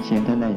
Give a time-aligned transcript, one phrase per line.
[0.00, 0.50] ย์เชียนท่านได้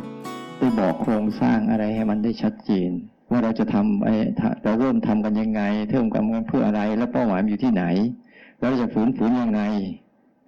[0.59, 2.91] ได้บอกโครงสร้างอะไรให้มันได้ชัดเจน
[3.29, 4.15] ว่าเราจะทำไอ้
[4.63, 7.83] เราเริ่มทำกันยังไงเทิมกันเพื่ออะไร แล้วเป้าหมายอยู่ที่ไหน
[8.59, 9.61] แล้วเราจะฝืนฝืนยังไง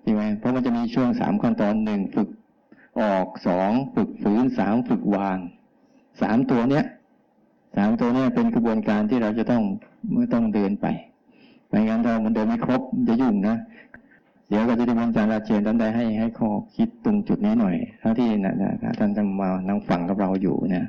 [0.01, 2.29] ใช่ไหมเพราะมันจะมีช่วงสามขั้นตอนหนึ่งฝึก
[2.99, 5.37] ออกสองฝึกฝืนสามฝึกวาง
[6.21, 6.85] สามตัวเนี้ย
[7.75, 9.63] สามตัวเนี้ยเป็นกระบวนการที่เราจะต้อง
[10.15, 10.87] ไม่ต้องเดินไป
[11.69, 13.55] ไม่งั้นเรามันเดินไม่ครบจะยุ่งนะ
[14.47, 20.85] เดี๋ยวก็จะได้บรรจารย์เชียนท่านได้ให้ให้ข้อคิดตรงจุดนี้หน่อยเท่าที่นะนะท่านจะมานั่งฟังกับเราอยู่นะ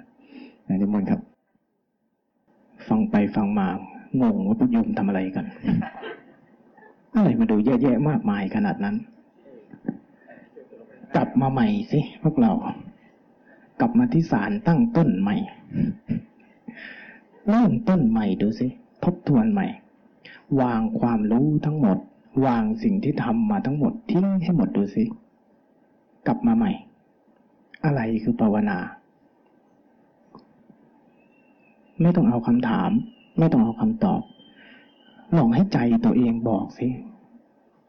[0.68, 1.20] นะทุกคนครับ
[2.88, 3.68] ฟังไปฟังมา
[4.22, 5.46] งงว่าพวกโยมทำอะไรกัน
[7.14, 8.96] อะไรมาดูเยอะแยะมากมายขนาดนั้น
[11.16, 12.52] กลับมาใหม่สิพวกเรา
[13.80, 15.36] กลับมาที่ศาลตั้งต้นใหม่
[17.48, 18.66] เริ่มต้นใหม่ดูสิ
[19.04, 19.66] ทบทวนใหม่
[20.60, 21.98] วางความรู้ทั้งหมด
[22.44, 25.04] วางสิ่งที่ทำมาทั้งหมดทิ้งให้หมดดูสิ
[26.26, 26.72] กลับมาใหม่
[27.84, 28.78] อะไรคือภาวนา
[32.00, 32.90] ไม่ต้องเอาคำถาม
[33.38, 34.22] ไม่ต้องเอาคำตอบ
[35.36, 36.86] ลองให้ใจตัวเองบอกสิ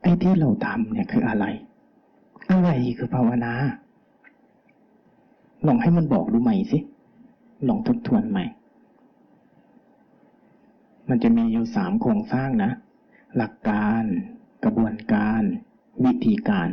[0.01, 1.45] ไอ้ที่เราทำเนี่ยคืออะไร
[2.51, 3.53] อะไรคือภาวนา
[5.67, 6.79] ลองให้มันบอกดูใหม่สิ
[7.67, 8.45] ลองทบทวนใหม่
[11.09, 12.71] มันจะมีอยู่สามโครงสร้างนะ
[13.37, 14.03] หลักการ
[14.67, 15.41] ระบวนการ
[16.05, 16.69] วิธีการ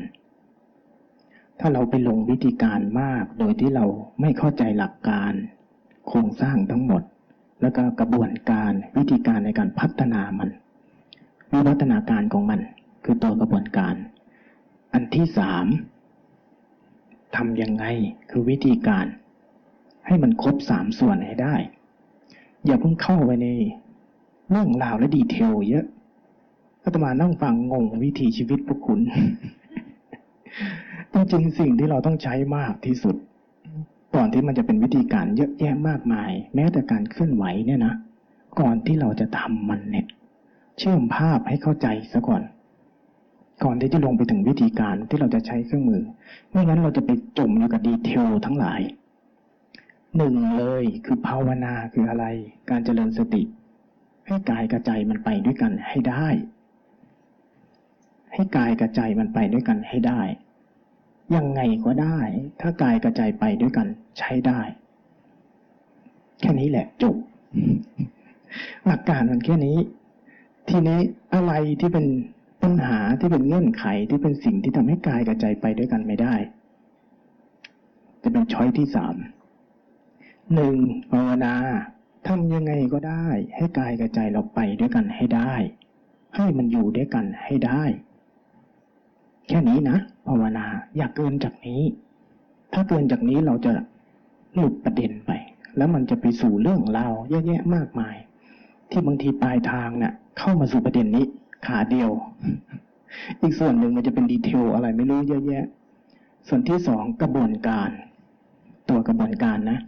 [1.61, 3.85] ถ้าเราไปลงวิธีการมากโดยที่เรา
[4.21, 5.33] ไม่เข้าใจหลักการ
[6.09, 7.03] โครงสร้างทั้งหมด
[7.63, 10.51] แล้วก็กระบวนการวิธีการในการพัฒนามัน
[11.53, 12.61] วิวัฒนาการของมัน
[13.05, 13.95] คือตัวกระบวนการ
[14.93, 15.67] อันที่สาม
[17.37, 17.85] ทำยังไง
[18.31, 19.07] คือวิธีการ
[20.07, 21.55] ให้มันครบสามส่วนให้ได้
[22.67, 23.49] อย่าเพิ่งเข้าไปใน
[24.51, 25.87] เรื่องราวและดีเทลเยอะ
[26.85, 29.01] อาตมานั่งฟังงงวิธีชีวิตพวกคุณ
[31.13, 33.17] จริงๆสิ่งที่เราต้องใช้มากที่สุด
[34.15, 37.95] ก่อนที่มันจะเป็นวิธีการเยอะแยะมากมาย แม้แต่การเคลื่อนไหวเนี่ยนะ
[38.61, 40.07] ก่อนที่เราจะทำมันเนี่ย
[40.79, 42.43] เชื่อมภาพให้เข้าใจซะก่อน
[43.65, 46.03] ก่อนที่จะลงไปถึงวิธีการที่เราจะใช้เครื่องมือ
[46.51, 48.81] ไม่งั้นเราจะไปจมอยู่กับดีเทลทั้งหลาย
[50.17, 52.25] หนึ่งเลยคือภาวนาคืออะไร
[52.71, 53.43] การเจริญสติ
[54.27, 56.29] ให้กายกระใจมันไปด้วยกันให้ได้
[58.35, 60.21] ให้กายกระใจมันไปด้วยกันให้ได้
[61.37, 62.19] ยังไงก็ได้
[62.61, 63.87] ถ้ากายกระใจไปด้วยกัน
[64.19, 64.61] ใช้ได้
[66.41, 67.17] แค่นี้แหละจบ
[68.87, 69.79] หลักการมันแค่นี้
[70.69, 71.01] ทีนี้
[71.35, 72.07] อะไรที่เป็น
[72.63, 76.35] ปัญหาที่เป็นเงื่อนไขที่เป็นสิ่งที่ทำให้กายกับใจไปด้วยกันไม่ได้
[78.23, 79.17] จะเป็นช้อยที่สาม
[80.55, 80.77] หนึ่ง
[81.11, 81.55] ภาวนา
[82.27, 85.55] ทำยังไงก็ได้ ให้กายกับใจเราไปด้วยกันให้ได้
[86.37, 87.83] ให้มันอยู่ด้วยกันให้ได้
[89.49, 90.67] แค่นี้นะภาวนา
[90.97, 91.83] อย่าเกินจากนี้
[92.73, 93.73] ถ้าเกินจากนี้เราจะ
[94.55, 95.31] หลุดประเด็นไป
[95.77, 98.17] แล้วมันจะไปสู่เรื่องราวเยอะแยะมากมาย
[98.91, 101.25] ที่บางทีปลายทางเนะ่ะ เข้ามาสู่ประเด็นนี้
[101.67, 102.11] ขาเดียว
[103.41, 105.65] อีกส่วนหนึ่งมันจะเป็นดีเทลอะไรไม่รู้เยอะแยะ
[106.49, 107.91] ส่วนที่สองกระบวนการ
[108.89, 109.79] ตัวกระบวนการนะ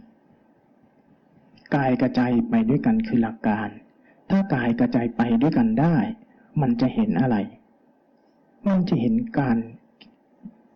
[1.75, 3.67] กายกระจายไปด้วยกันคือหลักการ
[4.29, 5.95] ถ้ากายกระจายไปด้วยกันได้
[6.61, 7.37] มันจะเห็นอะไร
[8.67, 9.57] มันจะเห็นการ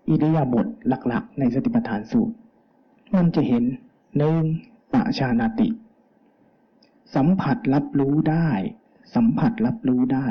[0.08, 2.36] อิริยาบถหลักๆ ในสติปัฏฐานสูตร
[3.16, 3.64] มันจะเห็น
[4.18, 4.44] หนึ่ง
[4.94, 5.70] ปะชานาติ
[7.16, 8.50] สัมผัสรับรู้ได้
[9.16, 10.28] สัมผัสรับรู้ได้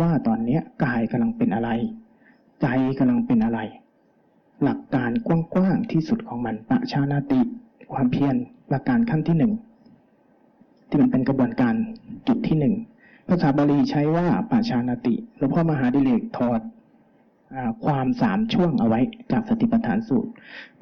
[0.00, 1.70] ว่าตอนนี้กายกำลังเป็นอะไร
[2.60, 2.66] ใจ
[2.98, 3.60] กำลังเป็นอะไร
[4.62, 7.40] หลักการกว้างๆที่สุดของมันปะชานาติ
[7.92, 8.36] ความเพียร
[8.70, 9.52] หลักการขั้นที่หนึ่ง
[10.88, 11.74] ที่มันเป็นกระบวนการ
[12.28, 12.74] จุดที่หนึ่ง
[13.28, 16.60] ภาษาบาลีใช้ว่าปะชานาติหลวงพ่อมหาดิเรกถอด
[17.84, 19.00] ความสามช่วงเอาไว้
[19.32, 20.30] จากสติปัฏฐานสูตร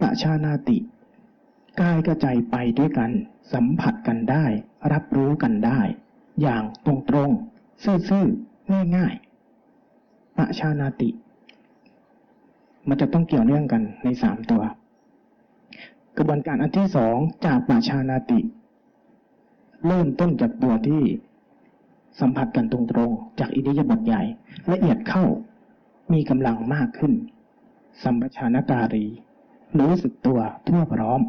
[0.01, 0.79] ปะชานาติ
[1.81, 3.11] กายกระใจไปด้วยกัน
[3.53, 4.45] สัมผัสกันได้
[4.93, 5.81] รับรู้กันได้
[6.43, 7.31] อย่างตรงตรง
[8.09, 11.11] ซื่อๆง่ายๆปะชานาติ
[12.89, 14.63] มันจะต้องเกี่ยวเนื่องกันในสามตัว
[16.17, 17.17] กระบวนการอันที่สอง
[17.47, 18.41] จากปะชานาติ
[19.87, 21.03] เริ่มต้นจากตัวที่
[22.21, 24.23] สัมผัสกันตรงๆจากอิริยบถใหญ่
[24.73, 25.25] ละเอียดเข้า
[26.13, 27.13] มีกำลังมากขึ้น
[28.03, 29.07] สัมปชานการี
[29.81, 31.21] รู้สึกตัวทั่วพร้อม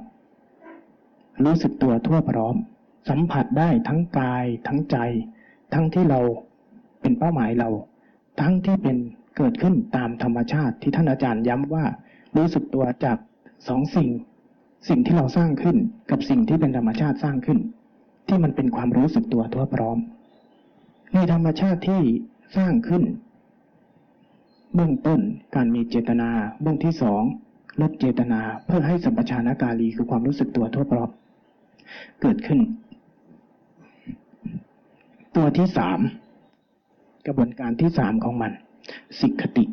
[1.45, 2.55] รู้สึกตัวทั่วพร้อม
[3.09, 4.97] สัมผัสได้ทั้งกายทั้งใจ
[5.73, 6.19] ทั้งที่เรา
[7.01, 7.69] เป็นเป้าหมายเรา
[8.41, 8.97] ทั้งที่เป็น
[9.37, 11.85] เกิดขึ้นตามธรรมชาติที่ท่านอาจารย์ย้ำว่า
[12.37, 13.17] รู้สึกตัวจาก
[13.67, 14.09] สองสิ่ง
[14.89, 15.77] สิ่งที่เราสร้างขึ้น
[16.11, 17.59] กับสิ่งที่เป็นธรรมชาติสร้างขึ้น
[18.27, 19.97] ที่มันเป็นความรู้สึกตัวทั่วพร้อม
[21.13, 22.01] ในธรรมชาติที่
[22.57, 23.03] สร้างขึ้น
[24.73, 25.19] เบื้องต้น
[25.55, 26.29] การมีเจตนา
[26.61, 27.23] เบื้องที่สอง
[27.81, 31.09] ลดเจตนาเพื่อให้สัมปชานการีคือความรู้สึกตัวทั่วพร้อม
[32.21, 32.59] เกิดขึ้น
[35.35, 35.99] ตัวที่สาม
[37.25, 38.51] กระบวนการที่สามของมัน
[39.19, 39.65] สิกขติ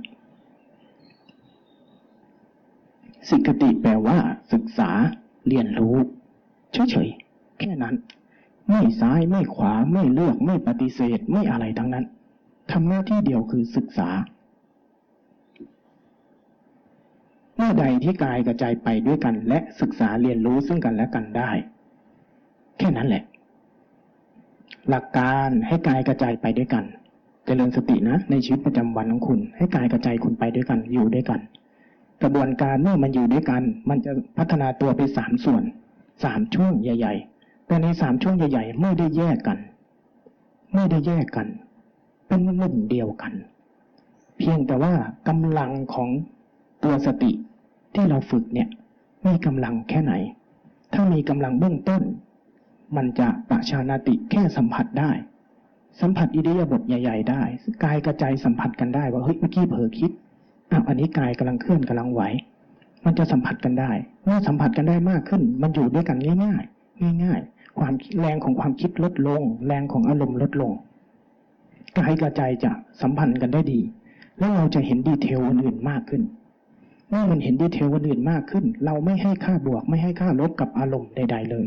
[3.28, 4.18] สิกขติแปลว่า
[4.52, 4.90] ศึกษา
[5.48, 5.96] เรียนรู้
[6.72, 7.94] เฉยๆแค่นั้น
[8.70, 12.04] ไม่ซ้ายไม่ขวาไม่เลือกไม่ปฏิเสธไม่อะไรทั้งนั้น
[12.70, 14.08] ทำหน้าที่เดียวคือศึกษา
[17.48, 21.50] เมื่อใดที่กายกระจายไปด้วยกัน และศึกษาเรียนรู้ซึ่งกันและกันได้
[22.78, 23.22] แค่นั้นแหละ
[24.88, 26.88] หลักการให้กายกระจายไปด้วยกันจ
[27.46, 31.40] เจริญสตินะในชีวิตประจำวันของคุณ ให้กายกระจายคุณไปด้วยกันอยู่ด้วยกัน
[32.22, 35.62] กระบวนการเมื่อมันอยู่ด้วยกัน มันจะพัฒนาตัวไปสามส่วน
[36.24, 39.58] สามช่วงใหญ่ ๆ แต่ในสามช่วงใหญ่ ๆ ไม่ได้แยกกัน
[40.74, 41.46] ไม่ได้แยกกัน
[42.26, 43.32] เป็นหนึ่งเดียวกัน
[44.38, 44.92] เพียงแต่ว่า
[45.28, 46.08] กำลังของ
[46.84, 47.32] ตัวสติ
[47.94, 48.68] ที่เราฝึกเนี่ย
[49.26, 50.12] มีกำลังแค่ไหน
[50.94, 52.02] ถ้ามีกำลังเบื้องต้น
[52.96, 55.10] มันจะปะชานาติแค่สัมผัสได้
[56.00, 57.42] สัมผัสอิริยาบถใหญ่ ๆ ได้
[57.84, 60.10] กายกระจายสัมผัสกันได้ว่าเฮ้ยเมื่อกี้เผลอคิด
[60.70, 62.22] อ้าวอันนี้กายกำลังเคลื่อนกำลังไหว
[63.04, 63.90] มันจะสัมผัสกันได้
[64.24, 70.72] เมื่อสัมผัสกันได้มากขึ้น มันอยู่ด้วยกันง่ายๆง่าย ๆ ความแรงของความคิดลดลง แรงของอารมณ์ลดลง
[71.98, 73.80] กายกระจายจะสัมพันธ์กันได้ดี
[74.38, 76.22] แล้วเราจะเห็นดีเทลอื่นๆมากขึ้น
[77.12, 81.66] เมื่อมันเห็นดีเทลอื่นมากขึ้น เราไม่ให้ค่าบวก ไม่ให้ค่าลบกับอารมณ์ใด ๆ เลย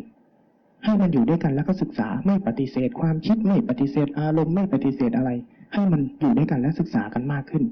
[0.84, 5.32] ให้มันอยู่ด้วยกันแล้วก็ศึกษาไม่ปฏิเสธ ความคิดไม่ปฏิเสธอารมณ์ไม่ปฏิเสธอะไร
[5.74, 7.64] ให้มันอยู่ด้วยกันและศึกษากันมากขึ้น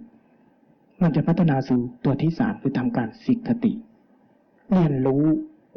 [1.02, 3.74] มันจะพัฒนาสู่ตัวที่สามคือทำการสิกขติ
[4.70, 5.24] เรียนรู้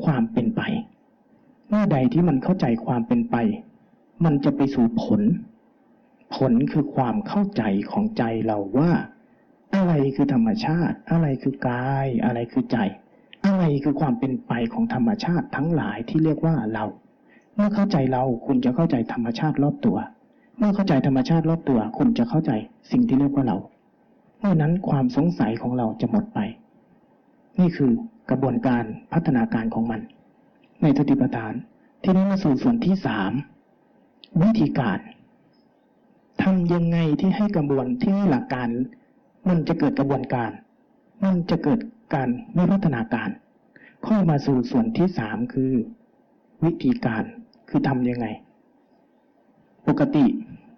[0.04, 0.62] ความเป็นไป
[1.68, 3.36] เมื่อใดที่มันเข้าใจความเป็นไป
[4.24, 5.22] มันจะไปสู่ผล
[6.34, 8.90] ผลคือความเข้าใจของใจเราว่า
[9.76, 12.78] อะไรคือธรรมชาติ อะไรคือกาย อะไรคือใจ
[13.46, 16.84] อะไรคือความเป็นไปของธรรมชาติทั้งหลายที่เรียกว่าเรา
[17.54, 19.96] เมื่อเข้าใจเราคุณจะเข้าใจธรรมชาติรอบตัว
[20.58, 22.52] เมื่อเข้าใจธรรมชาติรอบตัว คุณจะเข้าใจ
[22.90, 23.56] สิ่งที่เรียกว่าเรา
[24.40, 26.38] เมื่อนั้นความสงสัยของเราจะหมดไป
[27.58, 27.90] นี่คือ
[28.30, 30.00] กระบวนการพัฒนาการของมัน
[30.82, 31.52] ในสติปัฏฐาน
[32.02, 33.32] ที่นี้มาสู่ส่วนที่สาม
[34.42, 34.98] วิธีการ
[36.42, 38.68] ทำยังไงที่ให้กระบวนที่ให้หลักการ
[39.48, 40.50] มันจะเกิดกระบวนการ
[41.24, 41.80] มันจะเกิด
[42.14, 43.28] การวิวัฒนาการ
[44.06, 45.72] ค่อยมาสู่ส่วนที่สามคือ
[46.64, 47.24] วิธีการ
[47.68, 48.26] คือทำยังไง
[49.88, 50.24] ปกติ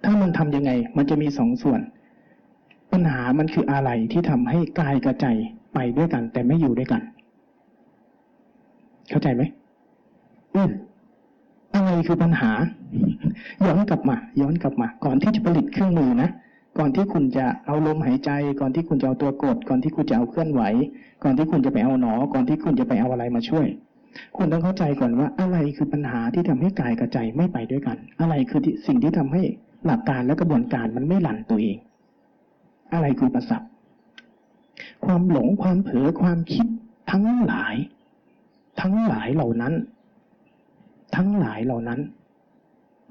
[0.04, 1.80] ถ้ามันทำยังไง มันจะมีสองส่วน
[2.92, 5.26] ปัญหามันคืออะไรที่ทำให้กายกระใจ
[5.74, 7.02] ไปด้วยกัน แต่ไม่อยู่ด้วยกัน
[9.08, 9.42] เข้าใจไหม
[10.54, 10.70] อืม
[11.74, 12.50] อะไรคือปัญหา
[13.66, 16.30] ย้อนกลับมา ย้อนกลับมา ก่อนที่จะผลิตเครื่องมือนะ
[16.78, 18.30] ก่อนที่คุณจะเอาลมหายใจ
[18.60, 20.62] ก่อนที่คุณจะเอาตัวกด ก่อนที่คุณจะเอาเคลื่อนไหว
[21.22, 23.66] ก่อนที่คุณจะไปเอาหนอ ก่อนที่คุณจะไปเอาอะไรมาช่วย
[24.36, 29.42] คุณต้องเข้าใจก่อนว่าอะไรคือปัญหาที่ทำให้กายกับใจไม่ไปด้วยกัน อะไรคือสิ่งที่ทำให้
[29.86, 31.78] หลักการและกระบวนการมันไม่หลั่นตัวเอง
[32.92, 33.62] อะไรคือประสับ
[35.04, 36.66] ความหลงความเผลอความคิด
[37.10, 37.74] ทั้งหลาย
[38.80, 39.74] ทั้งหลายเหล่านั้น
[41.16, 42.00] ทั้งหลายเหล่านั้น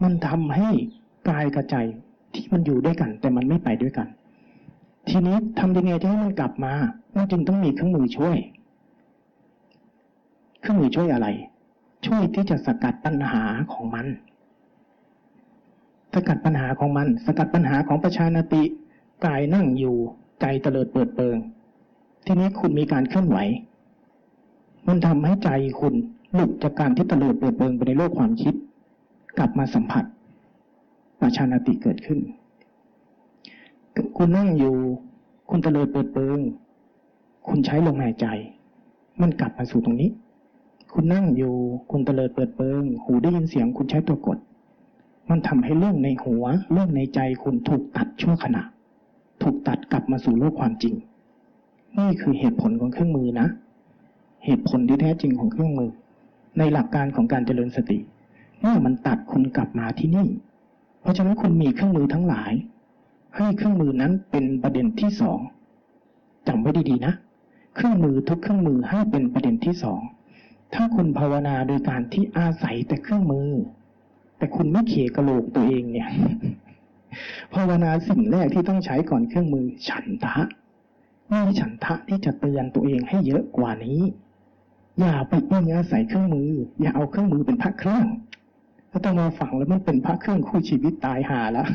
[0.04, 0.70] มันทำให้
[1.30, 1.78] กายกับใจ
[2.34, 4.08] ที่มันอยู่ด้วยกัน แต่มันไม่ไปด้วยกัน
[5.10, 6.74] ทีนี้ทำยังไงที่ให้มันกลับมา
[7.16, 8.38] มันจึงต้องมีเครื่องมือช่วย
[10.62, 11.28] เครื่องมือช่วยอะไร
[12.06, 13.44] ช่วยที่จะสกัดปัญหา
[13.74, 14.08] ของมัน
[16.14, 18.64] สกัดปัญหาของมัน สกัดปัญหาของประชานติ
[19.26, 19.96] กายนั่งอยู่
[20.42, 21.38] ใจเตลิดเปิดเปิง
[22.26, 23.38] ทีนี้คุณมีการเคลื่อนไหว
[24.88, 25.94] มันทำให้ใจคุณ
[26.34, 28.54] หลุดจากการที่เตลิดเปิดเปิงไปในโลกความคิด
[29.38, 30.04] กลับมาสัมผัส
[31.22, 32.20] ประชานติเกิดขึ้น
[34.18, 34.76] คุณนั่งอยู่
[35.50, 36.40] คุณเตลิดเปิดเปิง
[37.48, 38.28] คุณใช้ลมหายใจ
[39.22, 40.10] มันกลับมาสู่ตรงนี้
[40.94, 41.54] คุณนั่งอยู่
[41.92, 44.38] คุณเตลิดเปิดเปิง หูได้ยินเสียง คุณใช้ตัวกด
[45.30, 48.64] มันทำให้เรื่องในหัว เรื่องในใจคุณถูกตัดชั่วขณะ
[49.42, 50.96] ถูกตัดกลับมาสู่โลกความจริง
[51.98, 53.48] นี่คือเหตุผลของเครื่องมือนะ
[54.46, 55.90] เหตุผลที่แท้จริงของเครื่องมือ
[56.58, 58.00] ในหลักการของการเจริญสติ
[58.60, 60.28] เมื่อมันตัดคุณกลับมาที่นี่
[61.08, 62.52] ราะฉะนั้นคุณมีเครื่องมือทั้งหลาย
[63.38, 65.40] ให้เครื่องมือนั้นเป็นประเด็นที่สอง
[66.48, 67.14] จำไว้ดีๆนะ
[67.76, 70.02] เครื่องมือทุกเครื่องมือให้เป็นประเด็นที่สอง
[70.74, 73.50] ถ้าคุณภาวนาโดยการที่อาศัยแต่เครื่องมือ
[74.38, 76.10] แต่คุณไม่เขี่ยกระโหลกตัวเองเนี่ย
[77.54, 80.38] ภาวนาสิ่งแรกที่ต้องใช้ก่อนเครื่องมือ ฉันทะ
[81.32, 84.02] มีฉันทะที่จะเตือนตัวเองให้เยอะกว่านี้
[85.00, 86.50] อย่าไปอิงอาศัยเครื่องมือ
[86.82, 88.06] อย่าเอาเครื่องมือเป็นพระเครื่อง
[88.92, 91.68] ถ้าต้องมาฝังแล้วมันเป็นพระเครื่องคู่ชีวิตตายหาแล้ว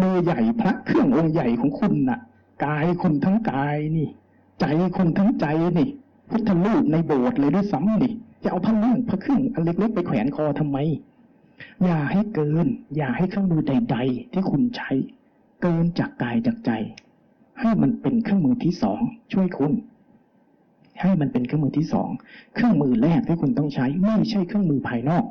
[0.00, 2.18] มือใหญ่พระเครื่ององค์ใหญ่ของคุณน่ะ
[2.64, 4.08] กายคุณทั้งกายนี่
[4.60, 4.64] ใจ
[4.96, 5.46] คุณทั้งใจ
[5.78, 5.88] นี่
[6.30, 10.78] พุทธรูปในโบสถ์เลยด้วยซ้ำนี่จะเอาผ้าเลื่องผ้าครึ่องอันเล็กๆไปแขวนคอทำไม
[11.84, 12.66] อย่าให้เกิน
[12.96, 14.90] อย่าให้เครื่องมือใด ๆ ที่คุณใช้
[15.62, 16.70] เกินจากกายจากใจ
[17.60, 19.00] ให้มันเป็นเครื่องมือที่สอง
[19.32, 19.72] ช่วยคุณ
[21.00, 22.10] ให้มันเป็นเครื่องมือที่สอง
[22.54, 25.24] เครื่องมือแรกที่คุณต้องใช้ไม่ใช่เครื่องมือภายนอก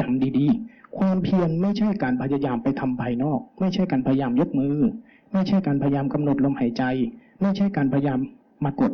[0.00, 4.76] จำดีๆ ความเพียรไม่ใช่การพยายามไปทำภายนอก ไม่ใช่การพยายามยกมือ
[5.32, 6.82] ไม่ใช่การพยายามกำหนดลมหายใจ
[7.40, 8.18] ไม่ใช่การพยายาม
[8.64, 8.92] มากด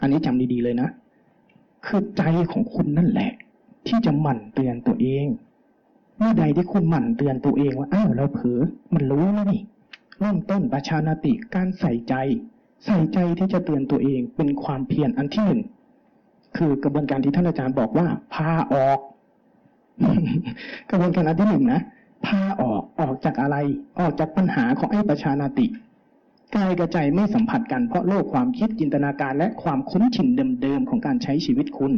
[0.00, 0.88] อันนี้จำดีๆเลยนะ
[1.86, 3.30] คือใจของคุณนั่นแหละ
[3.86, 5.26] ที่จะหมั่นเตือนตัวเอง
[6.18, 8.60] เมื่อใดที่คุณหมั่นเตือนตัวเองว่าอ้าวเราเผลอ
[8.94, 9.62] มันรู้แล้วนี่
[10.20, 12.14] เริ่มต้นประชานาติการใส่ใจ
[12.84, 15.60] ใส่ใจที่จะเตือนตัวเองเป็นความเพียรอันที่หนึ่ง
[16.56, 18.98] คือกระบวนการที่ท่านอาจารย์บอกว่า พาออก
[20.90, 21.80] กระบวนการอันที่หนึ่งนะ
[22.26, 23.56] พาออกออกจากอะไร
[24.00, 25.66] ออกจากปัญหาของไอ้ประชานาติ
[26.56, 30.28] กายกับใจไม่สัมผัสกันเพราะโลกความคิดจินตนาการและความคุ้นชิน
[30.62, 31.92] เดิมๆของการใช้ชีวิตคุณ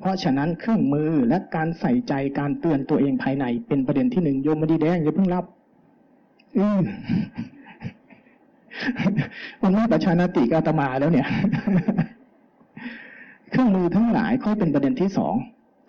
[0.00, 5.44] เพราะฉะนั้นเครื่องมือและการใส่ใจการเตือนตัวเองภายในเป็นประเด็นที่หนึ่งโยมมาดีแดงอย่าเพิ่งรับ
[6.58, 6.66] อื
[9.62, 11.26] มันไม่ประชานาติกอาตมาแล้วเนี่ย
[13.50, 15.34] เครื่องมือทั้งหลายค่อยเป็นประเด็นที่สอง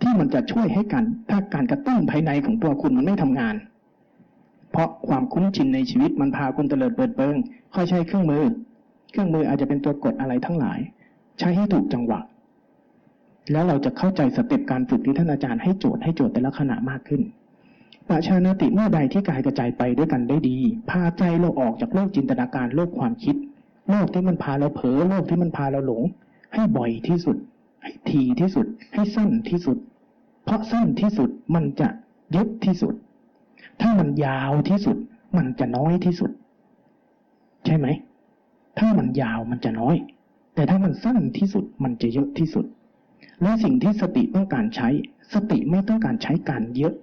[0.01, 3.55] ที่มันจะช่วยให้กันถ้าการกระตุ้นภายในของตัวคุณมันไม่ทำงาน
[4.71, 7.35] เพราะความคุ้นชินในชีวิตมันพาคุณเตลิดเปิดเปิง
[7.73, 8.43] ค่อยใช้เครื่องมือ
[9.11, 10.79] เครื่องมืออาจจะเป็นตัวกดอะไรทั้งหลาย
[11.39, 12.19] ใช้ให้ถูกจังหวะ
[13.51, 17.21] แล้วเราจะเข้าใจสเต็ปการฝึกที่ท่านอาจารย์ให้โจทย์ให้โจทย์แต่ละขณะมากขึ้น
[18.09, 20.57] ประชานาติเมื่อใดที่กายกระจายไปด้วยกันได้ดี
[20.89, 23.35] พาใจเราออกจากโลกจินตนาการโลกความคิด
[23.89, 26.03] โลกที่มันพาเราเผลอโลกที่มันพาเราหลง
[26.53, 27.37] ให้บ่อยที่สุด
[27.83, 29.77] ให้ทีที่สุด ให้สั้นที่สุด
[30.45, 31.87] เพราะสั้นที่สุดมันจะ
[32.35, 32.93] ยึดที่สุด
[33.81, 34.97] ถ้ามันยาวที่สุด
[35.37, 36.31] มันจะน้อยที่สุด
[37.65, 37.87] ใช่ไหม
[38.79, 39.95] ถ้ามันยาวมันจะน้อย
[40.55, 42.65] แต่ถ้ามันสั้นที่สุดมันจะเยอะที่สุด
[43.41, 44.89] และสิ่งที่สติต้องการใช้
[45.33, 46.93] สติไม่ต้องการใช้การเยอะ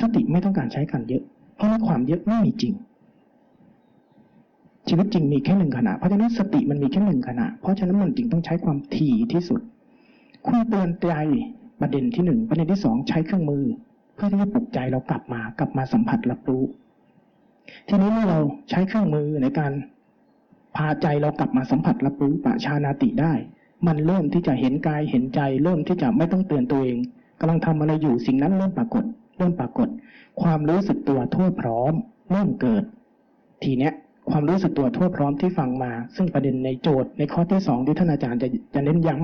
[0.00, 1.22] สติไม่ต้องการใช้การเยอะ
[1.56, 2.74] เพราะในความเยอะไม่มีจริง
[4.88, 9.60] ชีวิตจริงมีแค่หนึ่งขณะ เพราะฉะนั้นสติมันมีแค่หนึ่งขณะ เพราะฉะนั้นมันจึงต้องใช้ความถี่ที่สุด
[10.46, 11.12] คุณเตือนใจ
[11.80, 13.64] ประเด็นที่หนึ่งประเด็นที่สองใช้เครื่องมือ
[14.14, 16.62] เพื่อที่จะปลุกใจเรากลับมากลับมาสัมผัสรับรู้
[17.88, 18.38] ทีนี้เมื่อเรา
[18.70, 19.72] ใช้เครื่องมือในการ
[20.76, 23.32] พาใจเรากลับมาสัมผัสรับรู้ปะชานาติได้
[23.86, 26.98] มันเริ่มที่จะเห็นกายเห็นใจ เริ่มที่จะไม่ต้องเตือนตัวเอง
[27.40, 29.04] กำลังทำอะไรอยู่สิ่งนั้นเริ่มปรากฏ
[29.38, 29.88] เริ่มปรากฏ
[30.42, 31.92] ความรู้สึกตัวทั่วพร้อม
[32.30, 32.84] เริ่มเกิด
[33.62, 33.92] ทีเนี้ย
[34.30, 39.14] ความรู้สึกตัวทั่วพร้อมที่ฟังมา ซึ่งประเด็นในโจทย์ในข้อที่สองที่ท่านอาจารย์จะจะเน้นย้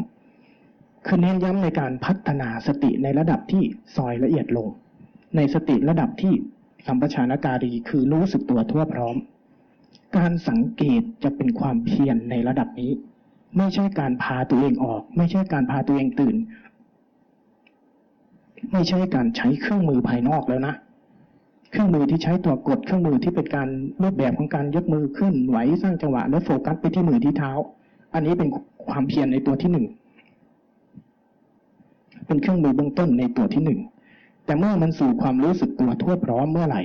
[0.49, 3.63] ำคือเน้นย้ำในการพัฒนาสติในระดับที่
[3.97, 4.69] ซอยละเอียดลง
[5.37, 6.33] ในสติระดับที่
[6.87, 9.17] สัมปชานการีคือรู้สึกตัวทั่วพร้อม
[10.17, 12.93] การสังเกตจะเป็นความเพียรในระดับนี้
[13.59, 16.37] ไม่ใช่การพาตัวเองออก ไม่ใช่การพาตัวเองตื่น
[18.73, 20.75] ไม่ใช่การใช้เครื่องมือภายนอกแล้วนะ
[21.71, 23.69] เครื่องมือที่ใช้ตัวกดเครื่องมือที่เป็นการ
[24.03, 27.53] รูปแบบของการยกมือขึ้นไหวสร้างจังหวะ แล้วโฟกัสไปที่มือที่เท้า
[28.15, 28.49] อันนี้เป็น
[28.89, 29.87] ความเพียรในตัวที่หนึ่ง
[32.27, 33.81] เป็นเครื่องมือเบื้องต้นในตัวที่หนึ่ง
[34.45, 36.83] แต่เมื่อมันสู่ความรู้สึกตัวทั่วพร้อมเมื่อไหร่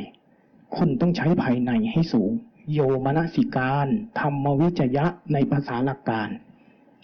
[0.75, 2.31] คุณต้องใช้ภายในให้สูง
[2.74, 3.88] โยมนสิการ
[4.19, 6.29] ธรรมวิจยะในภาษาหลักการ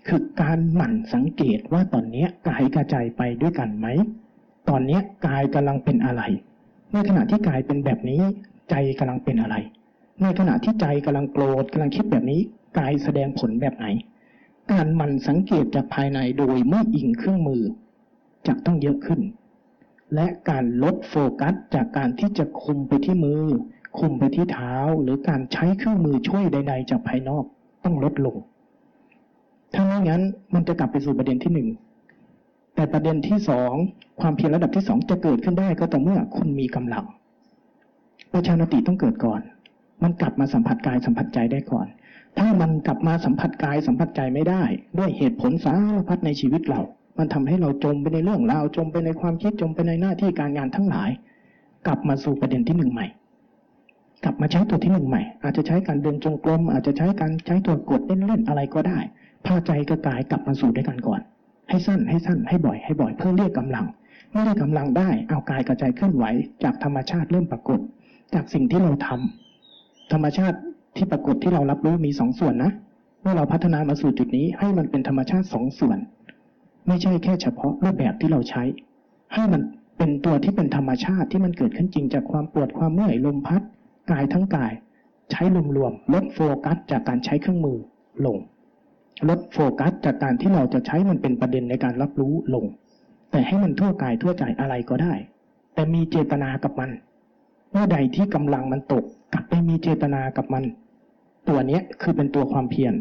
[0.08, 3.88] คือการหมั่นสังเกตว่าตอนนี้กายกระจายไปด้วยกันไหม
[4.70, 6.22] ตอนนี้กายกำลังเป็นอะไร
[6.94, 8.22] ในขณะที่กายเป็นแบบนี้
[8.70, 9.56] ใจกำลังเป็นอะไร
[10.22, 12.42] ในขณะที่ใจกำลังโกรธกำลังคิดแบบนี้
[12.78, 13.86] กายแสดงผลแบบไหน
[14.72, 17.64] การหมั่นสังเกตจากภายในโดยไม่อิงเครื่องมือ
[18.48, 19.22] จะต้องเยอะขึ้น
[20.16, 23.44] และการลดโฟกัสจากการที่จะคุมไปที่มือ
[24.00, 27.44] คุมไปที่เท้า หรือการใช้เครื่องมือช่วยใด ๆ จากภายนอก
[27.84, 28.38] ต้องลดลง
[29.74, 30.22] ถ้าไม่งั้น
[30.54, 31.68] มันจะกลับไปสู่ประเด็นที่หนึ่ง
[32.76, 33.74] แต่ประเด็นที่สอง
[34.22, 37.06] ความเพียรระดับที่สองจะเกิดขึ้นได้ก็ต่อเมื่อคุณมีกำลัง
[38.34, 39.42] ประชานติต้องเกิดก่อน
[40.04, 41.88] มันกลับมาสัมผัสกายสัมผัสใจได้ก่อน
[42.38, 44.64] ถ้ามันกลับมาสัมผัสกายสัมผัสใจไม่ได้
[44.98, 46.82] ด้วยเหตุผลสารพัดในชีวิตเรา
[47.18, 51.10] มันทำให้เราจมไปในเรื่องราวจมไปในความคิดจมไปในหน้าที่การงานทั้งหลาย
[51.88, 53.08] กลับมาสู่ประเด็นที่หนึ่งใหม่
[54.24, 59.00] กลับมาใช้ตัวที่หนึ่งใหม่ อาจจะใช้การเดินจงกรมอาจจะใช้การใช้ตัวกดเล่นๆอะไรก็ได้
[59.46, 61.22] พาใจกับกายกลับมาสู่ด้วยกันก่อน
[61.70, 63.86] ให้สั้นให้สั้นให้บ่อยให้บ่อยเพื่อเรียกกำลัง
[64.32, 66.26] เมื่อได้กำลังได้เอากายกระจายเคลื่อนไหว
[66.64, 67.80] จากธรรมชาติเริ่มปรากฏ
[68.34, 70.58] จากสิ่งที่เราทำธรรมชาติ
[70.96, 72.72] ที่ปรากฏที่เรารับรู้มีสองส่วนนะ
[73.22, 75.98] เมื่อเราพัฒนามาสู่จุดนี้ให้มันเป็นธรรมชาติสองส่วน
[76.88, 78.64] ไม่ใช่แค่เฉพาะรูปแบบที่เราใช้
[79.34, 79.62] ให้มัน
[79.98, 83.62] เป็นตัวที่เป็นธรรมชาติที่มันเกิดขึ้นจริงจากความปวดความเมื่อยลมพัด
[84.12, 84.74] กายทั้งกาย
[85.32, 85.44] ใช้
[85.78, 87.78] รวมๆลดโฟกัสจากการใช้เครื่องมือ
[88.26, 88.38] ลง
[89.30, 92.66] ลดโฟกัสจากการที่เราจะใช้มันเป็นประเด็นในการรับรู้ลง
[93.32, 95.14] แต่ให้มันทั่วกายทั่วใจอะไรก็ได้
[95.74, 96.90] แต่มีเจตนากับมัน
[97.72, 99.04] เมื่อใดที่กำลังมันตก
[99.34, 100.64] กลับไปมีเจตนากับมัน
[101.48, 102.94] ตัวเนี้ยคือเป็นตัวความเพียร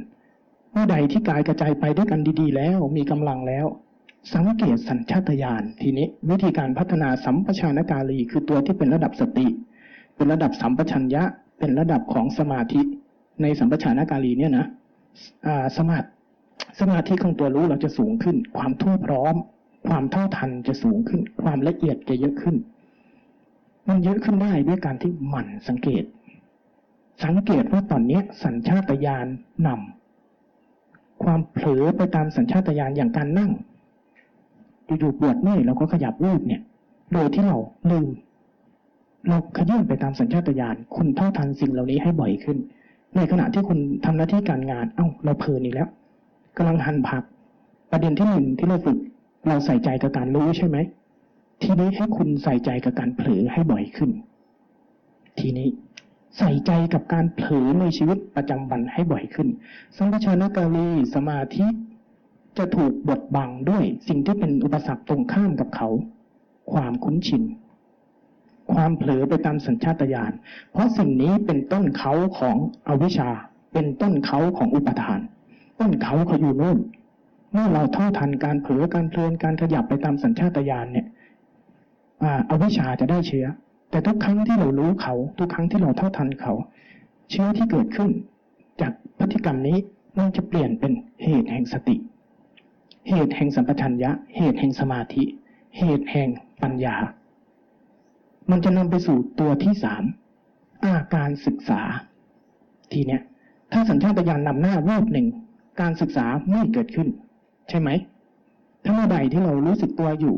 [0.72, 3.66] เมื่อใดที่กายกระจายไปด้วยกันดีๆ แล้วมีกำลังแล้ว
[4.34, 9.46] สังเกตสัญชาตญาณทีนี้วิธีการพัฒนาสัมปชานการีคือตัวที่เป็นระดับสติ
[10.16, 11.22] เป็นระดับสัมปชัญญะ
[11.58, 12.80] เป็นระดับของสมาธิ
[13.42, 14.66] ในสัมปชานการีเนี่ยนะ
[15.76, 16.06] สมาธิ
[16.80, 19.34] สมาธิของตัวรู้เราจะสูงขึ้น ความทั่วพร้อม
[19.88, 22.56] ความเท่าทันจะสูงขึ้น ความละเอียดจะเยอะขึ้น
[23.88, 26.04] มันเยอะขึ้นได้ด้วยการที่หมั่นสังเกต
[27.24, 29.26] สังเกตว่าตอนนี้สัญชาตญาณ
[29.66, 33.50] นำความเผลอไปตามสัญชาตญาณอย่างการนั่ง
[34.86, 36.62] อยู่ๆปวดเมื่อยเราก็ขยับรูปเนี่ย
[37.12, 37.56] โดยที่เรา
[37.90, 38.08] ลืม
[39.28, 42.58] เราขยื่นไปตามสัญชาตญาณคุณเท่าทันสิ่งเหล่านี้ให้บ่อยขึ้น
[43.16, 45.88] ในขณะที่คุณทำหน้าที่การงาน เอ้า เราเพลินอีกแล้ว
[46.56, 47.22] กำลังหั่นผัก
[47.90, 48.98] ประเด็นที่หนึ่งที่เราฝึก
[49.48, 50.76] เราใส่ใจกับการรู้ใช่ไหม
[51.62, 54.10] ทีนี้ให้คุณใส่ใจกับการเผลอให้บ่อยขึ้น
[55.38, 55.68] ทีนี้
[56.38, 59.48] ใส่ใจกับการเผลอในชีวิตประจำวันให้บ่อยขึ้น
[59.96, 61.66] สัมปชานการีสมาธิ
[62.58, 65.88] จะถูกบดบังด้วยสิ่งที่เป็นอุปสรรคตรงข้ามกับเขา
[66.72, 67.42] ความคุ้นชิน
[68.72, 70.32] ความเผลอไปตามสัญชาตญาณ
[70.72, 72.56] เพราะสิ่งนี้เป็นต้นเขาของ
[72.88, 73.30] อวิชชา
[73.72, 75.20] เป็นต้นเขาของอุปทาน
[75.80, 76.78] ต้นเขาเขาอยู่โน่น
[77.52, 81.06] เมื่อเราเท่าทันการเผลอการเพลินการขยับไปตามสัญชาตญาณเนี่ย
[82.22, 83.46] อ่าอวิชชาจะได้เชื้อ
[83.90, 86.52] แต่ทุกครั้งที่เรารู้เขา ทุกครั้งที่เราเท่าทันเขา
[87.30, 88.10] เชื้อที่เกิดขึ้น
[88.80, 89.78] จากพฤติกรรมนี้
[90.18, 90.92] มันจะเปลี่ยนเป็น
[91.24, 91.96] เหตุแห่งสติ
[93.08, 95.24] เหตุแห่งสัมปชัญญะ เหตุแห่งสมาธิ
[95.78, 96.28] เหตุแห่ง
[96.62, 96.96] ปัญญา
[98.50, 100.02] มันจะนำไปสู่ตัวที่สาม
[100.84, 101.80] อาการศึกษา
[102.92, 103.22] ทีเนี้ย
[103.72, 105.26] ถ้าสัญชาตญาณนำหน้ารูปหนึ่ง
[105.80, 107.08] การศึกษาไม่เกิดขึ้น
[107.68, 107.90] ใช่ไหม
[108.84, 110.36] ถ้าเมื่อใดที่เรารู้สึกตัวอยู่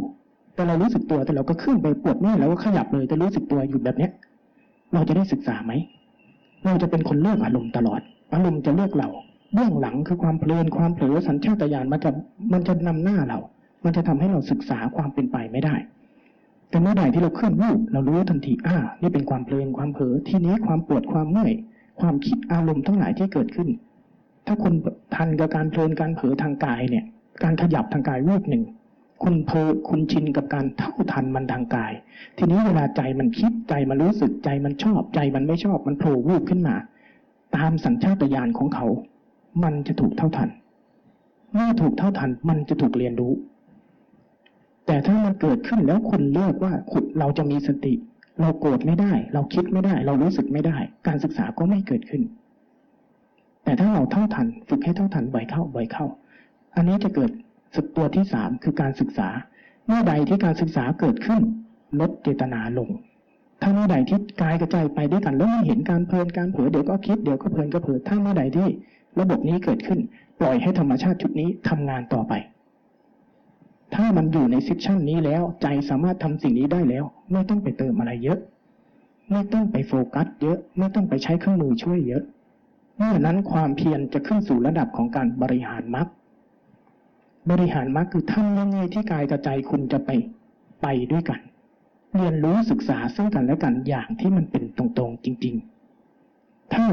[0.55, 4.11] แต่เรารู้สึกตัวแต่เราก็ขึ้นไปปวดเมื่อยแล้วก็ขยับเลยแต่รู้สึกตัวอยู่แบบเนี้ย
[4.95, 5.73] เราจะได้ศึกษาไหม
[6.67, 8.01] เราจะเป็นคนเลือกอารมณ์ตลอด
[8.35, 9.09] อารมณ์จะเลือกเรา
[9.55, 12.11] เบื้องหลังคือความเพลินความเผลอสัญชาตญาณมันจะ
[12.53, 13.39] มันจะนำหน้าเรา
[13.85, 15.75] มันจะทำให้เราศึกษาความเป็นไปไม่ได้
[16.71, 21.53] แต่เมื่อใดที่เราเคลื่อนรูปเรารู้ทันทีอ่า นี่เป็นความเพลินความเผลอทีนี้ความปวดความเมื่อย
[22.01, 23.69] ความคิดอารมณ์ทั้งหลายที่เกิดขึ้น
[24.47, 24.75] ถ้าคุณ
[25.15, 27.05] ทันกับการเพลินการเผลอทางกายเนี่ย
[27.43, 28.63] การขยับทางกายรูปหนึ่ง
[29.23, 29.57] คุณเพล
[29.89, 31.93] คุณชินกับการเท่าทันมันทางกาย
[32.39, 36.77] ทีนี้เวลาใจมันคิดใจมันรู้สึกใจมันชอบใจมันไม่ชอบมันโผล่วูบขึ้นมา
[37.57, 38.87] ตามสัญชาตญาณของเขา
[39.63, 40.49] มันจะถูกเท่าทัน
[41.55, 43.33] เมื่อถูกเท่าทันมันจะถูกเรียนรู้
[44.87, 47.95] แต่ถ้ามันเกิดขึ้นแล้วคุณเลือกว่าคุณเราจะมีสติ
[48.41, 52.23] เราโกรธไม่ได้ เราคิดไม่ได้ เรารู้สึกไม่ได้ การศึกษาก็ไม่เกิดขึ้น
[53.65, 56.07] แต่ถ้าเราเท่าทัน ฝึกให้เท่าทันบ่อยเข้าบ่อยเข้า
[56.75, 57.31] อันนี้จะเกิด
[57.77, 59.29] สตัวที่สามคือการศึกษา
[59.87, 61.43] เมื่อใดที่การศึกษาเกิดขึ้น
[62.01, 62.89] ลดเจตนาลง
[63.63, 68.69] ถ้าเมื่อใดที่กายกระจายไปด้วยกันแล้วมันเห็นการเพลินการเผลอเดี๋ยวก็คิดเดี๋ยวก็เพลินก็เผลอถ้าเมื่อใดที่
[69.21, 69.99] ระบบนี้เกิดขึ้น
[70.41, 72.33] ปล่อยให้ธรรมชาติชุดนี้ทำงานต่อไป
[73.97, 78.39] ถ้ามันอยู่ในซิชันนี้แล้ว ใจสามารถทำสิ่งนี้ได้แล้ว ไม่ต้องไปเติมอะไรเยอะ
[79.31, 82.23] ไม่ต้องไปโฟกัส เยอะ ไม่ต้องไปใช้เครื่องมือช่วยเยอะ
[82.97, 86.09] เมื่อนั้นความเพียรจะขึ้นสู่ระดับของการบริหารมรรค
[87.51, 90.11] บริหารมรรคคือทำยังไงที่กายกับใจคุณจะไป
[90.83, 91.41] ไปด้วยกัน
[92.15, 95.55] เรียนรู้ศึกษาซึ่งกันและกันอย่างที่มันเป็นตรงๆจริง
[96.15, 96.85] ๆ ถ้า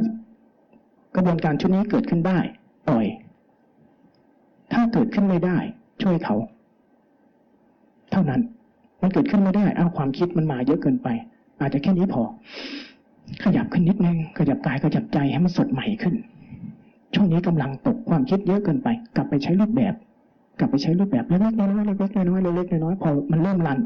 [1.15, 2.39] กระบวนการชุดนี้เกิดขึ้นได้
[2.87, 3.05] ปล่อย
[4.73, 5.57] ถ้าเกิดขึ้นไม่ได้
[6.01, 6.35] ช่วยเขา
[8.13, 8.41] เท่านั้น
[9.01, 11.07] มันเกิดขึ้นไม่ได้ เอาความคิดมันมาเยอะเกินไป
[11.59, 12.23] อาจจะแค่นี้พอ
[13.43, 16.15] ขยับขึ้นนิดนึง ขยับกายขยับใจให้มันสดใหม่ขึ้น
[17.13, 19.93] ช่วงนี้กำลังตกความคิดเยอะเกินไป กลับไปใช้รูปแบบ
[20.59, 23.77] กลับไปใช้รูปแบบเล็กๆน้อยๆเล็กๆน้อยๆเล็กๆน้อยๆพอมันเริ่มรัน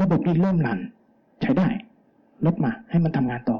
[0.00, 0.78] ระบบนี้เริ่มรัน
[1.42, 1.68] ใช้ได้
[2.46, 3.58] ลดมา ให้มันทำงานต่อ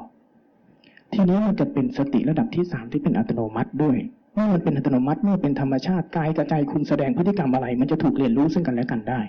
[1.13, 3.97] ทีนี้มันจะเป็นสติระดับที่สามที่เป็นอัตโนมัติด้วย
[4.33, 9.21] เมื่อมันเป็นอัตโนมัติเมื่อเป็นธรรมชาติกายกับใจคุณแสดงพฤติกรรมอะไร มันจะถูกเรียนรู้ซึ่งกันและกันได้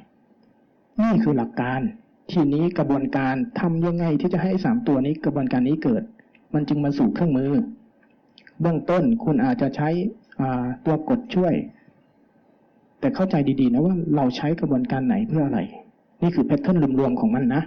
[1.00, 1.80] นี่คือหลักการ
[2.32, 6.02] ทีนี้กระบวนการทำยังไงที่จะให้สามตัวนี้กระบวนการนี้เกิด
[6.54, 7.52] มันจึงมาสู่เครื่องมือ
[8.60, 9.88] เบื้องต้นคุณอาจจะใช้
[10.86, 11.54] ตัวกดช่วย
[13.00, 15.60] แต่เข้าใจดีๆนะว่าเราใช้กระบวนการไหนเพื่ออะไร
[16.22, 17.62] นี่คือแพทเทิร์นรวมๆของมันนะ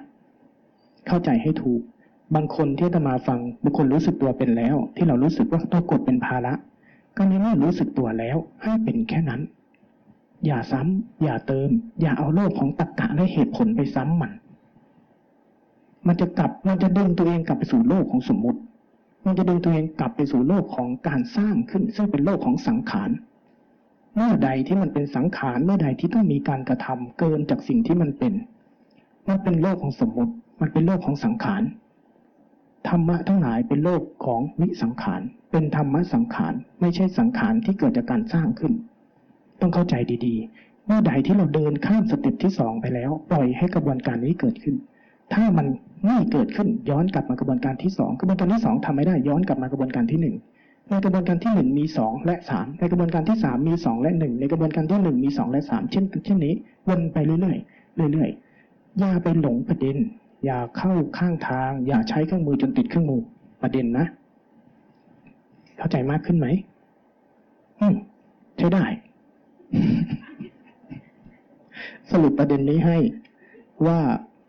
[1.08, 1.82] เข้าใจให้ถูก
[2.36, 6.54] บางคนที่จะมาฟังบางคนรู้สึกตัวเป็นแล้ว ที่เรารู้สึกว่าตัวกดเป็นภาระ
[7.18, 9.42] ก็ในเมื่อรู้สึกตัวแล้วให้เป็นแค่นั้น
[10.46, 11.70] อย่าซ้ำ อย่าเติม
[12.02, 14.32] อย่าเอาโลกของตรรกะและเหตุผลไปซ้ำมัน
[16.08, 18.60] มันจะกลับมันจะดึงตัวเองกลับไปสู่โลกของสมมติ
[19.26, 23.10] มันจะดึงตัวเองกลับไปสู่โลกของการสร้างขึ้น ซึ่งเป็นโลกของสังขาร
[24.16, 28.34] เมื่อใดที่มันเป็นสังขารเมื่อใดที่ต้องมีการกระทำเกินจากสิ่งที่มันเป็น
[29.30, 31.62] มันเป็นโลกของสมมติ มันเป็นโลกของสังขาร
[32.90, 35.22] ธรรมะทั้งหลายเป็นโลกของวิสังขาร
[35.52, 38.74] เป็นธรรมะสังขาร ไม่ใช่สังขารที่เกิดจากการสร้างขึ้น
[39.62, 39.96] ต้องเข้าใจ
[40.26, 44.76] ดีๆ เมื่อใดที่เราเดินข้ามสเต็ปที่สองไปแล้ว ปล่อยให้กระบวนการนี้เกิดขึ้น
[45.34, 45.68] ถ้ามัน
[46.06, 50.36] ไม่เกิดขึ้นย้อนกลับมากระบวนการที่สองกระบวนการที่สองทำไม่ได้ย้อนกลับมากระบวนการที่หนึ่ง
[50.90, 56.54] ในกระบวนการที่หนึ่งมีสองและสามในกระบวนการที่สามมีสองและหนึ่งในกระบวนการที่หนึ่งมีสองและสามเช่นเช่นนี้
[56.88, 59.98] วนไปเรื่อยๆเรื่อยๆอย่าไปหลงประเด็น
[60.48, 63.22] อย่าเข้าข้างทาง อย่าใช้เครื่องมือจนติดเครื่องมือ
[63.62, 64.06] ประเด็นนะ
[65.78, 66.48] เข้าใจมากขึ้นไหม
[67.80, 67.96] อืม
[68.58, 68.84] ใช้ได้
[72.12, 72.98] สรุปประเด็นนี้ให้
[73.88, 74.00] ว่า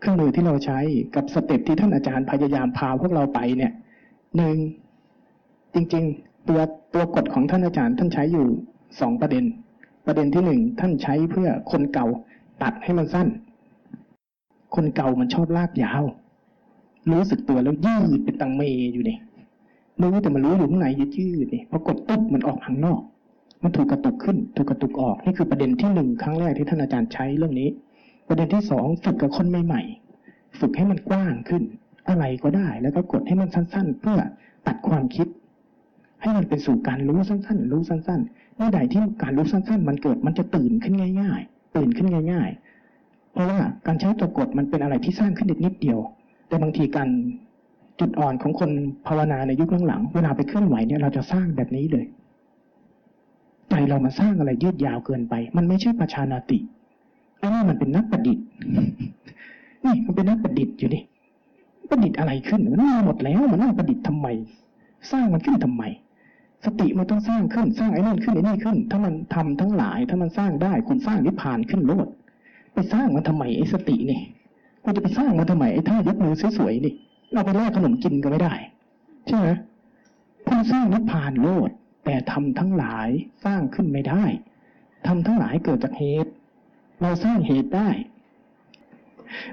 [0.00, 0.78] เครื่องมือที่เราใช้
[1.14, 3.72] กับสเต็ปที่ท่านอาจารย์พยายามพาพวกเราไปเนี่ย
[4.36, 4.56] หนึ่ง
[5.74, 6.60] จริง ๆ ตัว
[6.94, 8.46] ตัวกฎของท่านอาจารย์ท่านใช้อยู่
[9.00, 9.44] สองประเด็น
[10.06, 12.06] ประเด็นที่หนึ่งท่านใช้เพื่อคนเก่า
[12.62, 13.28] ตัดให้มันสั้น
[14.74, 16.04] คนเก่ามันชอบลากยาว
[17.10, 19.18] รู้สึกตัวแล้วยืดเป็นตังเมอยู่นี่
[20.02, 23.00] รู้แต่มันรู้อยู่ข้างในยืดยืดนี่พอกดตุ๊บมันออกข้างนอก
[23.62, 27.68] มันถูกกระตุกขึ้น ถูกกระตุกออกนี่คือประเด็นที่หนึ่งครั้งแรกที่ท่านอาจารย์ใช้เรื่องนี้
[28.28, 31.62] ประเด็นที่สองฝึกกับคนใหม่ๆฝึกให้มันกว้างขึ้น
[32.08, 34.18] อะไรก็ได้ แล้วก็กดให้มันสั้น ๆ เพื่อ
[34.66, 35.28] ตัดความคิด
[36.22, 42.67] ให้มันเป็นสู่การรู้สั้น ๆ รู้สั้นๆเมื่อใดที่การรู้สั้น ๆ มันเกิดมันจะตื่นขึ้นง่าย ๆ ตื่นขึ้นง่าย ๆ
[43.38, 45.98] ราะว่าการใช้ตัวกดมันเป็นอะไรที่สร้างขึ้นนิดเดียว
[46.48, 47.08] แต่บางทีการ
[48.00, 48.70] จุดอ่อนของคน
[49.06, 52.06] ภาวนาในยุคหลังๆเวลาไปเคลื่อนไหวเนี่ยเราจะสร้างแบบนี้เลย
[53.70, 56.58] ใจเรามาสร้างอะไรยืดยาวเกินไป มันไม่ใช่ประชานาติ
[57.40, 58.44] อ้นี่มันเป็นนักประดิษฐ์
[59.84, 61.00] นี่มันเป็นนักประดิษฐ์อยู่ดิ
[61.90, 64.26] ประดิษฐ์อะไรขึ้นมันมีหมดแล้วมันนั่งประดิษฐ์ทำไม
[65.10, 65.84] สร้างมันขึ้นทำไม
[66.64, 72.08] สติมันต้องสร้างขึ้น สร้างไอ้นั่นขึ้นไอ้นี่ขึ้น ถ้ามันทำทั้งหลาย ถ้ามันสร้างได้คุณสร้างนิพพานขึ้นโลด
[72.78, 74.20] ไปสร้างมันทำไมไอ้สตินี่
[74.84, 76.94] คุณจะไปสร้างมันทำไมไอ้ท่ายกมือสวยๆนี่
[77.32, 78.54] เราไปแลกขนมกินก็ไม่ได้
[79.26, 79.48] ใช่ไหม
[80.46, 81.70] คุณสร้างนิพพานโลด
[82.04, 83.08] แต่ทำทั้งหลาย
[83.44, 84.24] สร้างขึ้นไม่ได้
[85.06, 86.30] ทำทั้งหลายเกิดจากเหตุ
[87.00, 87.88] เราสร้างเหตุได้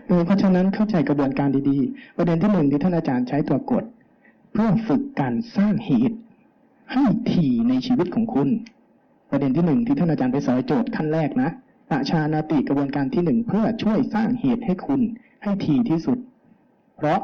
[0.06, 3.84] เออเพราะฉะนั้นเข้าใจกระบวนการดีๆ ประเด็นที่หนึ่งที่ท่านอาจารย์ใช้ตัวกด
[4.52, 6.18] เพื่อฝึกการสร้างเหตุ
[6.94, 8.50] ให้ถี่ในชีวิตของคุณ
[9.30, 11.52] ประเด็นที่หนึ่งที่ท่านอาจารย์ไปสอนโจทย์ขั้นแรกนะ
[11.92, 15.02] ประชานาติกระบวนการที่หนึ่งเพื่อช่วยสร้างเหตุให้คุณ
[15.44, 16.18] ให้ถี่ที่สุด
[16.98, 17.20] เพราะ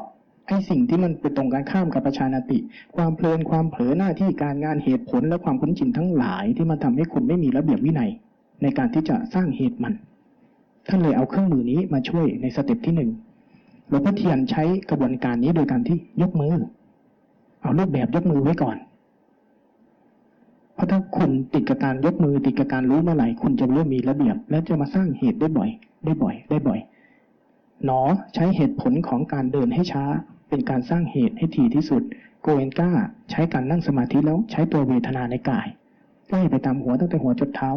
[0.47, 2.57] ไอ้สิ่งที่มันเป็นตรงกันข้ามกับประชานาติ
[2.95, 8.11] ความเพลินความเผลอหน้าที่การงานเหตุผลและความคุ้นชินทั้งหลายที่มันทำให้คุณไม่มีระเบียบวินัย
[8.61, 9.93] ในการที่จะสร้างเหตุมัน
[10.87, 13.09] ท่านเลยเอาเครื่องมือนี้มาช่วยใน step ที่หนึ่ง
[13.87, 16.55] หลวงพ่อเทียนใช้กระบวนการนี้โดยการที่ยกมือ
[17.61, 18.77] เอารูปแบบยกมือไว้ก่อน
[20.81, 25.69] ราะถ้าคุณติดกับการยกมือติดกับการรู้เมื่อไหร่คุณจะเริ่มมีระเบียบ และจะมาสร้างเหตุได้บ่อย
[26.05, 26.79] ได้บ่อย ได้บ่อย
[27.85, 28.01] หนอ
[28.33, 30.03] ใช้เหตุผลของการเดินให้ช้า
[30.49, 32.01] เป็นการสร้างเหตุให้ถี่ที่สุด
[32.41, 32.91] โกเอนก้า
[33.31, 35.67] ใช้การนั่งสมาธิแล้วใช้ตัวเวทนาในกาย
[36.29, 37.69] ไล่ไปตามหัวตั้งแต่หัวจดเท้า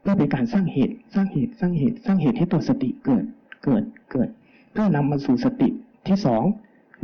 [0.00, 3.24] เพื่อเป็นการสร้างเหตุ สร้างเหตุสร้างเหตุ สร้างเหตุให้ตัวสติเกิด
[3.64, 4.28] เกิดเกิด
[4.72, 5.68] เพื่อนำมาสู่สติ
[6.06, 6.42] ที่สอง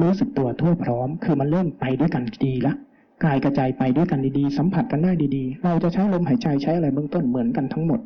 [0.00, 2.72] รู้สึกตัวทั่วพร้อม คือมันเริ่มไปด้วยกันดีละ
[3.24, 8.00] กายกระจายไปด้วยกันดีๆ สัมผัสกันได้ดีๆ เราจะใช้ลมหายใจใช้อะไรเบื้องต้นเหมือนกันทั้งหมด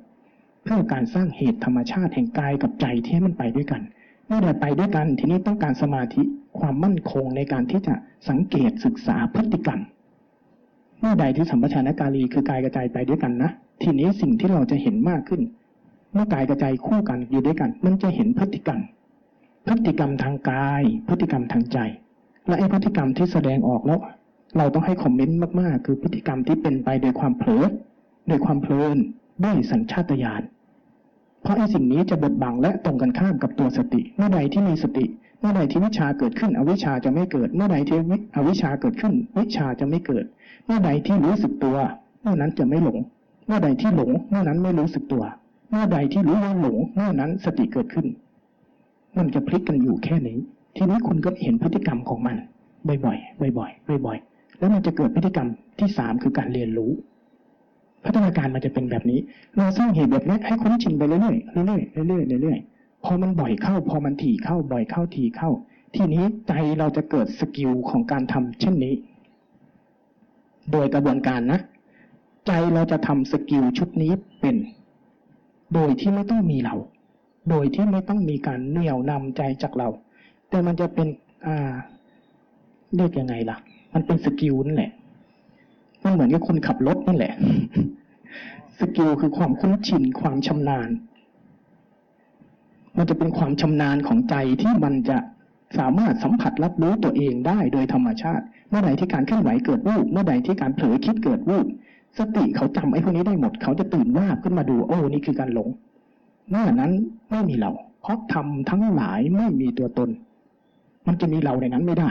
[0.62, 3.82] เพื่อการสร้างเหตุธรรมชาติแห่งกายกับใจที่ให้มันไปด้วยกัน
[4.26, 6.22] เมื่อได้ไปด้วยกันทีนี้ต้องการสมาธิ
[6.58, 7.94] ความมั่นคงในการที่จะ
[8.28, 9.80] สังเกตศึกษาพฤติกรรม
[11.00, 13.50] เมื่อใดที่สัมปชัญญะกาลีคือกายกระจายไปด้วยกันนะ
[13.82, 15.42] ทีนี้สิ่งที่เราจะเห็นมากขึ้น
[16.12, 18.80] เมื่อกายกระจายคู่กันอยู่ด้วยกัน มันจะเห็นพฤติกรรม
[19.66, 21.78] พฤติกรรมทางกาย พฤติกรรมทางใจ
[22.46, 24.00] และไอ้พฤติกรรมที่แสดงออกแล้ว
[24.56, 27.64] เราต้องให้คอมเมนต์มากๆ คือพฤติกรรมที่เป็นไปโดยความเผลอ
[28.28, 28.96] โดยความเพลิน
[29.44, 30.42] ด้วยสัญชาตญาณ
[31.42, 35.06] เพราะไอ้สิ่งนี้จะบดบังและตรงกันข้ามกับตัวสติ เมื่อใดที่มีสติ
[35.40, 37.98] เมื่อใดที่วิชาเกิดขึ้น อวิชาจะไม่เกิด เมื่อใดที่
[38.36, 40.24] อวิชชาเกิดขึ้น วิชาจะไม่เกิด
[40.66, 41.76] เมื่อใดที่รู้สึกตัว
[42.22, 42.98] เมื่อนั้นจะไม่หลง
[43.46, 45.24] เมื่อใดที่หลง เมื่อนั้นไม่รู้สึกตัว
[45.70, 48.06] เมื่อใดที่รู้ว่าหลง เมื่อนั้นสติเกิดขึ้น
[49.18, 50.38] มันจะพลิกกันอยู่แค่นี้
[50.76, 52.36] ทีนี้คุณก็เห็นพฤติกรรมของมัน
[52.88, 54.29] บ่อยๆ บ่อยๆ บ่อยๆ
[54.60, 56.92] แล้วมันจะเกิดพฤติกรรมที่สามคือการเรียนรู้
[58.04, 59.20] พัฒนาการมันจะเป็นแบบนี้
[59.56, 65.50] เราสร้างเหตุแบบนี้ให้คุ้นชินไปเรื่อยๆเรื่อยๆเรื่อยๆเรื่อยๆพอมันบ่อยเข้า พอมันถี่เข้าบ่อยเข้าถี่เข้า
[65.94, 68.94] ทีนี้ใจเราจะเกิด skill ของการทำเช่นนี้
[70.72, 71.60] โดยกระบวนการนะ
[72.46, 74.56] ใจเราจะทำ skill ชุดนี้เป็น
[75.74, 76.74] โดยที่ไม่ต้องมีเรา
[77.50, 79.88] โดยที่ไม่ต้องมีการเหนี่ยวนำใจจากเรา
[80.48, 81.08] แต่มันจะเป็น
[81.46, 81.72] อ่า
[82.96, 83.56] เรียกยังไงล่ะ
[83.94, 84.92] มันเป็น skill นั่นแหละ
[86.04, 87.34] มันเหมือนกับคนขับรถนั่นแหละ
[88.80, 90.88] skill คือความคุ้นชินความชำนาญ
[92.96, 95.18] มันจะเป็นความชำนาญของใจที่มันจะ
[95.78, 101.66] สามารถสัมผัสรับรู้ตัวเองได้โดยธรรมชาติ เมื่อใดที่การเคลื่อนไหวเกิดวูบเมื่อใดที่การเผลอคิดเกิดวูบ
[102.18, 105.68] สติเขาจำไอ้พวกนี้ได้หมด เขาจะตื่นว่าขึ้นมาดูโอ้นี่คือการหลง
[106.50, 106.92] เมื่อนั้น
[107.30, 107.70] ไม่มีเรา
[108.02, 110.08] เพราะทำทั้งหลายไม่มีตัวตน
[111.06, 112.10] มันจะมีเราในนั้นไม่ได้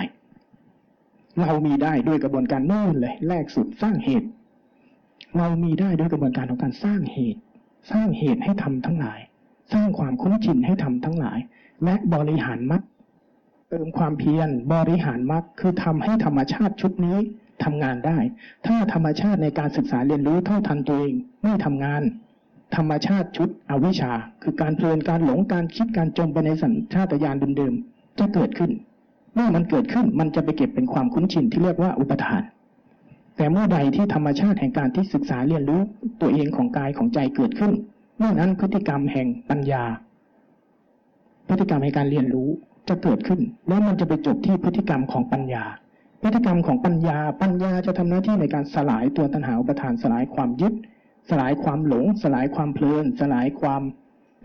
[1.42, 4.28] เรามีได้ด้วยกระบวนการนู่นเลยแรกสุดสร้างเหตุ
[5.38, 7.40] เรามีได้ด้วยกระบวนการของการสร้างเหตุ
[7.92, 9.20] สร้างเหตุให้ทำทั้งหลาย
[9.74, 11.40] สร้างความคุ้นชินให้ทำทั้งหลาย
[11.84, 12.84] และบริหารมรรค
[13.70, 17.18] เติมความเพียรบริหารมรรคคือทำให้ธรรมชาติชุดนี้
[17.64, 18.18] ทำงานได้
[18.68, 22.02] ถ้าธรรมชาติในการศึกษาเรียนรู้เท่าทันตัวเองไม่ทำงาน
[22.76, 28.72] ธรรมชาติชุดอวิชชา คือการเพลินการหลงการคิดการจมไปในสัญชาตญาณเดิมๆจะเกิดขึ้น
[29.34, 32.44] เมื่อมันเกิดขึ้นมันจะไปเก็บเป็นความคุ้นชินที่เรียกว่าอุปทาน
[33.38, 35.82] แต่เมื่อใดที่ธรรมชาติแห่งการที่ศึกษาเรียนรู้
[36.22, 37.72] ตัวเองของกายของใจเกิดขึ้น
[38.18, 39.84] เมื่อนั้นพฤติกรรมแห่งปัญญา
[41.48, 42.50] พฤติกรรมแห่งการเรียนรู้
[42.90, 45.64] จะเกิดขึ้น แล้วมันจะไปจบที่พฤติกรรมของปัญญา
[46.22, 50.74] พฤติกรรมของปัญญา ปัญญาจะทำหน้าที่ในการสลายตัวตัณหาอุปทานสลายความยึด
[51.30, 53.82] สลายความหลง สลายความเพลิน สลายความ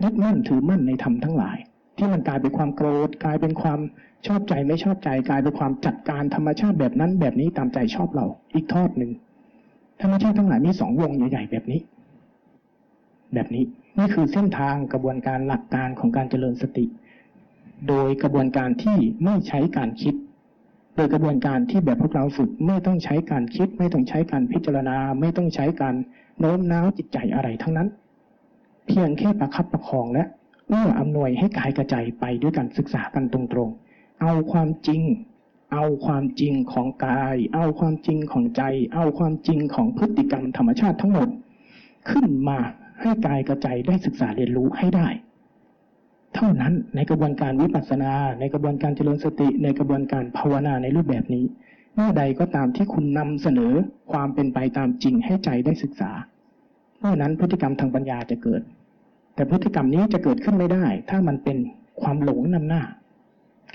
[0.03, 1.57] ยึดมั่นถือมั่นในธรรมทั้งหลาย
[1.97, 3.79] ที่มันกลายเป็นความโกรธกลายเป็นความ
[4.27, 9.11] ชอบใจไม่ชอบใจกลายเป็นความจัดการธรรมชาติแบบนั้นแบบนี้ตามใจชอบเรา อีกทอดหนึ่ง
[10.01, 11.79] ธรรมชาติทั้งหลายมีสองวงใหญ่ๆแบบนี้
[13.33, 13.63] แบบนี้
[13.97, 16.85] นี่คือเส้นทางกระบวนการหลักการของการเจริญสติ
[17.87, 20.15] โดยกระบวนการที่ไม่ใช้การคิด
[20.95, 25.95] โดยกระบวนการที่แบบพวกเราฝึกไม่ต้องใช้การคิด ไม่ต้องใช้การพิจารณา ไม่ต้องใช้การ
[26.39, 27.87] โน้มน้าวจิตใจอะไรทั้งนั้น
[28.87, 30.23] เพียงแค่ประคับประคองและ
[30.67, 33.84] เอื้ออำนวยให้กายกระใจไปด้วยการศึกษากันตรงๆ
[34.21, 35.01] เอาความจริง
[35.73, 38.63] เอาความจริงของกาย เอาความจริงของใจ
[38.95, 41.27] เอาความจริงของพฤติกรรมธรรมชาติทั้งหมด
[42.09, 42.59] ขึ้นมา
[43.01, 45.07] ให้กายกระใจได้ศึกษาเรียนรู้ให้ได้
[46.35, 51.45] เท่านั้นในกระบวนการวิปัสสนา ในกระบวนการเจริญสติ ในกระบวนการภาวนาในรูปแบบนี้
[51.95, 53.73] เมื่อใดก็ตามที่คุณนำเสนอ
[54.11, 56.11] ความเป็นไปตามจริงให้ใจได้ศึกษา
[56.99, 58.61] เมื่อนั้นพฤติกรรมทางปัญญาจะเกิด
[59.35, 61.57] แต่พฤติกรรมนี้จะเกิดขึ้นไม่ได้ ถ้ามันเป็น
[62.01, 62.83] ความหลงนำหน้า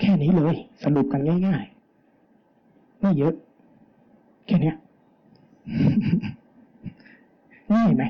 [0.01, 3.33] แค่นี้เลย สรุปกันง่ายๆ ไม่เยอะ
[4.47, 4.73] แค่นี้
[7.73, 8.03] ง่ายไหม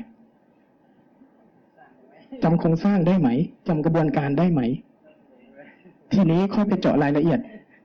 [2.42, 3.28] จำโครงสร้างได้ไหม
[3.68, 4.60] จำกระบวนการได้ไหม
[6.12, 7.40] ทีนี้ค่อยไปเจาะรายละเอียด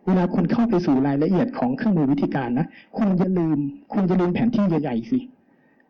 [0.06, 2.68] เวลาคุณเข้าไปสู่รายละเอียดของเครื่องมือวิธีการนะ
[2.98, 3.58] คุณอย่าลืม
[3.94, 5.20] คุณอย่าลืมแผนที่ใหญ่ๆสิ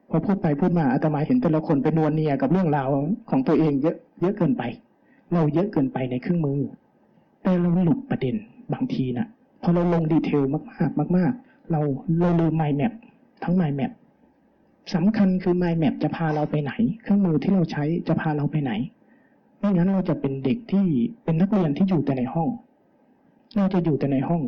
[0.10, 2.88] พอพูดไปพูดมาอาตมาเห็นแต่ละคนเป็นนวลเนียกับเรื่องราว
[3.30, 4.64] ของตัวเองเยอะเยอะเกินไป
[5.34, 6.60] เราเยอะเกินไปในเครื่องมือ
[7.48, 8.36] แต่เราหลุดประเด็น
[8.74, 9.28] บางทีนะ
[9.62, 11.82] พอเราลงดีเทลมากๆมาก ๆ เรา
[12.20, 12.94] เราลืม mind map
[13.44, 13.92] ทั้ง mind map
[14.94, 18.72] สำคัญคือ mind map จะพาเราไปไหน เครื่องมือที่เราใช้จะพาเราไปไหน
[19.60, 20.86] ไม่งั้นเราจะเป็นเด็กที่
[21.24, 22.50] เป็นนักเรียนที่อยู่แต่ในห้อง
[23.58, 24.42] เราจะอยู่แต่ในห้อง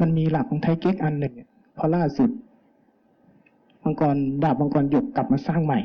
[0.00, 1.34] มันมีหลักของไทเก๊กอันหนึ่ง
[1.76, 2.30] พอล่าสุด
[3.82, 5.80] มังกรดาบมังกรหยกกลับมาสร้างใหม่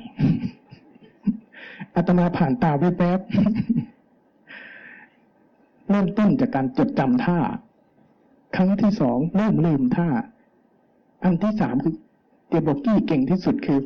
[1.96, 3.89] อาตมาผ่านตาแวบๆ
[5.90, 7.38] เริ่มต้นจากการจดจำท่า
[8.56, 10.08] ครั้งที่สองเริ่มลืมท่า
[11.24, 11.94] อันที่สามคือ
[12.48, 13.80] เตียบอกกี้เก่งที่สุดคือ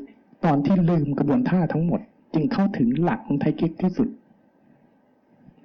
[0.46, 2.02] ตอนที่ลืมกระบวนท่าทั้งหมด
[2.34, 4.08] จึงเข้าถึงหลักของไทเก๊กที่สุด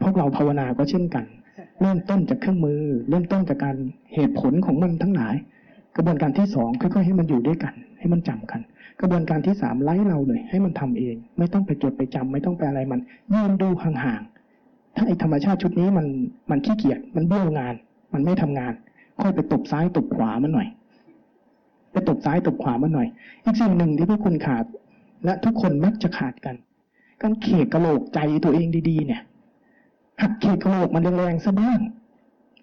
[0.03, 1.24] พวกเราภาวนาก็เช่นกัน
[1.81, 3.77] เริ่มต้นจากเครื่องมือ เริ่มต้นจากการ
[4.14, 5.35] เหตุผลของมันทั้งหลาย
[5.96, 8.61] กระบวนการที่สองค่อยๆให้มันอยู่ด้วยกัน ให้มันจำกัน
[9.01, 13.01] กระบวนการที่สามไล่เราเลย ให้มันทำเอง ไม่ต้องไปจดไปจำไม่ต้องไปอะไรมัน
[13.35, 14.38] ยืนดูห่างๆ
[14.98, 16.06] ถ้าไอธรรมชาติชุดนี้มัน
[16.50, 17.74] มันขี้เกียจมันเบี้ยวงาน
[18.12, 18.72] มันไม่ทำงาน
[19.20, 20.68] ค่อยไปตบซ้ายตบขวามันหน่อย
[21.92, 23.08] ไปตบซ้ายตบขวามันหน่อย
[23.44, 24.64] อีกสิ่งหนึ่งที่พวกคุณขาด
[25.24, 26.56] และทุกคนมักจะขาดกัน
[27.22, 29.22] การเขกกระโหลกใจตัวเองดีๆ เนี่ย
[30.20, 31.80] หัดเขกกระโหลกมันแรงๆซะบ้าง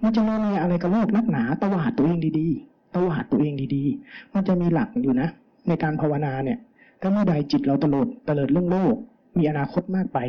[0.03, 5.29] มันจะมีอะไรกระโหลกนักหนาตวาดตัวเองดีๆตวาดตัวเองดีๆ มันจะมีหลักอยู่นะ
[5.67, 6.59] ในการภาวนาเนี่ย
[7.01, 8.95] ถ้าเมื่อใดจิตเราตลดตลิดเรื่องโลก
[9.37, 10.19] มีอนาคตมากไป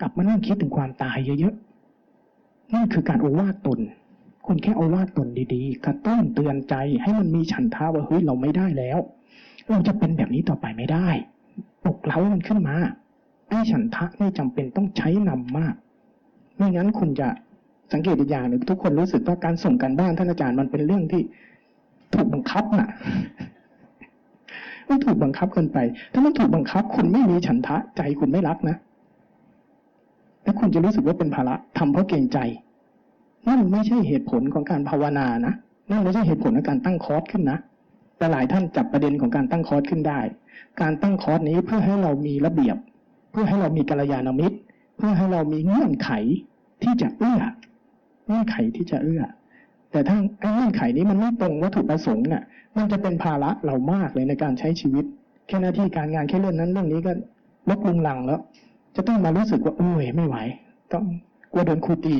[0.00, 3.80] กลับมานั่งคิดถึงความตายเยอะๆนั่นคือการโอวาทตน
[4.46, 8.98] คุณแค่โอวาทตนดีๆกระตุ้นเตือนใจให้มันมีฉันทาว่าเฮ้ยเราไม่ได้แล้ว
[9.70, 11.08] เราจะเป็นแบบนี้ต่อไปไม่ได้
[11.82, 12.76] ปลุกเล้ามันขึ้นมา
[13.48, 15.74] ไอ้ฉันทะนี่จำเป็นต้องใช้นำมาก
[16.56, 17.28] ไม่งั้นคุณจะ
[17.92, 21.22] สังเกตอีกอย่างหนึ่งทุกคนรู้สึกว่าการส่งการบ้านท่านอาจารย์มันเป็นเรื่องที่
[22.14, 22.90] ถูกบังคับน่ะ
[24.88, 25.78] มันถูกบังคับเกินไป
[26.12, 28.76] ถ้ามันถูกบังคับ คุณไม่มีฉันทะใจคุณไม่รักนะ
[30.50, 32.38] แล้วคุณจะรู้สึกว่าเป็นภาระทำเพราะเกรงใจ
[33.48, 35.54] นั่นไม่ใช่เหตุผลของการภาวนานะ
[35.90, 37.58] นั่นไม่ใช่เหตุผลของการตั้งคอร์สขึ้นนะ
[38.16, 40.20] แต่หลายท่านจับประเด็นของการตั้งคอร์สขึ้นได้
[40.80, 42.76] การตั้งคอร์สนี้เพื่อให้เรามีระเบียบ
[43.30, 44.56] เพื่อให้เรามีกัลยาณมิตร
[44.96, 46.10] เพื่อให้เรามีเงื่อนไข
[46.82, 47.40] ที่จะเอื้อ
[48.26, 49.22] เงื่อนไขที่จะเอื้อ
[49.90, 52.44] แต่ถ้าไอ้เงื่อนไขนี้มันไม่ตรงวัตถุประสงค์น่ะ
[52.76, 55.04] มันจะเป็นภาระเรามากเลยในการใช้ชีวิต
[55.46, 57.12] แค่หน้าที่การงานแค่เรื่องนั้นเรื่องนี้ก็
[57.68, 58.40] ลกลุงลังแล้ว
[58.96, 60.36] จะต้องมารู้สึกว่า โอ้ยไม่ไหว
[60.92, 61.04] ต้อง
[61.52, 62.16] กลัวโดนครูตี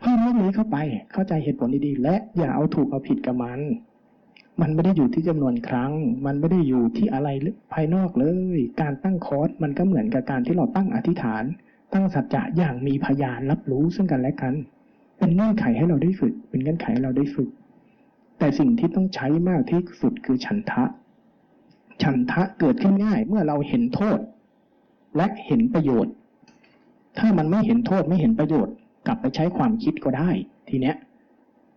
[0.00, 0.76] เพิ่มเรื่องนี้เข้าไป
[1.12, 3.60] เข้าใจเหตุผลดีๆ และอย่าเอาถูกเอาผิดกับมัน
[4.60, 5.92] มันไม่ได้อยู่ที่จำนวนครั้ง
[6.26, 7.28] มันไม่ได้อยู่ที่อะไร
[7.72, 11.44] ภายนอกเลย การตั้งคอร์สมันก็เหมือนกับการที่เราตั้งอธิษฐาน
[11.92, 14.54] ตั้งสัจจะอย่างมีพยานรับรู้ซึ่งกันและกัน
[15.18, 17.48] เป็นเงื่อนไขให้เราได้ฝึก เป็นเงื่อนไขให้เราได้ฝึก
[18.38, 20.84] แต่สิ่งที่ต้องใช้มากที่สุดคือฉันทะ
[22.02, 24.18] ฉันทะเกิดขึ้นง่าย เมื่อเราเห็นโทษ
[25.16, 26.12] และเห็นประโยชน์
[27.18, 28.74] ถ้ามันไม่เห็นโทษไม่เห็นประโยชน์
[29.06, 30.30] กลับไปใช้ความคิดก็ได้
[30.68, 30.96] ทีเนี้ย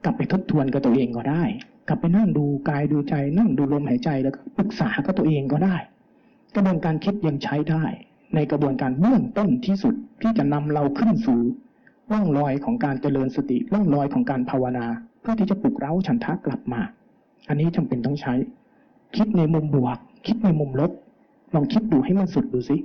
[0.03, 1.43] กลับไปทบทวนกับตัวเองก็ได้
[1.88, 5.75] กลับไปนั่งดูกายดูใจนั่งดูลมหายใจแล้วก็ปรึกษากับตัวเองก็ได้
[6.55, 7.83] กระบวนการคิดยังใช้ได้
[8.36, 11.39] ในกระบวนการเบื้องต้นที่สุดที่จะนำเราขึ้นสู่
[12.12, 14.86] ร่องรอยของการเจริญสติร่องรอยของการภาวนา
[15.21, 16.81] เพื่อที่จะปลุกเร้าฉันทะกลับมา
[17.49, 18.33] อันนี้จำเป็นต้องใช้
[19.15, 20.91] คิดในมุมบวก คิดในมุมลบ
[21.53, 22.77] ลองคิดดูให้มันสุดดูสิ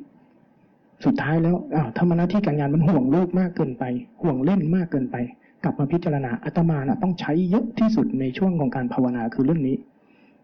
[1.05, 3.85] สุดท้ายแล้วอ้าวถ้ามาหน้าที่การงานมันห่วงลูกมากเกินไป
[4.23, 5.17] ห่วงเล่นมากเกินไป
[5.65, 9.77] กลับมาพิจารณาอาตมานะต้องใช้เยอะที่สุดในช่วงของการภาวนาคือเรื่องนี้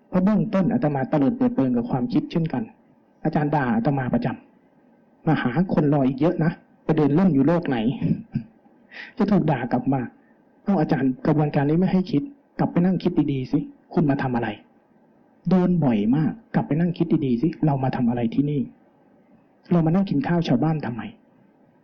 [0.08, 2.62] เพราะเบื้องต้นอาตมาตะเลิดเปิดเปิงกับความคิดเช่นกัน
[3.24, 6.52] อาจารย์ด่าอาตมาประจำมาหาคนรออีกเยอะนะ
[6.84, 7.78] ไปเดินเล่นอยู่โลกไหน
[9.18, 10.00] จะถูกด่ากลับมา
[10.64, 12.22] เอ้าอาจารย์กระบวนการนี้ไม่ให้คิด
[12.58, 13.58] กลับไปนั่งคิดดีๆสิ
[13.92, 14.48] คุณมาทำอะไร
[15.48, 18.60] โดนบ่อยมาก กลับไปนั่งคิดดีๆสิเรามาทำอะไรที่นี่
[19.72, 21.02] เรามานั่งกินข้าวชาวบ้านทำไม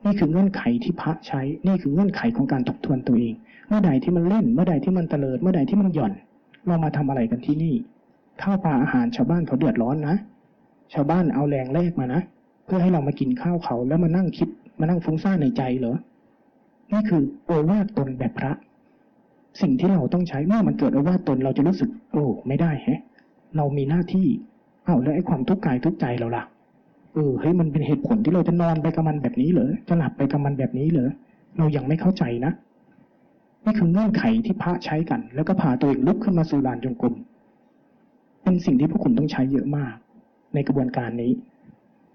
[0.05, 3.35] นี่คือเงื่อนไขที่พระใช้ นี่คือเงื่อนไขของการทบทวนตัวเอง
[3.69, 6.13] เมื่อใดที่มันเล่น เมื่อใดที่มันเตลิด เมื่อใดที่มันหย่อน
[6.67, 7.75] เรามาทำอะไรกันที่นี่
[8.43, 10.17] ข้าวปลาอาหารชาวบ้านเขาเดือดร้อนนะ
[10.93, 12.21] ชาวบ้านเอาแรงแลกมานะ
[12.67, 14.49] เพื่อให้เรามากินข้าวเขาแล้วมานั่งคิด
[14.81, 15.97] มานั่งฟุ้งซ่านในใจเหรอ
[16.93, 18.53] นี่คือโอวาทตนแบบพระ
[19.61, 23.01] สิ่งที่เราต้องใช้เมื่อมันเกิดโอวาทตนเราจะรู้สึก โอ้ไม่ได้แฮะ
[23.57, 24.27] เรามีหน้าที่
[24.85, 26.45] เอ้าแล้วไอ้ความทุกข์กายทุกใจเราล่ะ
[27.15, 31.11] เออเฮ้ยมันเป็นเหตุผลที่เราจะนอนไปกับมันแบบนี้เหรอจะหลับไปกับมันแบบนี้เหรอ
[31.59, 32.53] เรายังไม่เข้าใจนะ
[33.65, 37.15] นี่คือเงื่อนไขที่พระใช้กัน แล้วก็พาตัวเองลุกขึ้นมาสู่ลานจงกรม
[38.43, 39.95] เป็นสิ่งที่พวกคุณต้องใช้เยอะมาก
[40.55, 41.33] ในกระบวนการนี้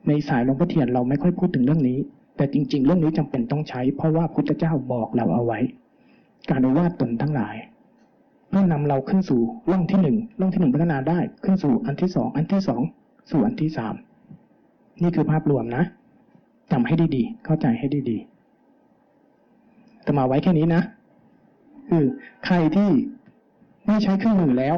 [0.08, 1.98] ในสายหลวงพ่อเทียนเราไม่ค่อยพูดถึงเรื่องนี้
[2.36, 5.60] แต่จริง ๆ เรื่องนี้จำเป็นต้องใช้ เพราะว่าพุทธเจ้าบอกเราเอาไว้
[6.50, 7.56] การอวาดตนทั้งหลาย
[8.56, 9.42] เพื่อนำเราขึ้นสู่
[9.72, 12.82] ร่องที่หนึ่งร่องที่หนึ่งพัฒนาได้ขึ้นสู่อันที่สองอันที่สอง
[13.32, 13.96] สู่อันที่สาม
[15.02, 15.84] นี่คือภาพรวมนะ
[16.72, 20.82] จำให้ดีๆ เข้าใจให้ดีๆแต่มาไว้แค่นี้นะ
[21.90, 22.06] คือ
[22.46, 22.90] ใครที่
[23.88, 24.76] ไม่ใช้เครื่องมือแล้ว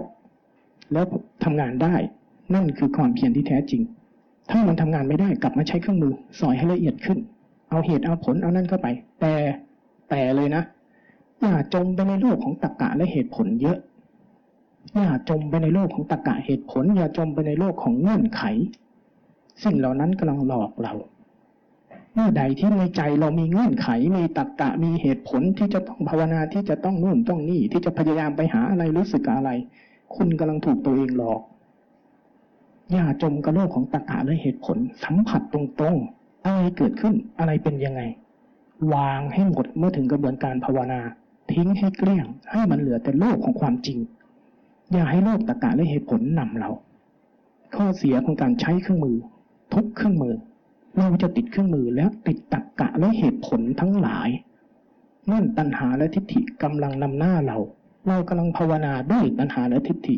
[0.94, 1.06] แล้ว
[1.44, 1.96] ทำงานได้
[2.54, 3.82] นั่นคือความเพียรที่แท้จริง
[4.50, 7.20] ถ้ามันทำงานไม่ได้กลับมาใช้เครื่องมือ สอยให้ละเอียดขึ้น
[7.70, 8.88] เอาเหตุเอาผลเอานั่นเข้าไป
[9.22, 9.34] แต่
[10.10, 10.64] แต่เลยนะ
[11.42, 13.78] อย่าจมไปในโลกของตรรกะและเหตุผลเยอะ
[14.96, 18.42] อย่าจมไปในโลกของตรรกะเหตุผล อย่าจมไปในโลกของเงื่อนไข
[19.64, 20.94] สิ่งเหล่านั้นกำลังหลอกเรา
[22.14, 29.50] เมื่อใดที่ในใจเรามีเงื่อนไข มีตรรกะ มีเหตุผลที่จะต้องภาวนาที่จะต้องนู่นต้องนี่ ที่จะพยายามไปหาอะไรรู้สึกอะไร
[30.16, 31.42] คุณกำลังถูกตัวเองหลอก
[32.92, 38.02] อย่าจมกับโลกของตรรกะและเหตุผล สัมผัสตรงๆ อะไรเกิดขึ้น อะไรเป็นยังไง
[38.94, 41.02] วางให้หมดเมื่อถึงกระบวนการภาวนา
[41.54, 44.00] ทิ้งให้เกลี้ยง ให้มันเหลือแต่โลกของความจริง
[44.92, 46.70] อย่าให้โลกตรรกะและเหตุผลนำเรา
[47.76, 49.18] ข้อเสียของการใช้เครื่องมือ
[49.74, 50.36] ทุกเครื่องมือ
[50.98, 54.30] เราจะติดเครื่องมือแล้วติดตรรกะและเหตุผลทั้งหลาย
[55.32, 57.58] นั่นตัณหาและทิฏฐิกำลังนำหน้าเรา
[58.08, 60.16] เรากำลังภาวนาด้วยตัณหาและทิฏฐิ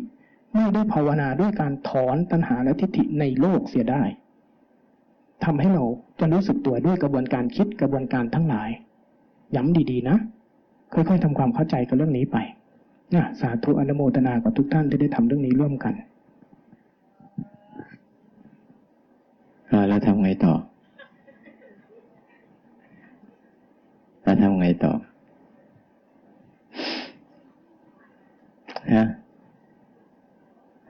[0.54, 4.02] ไม่ได้ภาวนาด้วยการถอนตัณหาและทิฏฐิในโลกเสียได้
[5.44, 5.84] ทำให้เรา
[6.20, 8.70] จะรู้สึกตัวด้วยกระบวนการคิดกระบวนการทั้งหลาย
[9.56, 10.16] ย้ำดีๆนะ
[10.94, 12.36] ค่อยๆทำความเข้าใจกับเรื่องนี้ไป
[13.14, 15.94] นะสาธุอนุโมทนากับทุกท่านที่ได้ทำเรื่องนี้ร่วมกัน
[19.88, 20.54] แล้วทำไงต่อ
[24.22, 24.92] แล้วทำไงต่อ
[28.94, 29.04] ฮะ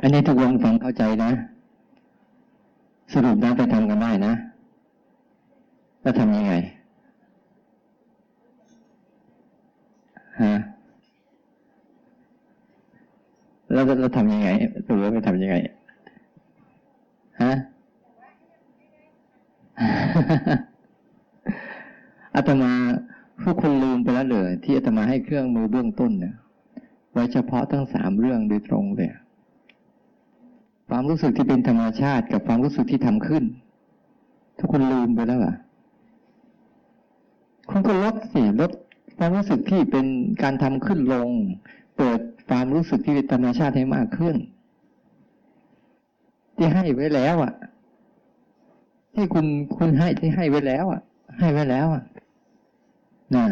[0.01, 1.30] อันนี้ทุกคนฟังเข้าใจนะ
[3.12, 4.32] สรุปแล้วไปทำกันได้นะ
[6.03, 6.53] แล้วทำยังไง
[10.42, 10.55] ฮะ
[13.72, 14.48] แล้วเราทำยังไง
[14.86, 15.56] สรุปแล้วไปทำยังไง
[17.42, 17.52] ฮะ
[22.34, 22.72] อาตมา
[23.42, 26.34] พวกคนลืมไปแล้วเหรอที่อาตมาให้เครื่องมือเบื้องต้นเนี่ย
[27.12, 29.10] เวดยเฉพาะทั้งสามเรื่องโดยตรงเลย
[30.88, 33.44] ความรู้สึกที่เป็นธรรมชาติกับความรู้สึกที่ทำขึ้น
[34.58, 35.56] ทุกคนลืมไปแล้วอะ
[37.70, 38.70] คุณก็ลดสิลด
[39.18, 40.06] ความรู้สึกที่เป็น
[40.42, 41.28] การทำขึ้นลง
[41.96, 42.20] เปิด
[42.51, 44.36] ความรู้สึกที่เป็นธรรมชาติให้มากขึ้น
[46.57, 47.53] ที่ให้ไว้แล้วอะ
[49.14, 49.46] ที่คุณ
[49.76, 51.01] คุณให้ที่ให้ไว้แล้วอะ
[51.38, 52.03] ให้ไว้แล้วอะ
[53.34, 53.44] นะ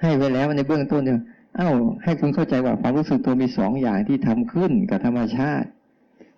[0.00, 1.20] ให้ไว้แล้วในเบื้องต้นเนี่ย
[1.56, 1.70] เอ้า
[2.04, 5.68] ให้คุณเข้าใจว่าความรู้สึกตัวมีสองอย่างที่ทำขึ้นกับธรรมชาติ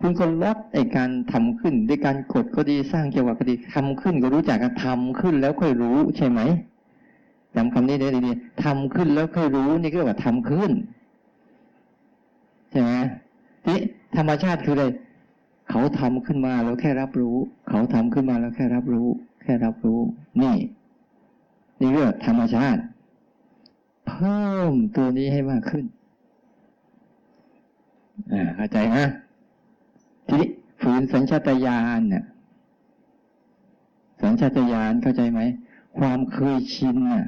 [0.00, 6.40] คุณก็ลดไอการทำขึ้น ด้วยการกดก็ดีสร้างจังหวะก็ดีทำขึ้นก็รู้จักการทำขึ้นแล้วค่อยรู้ใช่ไหม
[7.54, 10.70] จำคำนี้ได้ดีๆทำขึ้นแล้วค่อยรู้นี่ก็เรียกว่าทำขึ้น
[12.70, 12.92] ใช่ไหม
[13.64, 13.78] ที่
[14.16, 14.84] ธรรมชาติคืออะไร
[15.70, 17.36] เขาทำขึ้นมาเราแค่รับรู้
[17.68, 19.08] เขาทำขึ้นมาแล้วแค่รับรู้
[19.42, 20.00] แค่รับรู้
[20.42, 20.56] นี่
[21.80, 22.82] นี่เรียกธรรมชาติ
[24.08, 25.84] เพิ่มตัวนี้ให้มากขึ้น
[28.32, 28.96] อ่าเข้าใจไหม
[30.26, 30.48] ทีนี้
[30.80, 32.24] ฝืนสัญชาตญาณเนี่ย
[34.22, 35.40] สัญชาตญาณเข้าใจไหม
[35.98, 37.26] ความเคยชินน่ะ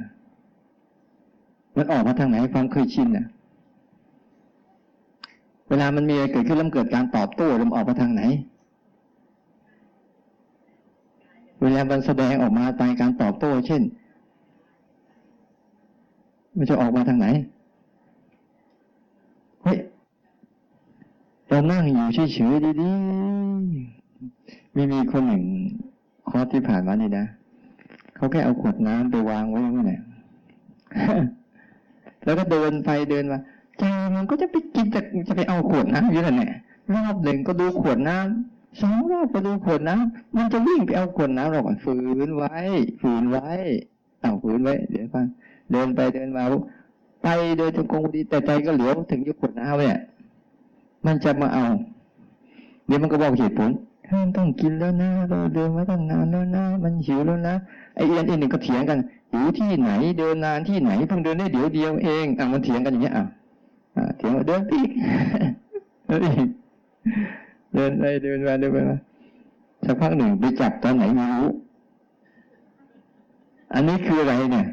[1.75, 3.27] มันออกมาทางไหนความเคยชินน่ะ
[5.69, 8.21] เวลามันมีอะไรเกิดขึ้นแล้วมันเกิดการตอบโต้ลมันออกมาทางไหน
[11.61, 13.81] เวลามันแสดงออกมาตายการตอบโต้ เช่น
[16.57, 17.27] มันจะออกมาทางไหน
[19.63, 19.77] เฮ้ย
[21.49, 25.43] เรานั่งอยู่เฉยๆดีๆมีมีคนหนึ่ง
[26.29, 27.25] คอร์สที่ผ่านมานี่นะ
[28.15, 29.99] เขาแค่เอาขวดน้ำไปวางไว้ตรงนี้
[32.23, 33.39] แล้วก็เดินไปเดินมา
[33.79, 33.83] ใจ
[34.15, 36.51] มันก็จะไปกินจะจะไปเอาขวดน้ำอยู่นั่นแหละ
[36.93, 41.95] รอบหนึ่งก็ดูขวดน้ำสองรอบก็ดูขวดน้ำมันจะวิ่งไปเอาขวดน้ำเราก่อนฝื
[42.27, 42.55] นไว้
[43.01, 43.49] ฝืนไว้
[44.21, 45.25] เอาฝืนไว้ เดี๋ยวฟัง
[45.71, 46.43] เดินไปเดินมา
[47.23, 47.27] ไป
[47.57, 49.97] เดินจงกรมดีแต่ใจก็เหลียวถึงยุขวดน้ำเนี่ย
[51.05, 51.65] มันจะมาเอา
[52.87, 53.69] เดี๋ยวมันก็บอกเหตุผล
[54.07, 57.55] ท่านต้องกินแล้วนะเราเดินมาตั้งนานแล้วนะมันหิวแล้วนะ
[57.95, 58.99] ไอ้เอียนอีหนึ่งก็เถียงกัน
[59.31, 63.25] หิวที่ไหนเดินนานที่ไหนเพิ่งเดินได้เดี๋ยวเดียวเองอะมันเถียงกันอย่างเงี้ยอะ
[64.17, 64.89] เถียงว่าเดินอีก
[66.07, 66.49] เดินอีก
[67.73, 68.97] เดินไปเดินมาเดินไปมา
[69.85, 71.49] สักพักหนึ่งไปจับตอนไหนไม่รู้
[73.73, 74.67] อันนี้คืออะไรเนี่ย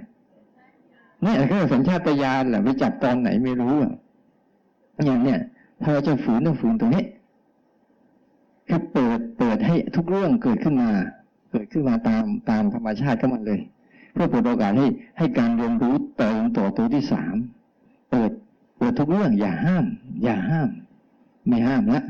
[1.24, 3.93] นี่คือสัญชาตญาณแหละไปจับตอนไหนไม่รู้อะ
[5.07, 5.41] อย่างเนี่ย
[5.83, 7.05] ถ้าเราจะฝืนต้องฝืนตรงนี้
[8.68, 10.91] คือเปิดเปิดให้ทุกเรื่องเกิดขึ้นมา
[11.51, 13.61] เกิดขึ้นมาตามตามธรรมชาติของมันเลย
[14.12, 14.87] เพื่อเปิดโอกาสให้
[15.18, 17.35] ให้การเรียนรู้เติมต่อตัวที่สาม
[18.11, 18.31] เปิด
[18.87, 19.84] เปิดทุกเรื่องอย่าห้าม
[20.22, 20.68] อย่าห้าม
[21.49, 22.01] ไม่ห้ามละ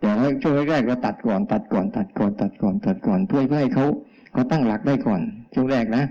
[0.00, 3.86] แต่ว่าช่วงแรกๆเราตัดก่อนตัดก่อน ตัดก่อน ตัดก่อน ตัดก่อนเพื่อเพื่อให้เขา
[4.32, 5.20] เขาตั้งหลักได้ก่อน
[5.54, 6.04] ช่วงแรกนะ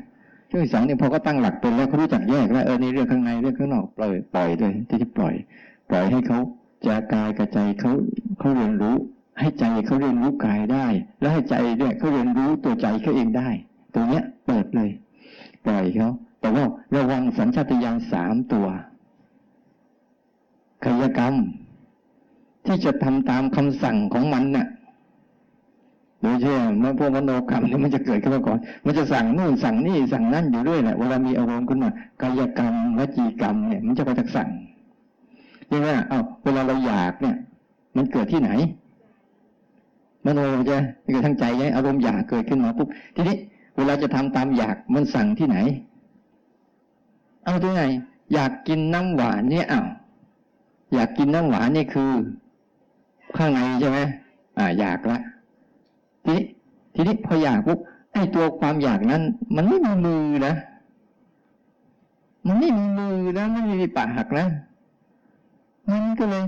[0.50, 5.36] ช่วงที่สองเนี่ยพอเขาตั้งหลักเป็นแล้วเขารู้จักแยกแล้วเออในเรื่องข้างในเรื่องข้างนอกปล่อยปล่อยเลยที่ที่ปล่อย
[5.89, 6.39] ปล่อยให้เขา
[6.88, 7.91] จะกายกับใจเขา
[8.39, 8.95] เขาเรียนรู้
[9.39, 10.86] ให้ใจเขาเรียนรู้กายได้
[11.20, 13.50] แล้วให้ใจเนี่ยเขาเรียนรู้ตัวใจเขาเองได้
[13.93, 14.89] ตรงเนี้ยเปิดเลย
[15.66, 16.10] ปล่อยเขา
[16.41, 18.68] แต่ว่าระวังสัญชาตญาณสามตัว
[20.86, 21.34] กายกรรม
[22.66, 24.68] ที่จะทำตามคำสั่งของมันน่ะ
[26.22, 31.90] โดยเฉพาะเมื่อพวกมโนกรรมนี่มันจะเกิดขึ้นมาก่อน มันจะสั่งนู่นสั่งนี่สั่งนั่นอยู่เรื่อยแหละเวลามีอารมณ์ขึ้นมา
[32.22, 34.50] กายกรรมวจีกรรมเนี่ย มันจะไปจากสั่ง
[35.68, 37.36] ใช่ไหมเอ้าเวลาเราอยากเนี่ย
[37.96, 38.52] มันเกิดที่ไหน
[40.26, 40.78] มโนจะ
[41.12, 43.38] เกิดทางใจไงอารมณ์อยากเกิดขึ้นมาปุ๊บทีนี้
[43.78, 45.58] เวลาจะทำตามอยากมันสั่งที่ไหน
[47.46, 47.84] เอาที่ไหน
[48.34, 49.86] อยากกินน้ำหวานเนี่ยอ้าว
[50.94, 52.12] อยากกินน้ำหวานนี่คือ
[53.38, 54.00] ข้างในใช่ไหม
[54.58, 55.18] อ่า อยากละ
[56.26, 56.46] ทีนี้
[56.94, 57.80] ทีนี้พออยากปุ๊บ
[58.14, 59.24] ไอ้ตัวความอยากนั้น
[59.56, 60.54] มันไม่มีมือนะ
[62.48, 64.46] มันไม่มีมือนะไม่มีปากหักนะ
[65.90, 66.44] มันก็เลย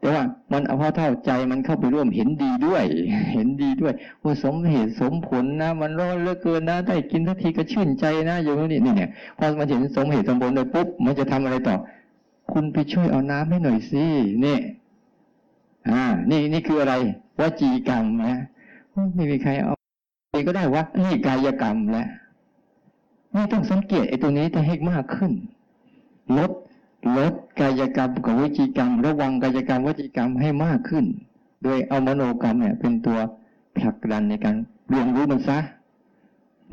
[0.00, 2.84] แต่ว่า มันเอาพอเท่าใจมันเข้าไปร่วมเห็นดีด้วย
[3.32, 3.92] เห็นดีด้วย
[4.22, 11.76] ว่าสมเหตุสมผลนะ มันร้อนเหลือเกินนะได้กินทักทีก็ชื่นใจนะอย่างนี้นี่เนี่ยพอมันเห็นสมเหตุสมผลเลยปุ๊บมันจะทำอะไรต่อ
[12.52, 14.04] คุณไปช่วยเอาน้ำให้หน่อยสิ
[14.44, 14.58] นี่
[15.88, 16.94] อ่า นี่นี่คืออะไร
[17.40, 18.34] วจีกรรมนะ
[19.14, 19.74] ไม่มีใครเอา
[20.30, 22.08] เองก็ได้ว่านี่กายกรรมแล้ว
[23.34, 25.32] นี่ต้องสังเกตไอ้ตัวนี้จะให้มากขึ้น
[26.38, 26.50] ลด
[27.18, 31.04] ลดกายกรรมกับวิจีกรรม ระวังกายกรรมวจีกรรมให้มากขึ้น
[31.62, 33.18] โดยเอามโนกรรมเนี่ย เป็นตัว
[33.76, 34.56] ผลักดันในการ
[34.88, 35.58] เรียนรู้มันซะ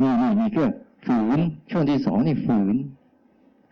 [0.02, 0.64] นี่นี่นี่ก็
[1.06, 2.76] ฝืนช่วงที่สองนี่ฝืน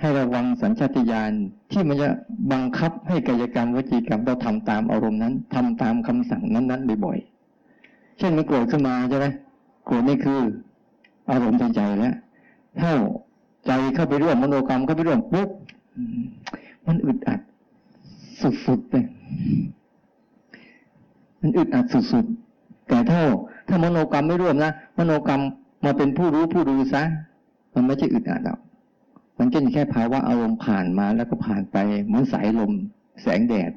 [0.01, 1.31] ให้ระวังสัญชาตญาณ
[1.71, 2.09] ที่มันจะ
[2.51, 9.27] บังคับให้กายกรรมวจีกรรมเราทำตามอารมณ์นั้นทำตามคำสั่งนั้นๆบ่อยๆ เช่นมันโกรธขึ้นมาใช่ไหม
[9.85, 10.39] โกรธนี่คือ
[11.31, 12.15] อารมณ์ทางใจแล้ว
[12.79, 12.91] ถ้า
[13.65, 15.49] ใจเข้าไปร่วมมโนกรรมเข้าไปร่วมปุ๊บ
[16.87, 17.39] มันอึดอัด
[18.65, 19.05] สุดๆเลย
[21.41, 23.21] มันอึดอัดสุดๆแต่ถ้า
[23.67, 25.41] ถ้ามโนกรรมไม่ร่วมนะมโนกรรม
[25.85, 27.03] มาเป็นผู้รู้ผู้ดูซะ
[27.73, 28.59] มันไม่ใช่อึดอัดหรอก
[29.37, 32.71] มันก็แค่ภาวะอารมณ์ผ่านมาแล้วก็ผ่านไปเหมือนสายลม
[33.21, 33.71] แสงแดด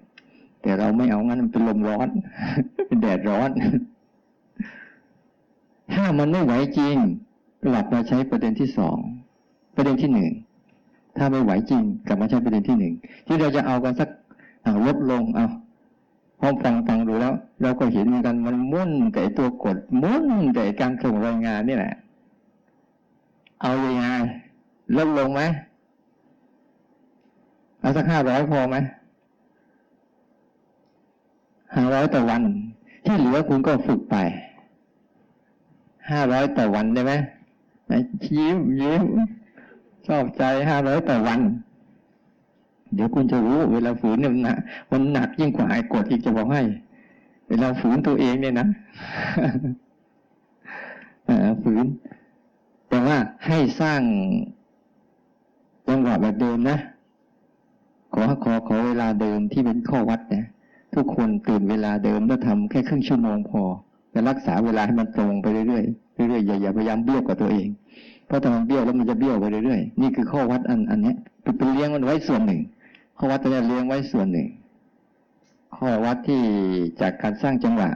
[0.63, 2.09] แต่เราไม่เอางั้นมันเป็นลมร้อน
[2.87, 3.51] เป็นแดดร้อน
[5.93, 6.97] ถ้ามันไม่ไหวจริง
[7.65, 8.99] กลับมาใช้ประเด็นที่สอง
[9.77, 10.31] ประเด็นที่หนึ่ง
[11.17, 12.95] ถ้าไม่ไหวจริงกลับมาใช้ประเด็นที่หนึ่ง
[13.27, 14.09] ที่เราจะเอากันสัก
[14.65, 15.47] เอาลดลงเอา
[16.41, 21.95] พอฟังฟังดูแล้ว เราก็เห็นเหมือนกันมันมุ่นแต่ตัวกดมุ่นแต่การส่งรายงานนี่แหละ
[23.61, 24.07] เอายังไง
[24.97, 25.43] ลดลงไหม
[27.81, 28.77] เอาสักห้าร้อยพอไหม
[31.75, 32.43] ห้าร้อยต่อวัน
[33.05, 34.17] ที่เหลือคุณก็ฝึกไป
[36.11, 37.13] ห้าร้อยต่อวันได้ไหม
[38.27, 39.03] ยิ้มยิ้ม
[40.07, 41.41] ชอบใจห้าร้อยต่อวัน
[42.95, 44.59] เดี๋ยวคุณจะรู้ เวลาฝืนเนี่ยมันหนัก
[44.91, 46.63] มันหนักยิ่งกว่าไอ้กดอีกจะบอกให้
[47.49, 48.67] เวลาฝืนตัวเองเนี่ยนะ
[51.63, 51.87] ฝืน
[52.89, 53.17] แต่ว่า
[53.47, 54.01] ให้สร้าง
[55.89, 56.79] จังหวะแบบเดิมนะ
[58.15, 60.45] ขอขอขอเวลาเดิมที่เป็นข้อวัดนะ
[60.95, 63.63] ทุกคนตื่นเวลาเดิมแล้วทำแค่ครึ่งชั่วโมงพอ
[64.11, 67.69] แต่รักษาเวลาให้มันตรงไปเรื่อยๆเรื่อยๆอย่าอย่าพยายามเบี้ยวกับตัวเอง
[68.27, 72.61] เพราะถ้ามันเบี้ยวแล้วมันจะเบี้ยวไปเรื่อยๆนี่คือข้อวัดอันอันเนี้ยเป็นเลี้ยงมันไว้ส่วนหนึ่ง
[73.19, 74.47] ข้อวัดตัวนี้เลี้ยงไว้ส่วนหนึ่ง
[75.77, 76.43] ข้อวัดที่
[77.01, 77.91] จากการสร้างจังหวะ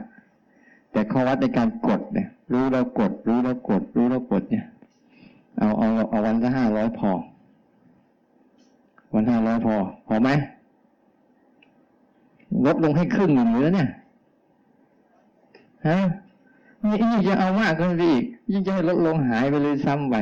[0.91, 4.65] แต่ข้อวัดในการกดเนี่ยรู้แล้วกด รู้แล้วกด รู้แล้วกดเนี่ย
[5.57, 7.11] เอาเอาเอาวันละห้าร้อยพอ
[9.13, 9.75] วันห้าร้อยพอ
[10.07, 10.29] พอไหม
[12.65, 13.89] ลดลงให้ครึ่งหนึ่งแล้วเนี่ย
[15.87, 15.97] ฮะ
[16.83, 20.15] นี่ยิ่งจะเอามากขึ้นไปอีก ยิ่งจะให้ลดลงหายไปเลยซ้ำไป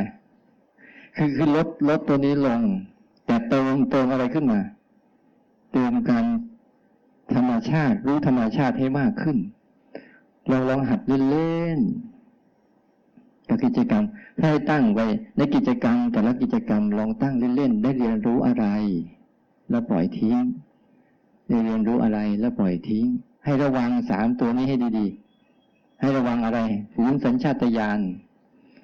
[1.16, 2.62] คือคือลดลดตัวนี้ลง
[3.26, 4.60] แต่เติมเติมอะไรขึ้นมา
[5.72, 6.26] เติมการ
[7.34, 9.38] ธรรมชาติรู้ธรรมชาติให้มากขึ้น
[10.50, 12.17] เราลองหัดเล่นๆ
[13.48, 14.04] กับกิจกรรม
[14.40, 15.06] ถ้าให้ตั้งไว้
[15.38, 18.66] ในกิจกรรมแต่ละกิจกรรมลองตั้งเล่นๆได้เรียนรู้อะไร
[19.70, 20.38] แล้วปล่อยทิ้ง
[21.50, 23.06] ได้เรียนรู้อะไรแล้วปล่อยทิ้ง
[23.44, 26.60] ให้ระวังสามตัวนี้ให้ดีๆ ให้ระวังอะไร
[26.94, 28.00] ฝืนสัญชาตญาณ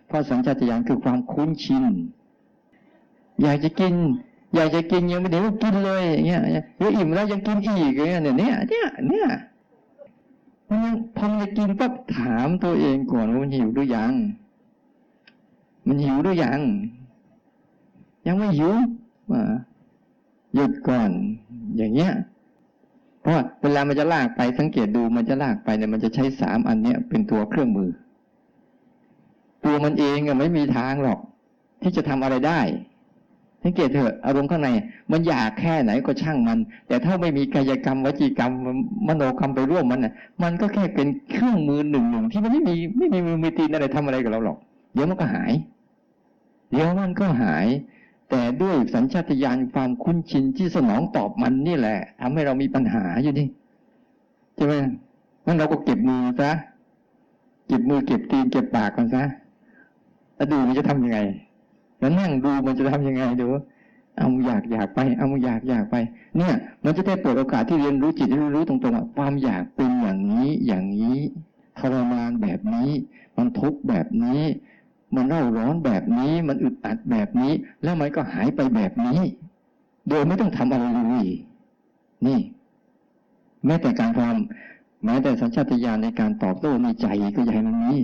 [0.07, 1.85] เพราะสัญชาตญาณคือความคุ้นชิน
[3.41, 3.95] อยากจะกิน
[4.55, 6.41] อยากจะกินยังไม่ได้ว่ากินเลยอย่างเงี้ย
[6.77, 9.27] เดี๋ยวอิ่มแล้วยังกินอีกอย่างเงี้ยเนี่ยเนี่ยเนี่ยเนี่ย
[10.69, 14.13] มันยังพอมันจะกินปั๊บถามตัวเองก่อนว่ามันหิวหรือยัง
[15.87, 16.59] มันหิวหรือยัง
[18.27, 18.71] ยังไม่หิว
[20.53, 21.09] หยุดก่อน
[21.77, 22.13] อย่างเงี้ย
[23.21, 27.89] เพราะเวลามันจะลากไปสังเกตดูมันจะลากไปเนี่ยมันจะใช้สามอันเนี้ยเป็นตัวเครื่องมือ
[29.65, 31.19] ตัวมันเองอะไม่มีทางหรอก
[31.81, 32.59] ที่จะทำอะไรได้
[33.63, 34.69] สังเกตเถอะอารมณ์ข้างใน
[35.11, 36.57] มันอยากแค่ไหนก็ช่างมัน
[36.87, 38.51] แต่ถ้าไม่มีกายกรรมวจีกรรม
[39.07, 40.13] มโนกรรมไปร่วมมันน่ะ
[40.43, 44.57] มันก็แค่เป็นเครื่องมือหนึ่งหนึ่งที่มันไม่มีไม่มีมือมีตีนอะไรทำอะไรกับเราหรอก
[44.93, 45.51] เดี๋ยวมันก็หาย
[46.71, 47.65] เดี๋ยวมันก็หาย
[48.29, 53.47] แต่ด้วยสัญชาตญาณความคุ้นชินที่สนองตอบมันนี่แหละทำให้เรามีปัญหาอยู่นี่
[54.55, 54.73] ใช่ไหม
[55.45, 56.51] งั้นเราก็เก็บมือซะ
[57.67, 59.23] เก็บมือเก็บตีนเก็บปากกันซะ
[60.35, 61.19] แล้วดูมันจะทำยังไง
[61.99, 63.47] แล้วนั่งดูมันจะทำยังไงดู
[64.17, 65.95] เอาอยากอยากไป เอาอยากอยากไป
[66.37, 71.17] เนี่ย มันจะได้เปิดโอกาสที่เรียนรู้จิตเรียนรู้ตรงๆว่าความอยากเป็นอย่างนี้อย่างนี้
[71.79, 72.89] ทรมานแบบนี้
[73.37, 74.41] มันทุกข์แบบนี้
[75.15, 77.53] มันเร่าร้อนแบบนี้ มันอึดอัดแบบนี้
[77.83, 79.19] แล้วมันก็หายไปแบบนี้
[80.09, 81.27] โดยไม่ต้องทำอะไรเลย
[82.25, 82.39] นี่
[83.65, 84.35] แม้แต่การความ
[85.05, 87.95] แม้แต่สัญชาตญาณในการตอบโต้ในใจก็อย่าให้มันมี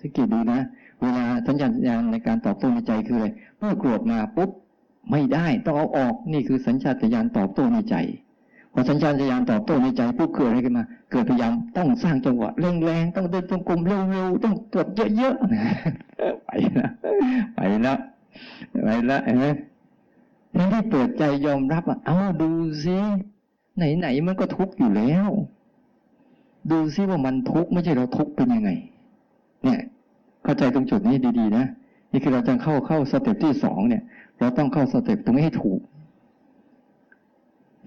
[0.00, 0.60] สังเกตดูนะ
[1.02, 4.50] เวลาสัญชาตญาณในการตอบโต้ในใจคืออะไรเมื่อโกรธมาปุ๊บ
[5.10, 7.96] ไม่ได้ต้องเอาออกนี่คือสัญชาตญาณตอบโต้ในใจ
[8.78, 12.50] พอสัญชาตญาณตอบโต้ในใจปุ๊บเกิดอะไรขึ้นมา เกิดพยายามต้องสร้างจังหวะ
[12.84, 16.90] แรงๆต้องเดินจงกรมเร็วๆต้องตรวจเยอะๆไปแล้ว
[17.54, 17.98] ไปแล้ว
[18.84, 19.46] ไปแล้วเห็นไหม
[20.52, 22.50] แทนที่เปิดใจยอมรับอะเอาดู
[22.84, 22.98] ซิ
[23.76, 25.28] ไหนๆมันก็ทุกข์อยู่แล้ว
[26.70, 28.70] ดูซิว่ามันทุกข์ไม่ใช่เราทุกข์เป็นยังไง
[29.64, 29.80] เนี่ย
[30.44, 31.66] เข้าใจตรงจุดนี้ดีๆนะ
[32.12, 34.02] นี่คือเราจะเข้าเข้า step ที่สองเนี่ย
[34.38, 35.80] เราต้องเข้า step ตรงนี้ให้ถูก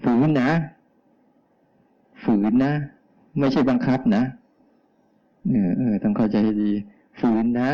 [0.02, 0.50] ฝืนนะ
[2.24, 2.72] ฝืนนะ
[3.38, 4.22] ไม่ใช่บังคับนะ
[5.48, 6.70] เออเออต้องเข้าใจให้ดี
[7.20, 7.70] ฝืนนะ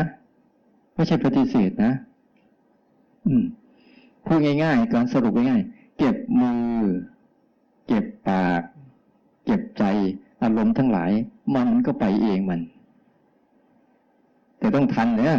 [0.95, 1.91] ไม่ใช่ปฏิเสธนะ
[3.25, 3.43] อืม
[4.25, 6.65] พูดง่ายๆการสรุปง่ายๆเก็บมือ
[7.87, 8.61] เก็บปาก
[9.45, 9.83] เก็บใจ
[10.41, 11.11] อารมณ์ทั้งหลาย
[11.55, 12.61] มันก็ไปเองมัน
[14.59, 15.35] แต่ต้องทันเนี่ย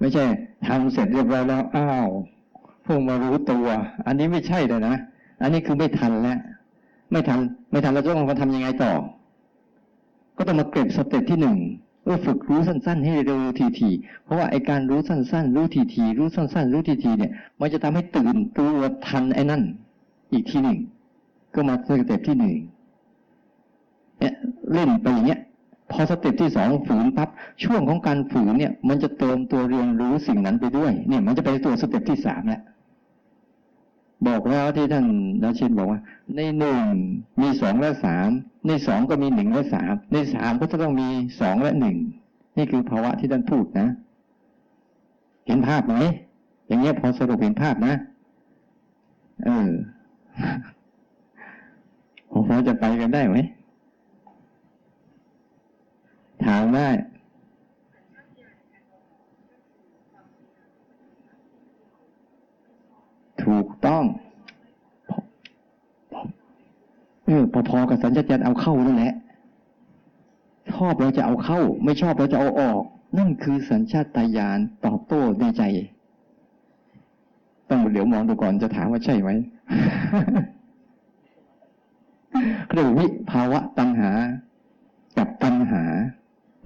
[0.00, 0.24] ไม่ใช่
[0.66, 2.08] ทำเสร็จเรียบร้อยแล้วอ้าว
[2.84, 3.66] เพิ่งมารู้ตัว
[4.06, 4.94] อันนี้ไม่ใช่เลยนะ
[5.42, 6.38] อันนี้คือไม่ทันแล้ว
[7.10, 7.40] ไม่ทัน
[7.70, 8.92] ไม่ทันเราจะต้องมาทำยังไงต่อ
[10.36, 11.58] ก็ต้องมาเก็บ step ที่หนึ่ง
[12.04, 13.40] เออฝึกรู้สั้น ๆ ให้เร็ว
[13.78, 18.70] ถี่ๆเพราะว่าไอการรู้สั้น ๆ รู้ถี่ๆรู้สั้น ๆ รู้ถี่ๆเนี่ย มันจะทำให้ตื่นตัว
[19.06, 19.62] ทันไอ้นั่น
[20.32, 20.78] อีกทีหนึ่ง
[21.54, 22.54] ก็มา step ที่หนึ่ง
[24.20, 24.34] เนี่ย
[24.72, 25.40] เล่นไปอย่างเงี้ย
[25.90, 27.28] พอ step ที่สองฝืนปั๊บ
[27.64, 32.62] ช่วงของการฝืนเนี่ย มันจะเติมตัวเรียนรู้สิ่งนั้นไปด้วย เนี่ย มันจะไปตัว step ที่สามแล้ว
[34.26, 35.06] บอกแล้วที่ท่าน
[35.44, 36.00] ราชินบอกว่า
[36.36, 36.82] ในหนึ่ง
[37.40, 38.28] มีสองและสาม
[38.66, 41.08] ในสองก็มีหนึ่งและสามในสามก็จะต้องมี
[41.40, 41.96] สองและหนึ่ง
[42.56, 43.88] นี่คือภาวะที่ท่านพูดนะ
[45.46, 45.96] เห็นภาพไหม
[46.66, 47.94] อย่างเงี้ยพอสรุปเห็นภาพนะ
[49.44, 49.70] เออ
[52.30, 53.36] ผมพอจะไปกันได้ไหม
[56.44, 56.88] ถามได้
[63.42, 64.04] ถูก ต้อง
[67.26, 69.14] เออพอๆกับสัญชาตญาณเอาเข้านั่นแหละ
[70.72, 72.82] ชอบเราจะเอาเข้า ไม่ชอบเราจะเอาออก
[73.18, 75.62] นั่นคือสัญชาตญาณตอบโต้ในใจ
[77.70, 79.30] ต้องเดี๋ยวมองดูก่อนจะถามว่าใช่ไหม
[82.72, 84.10] เรียกว่าวิภาวะตัณหา
[85.18, 85.82] กับตัณหา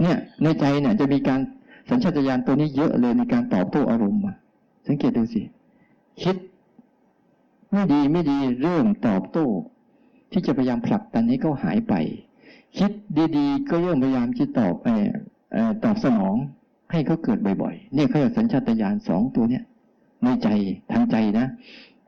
[0.03, 1.41] เนี่ย ในใจเนี่ย จะมีการ
[1.91, 4.21] สัญชาตญาณตัวนี้เยอะเลยในการตอบโต้อารมณ์
[4.87, 5.43] สังเกตดูสิ
[6.23, 6.37] คิด
[7.73, 9.47] ไม่ดีไม่ดีเริ่มตอบโต้
[10.33, 11.95] ที่จะพยายามผลักดันให้เขาหายไป
[12.79, 12.91] คิด
[13.37, 14.89] ดีๆ ก็เริ่มพยายามที่ตอบเอ
[15.71, 16.37] อตอบสนอง
[16.93, 19.65] ให้เขาเกิดบ่อยๆ เนี่ยเขาเรียกสัญชาตญาณสองตัวเนี้ย
[20.23, 20.49] ในใจ
[20.93, 21.47] ทางใจนะ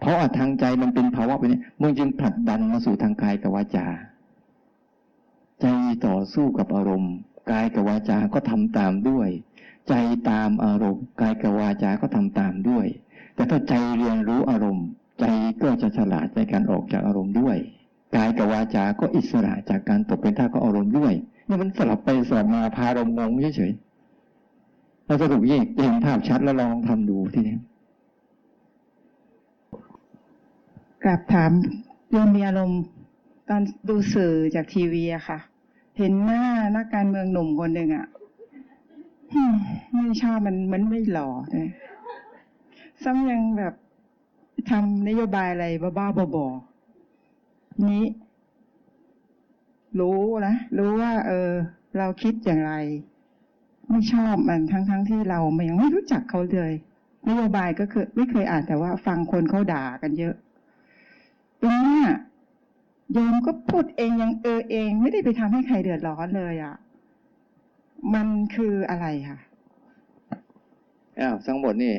[0.01, 3.87] เพราะทางใจมันเป็นภาวะไปเนี้มึงจึงผลักดันมาสู่ทางกายกับวาจา
[5.63, 5.67] ใจ
[6.07, 7.15] ต่อสู้กับอารมณ์
[7.51, 9.29] กายกับวาจาก็ทำตามด้วย
[9.89, 9.95] ใจ
[10.31, 12.87] ตามอารมณ์ กายกับวาจาก็ทำตามด้วย
[13.35, 14.87] แต่ถ้าใจเรียนรู้อารมณ์
[15.23, 15.29] ใจ
[15.63, 17.57] ก็จะฉลาดในการออกจากอารมณ์ด้วย
[18.17, 21.13] กายกับวาจา ก็อิสระจากการตกเป็นท่าของอารมณ์ด้วย
[21.49, 27.57] นี่มันสลับไปสลับมาพาอารมณ์งงเฉยๆเราสรุปยิ่งเห็นภาพชัดแล้วลองทำดูทีนี้
[31.05, 31.53] กลับถาม
[32.11, 32.81] โยมมีอารมณ์
[33.49, 35.39] ตอนดูสื่อจากทีวีอะค่ะ
[35.99, 36.45] เห็นหน้า
[36.77, 38.07] นักการเมืองหนุ่มคนหนึ่งอะ
[39.95, 41.69] ไม่ชอบมันเหมือนไม่หล่อเลย
[43.03, 43.75] ซ้ำยังแบบ
[44.71, 45.67] ทำนโยบายอะไร
[45.99, 48.05] บ้าๆบอๆนี้
[50.01, 51.51] รู้นะรู้ว่า เออ
[51.99, 52.73] เราคิดอย่างไร
[53.89, 56.73] ไม่ชอบมันทั้งๆทที่เราไม่ยังไม่รู้จักเขาเลย
[57.29, 60.35] นโยบายก็คือ ไม่เคยอ่านแต่ว่า ฟังคนเขาด่ากันเยอะ
[61.61, 62.03] ตรงนี้
[63.13, 66.75] โยมก็พูดเองยังเออเอง ไม่ได้ไปทำให้ใครเดือดร้อนเลยอะ่ะ
[68.15, 69.39] มันคืออะไรค่ะ
[71.21, 71.95] อ้าวทั้งหมดนี่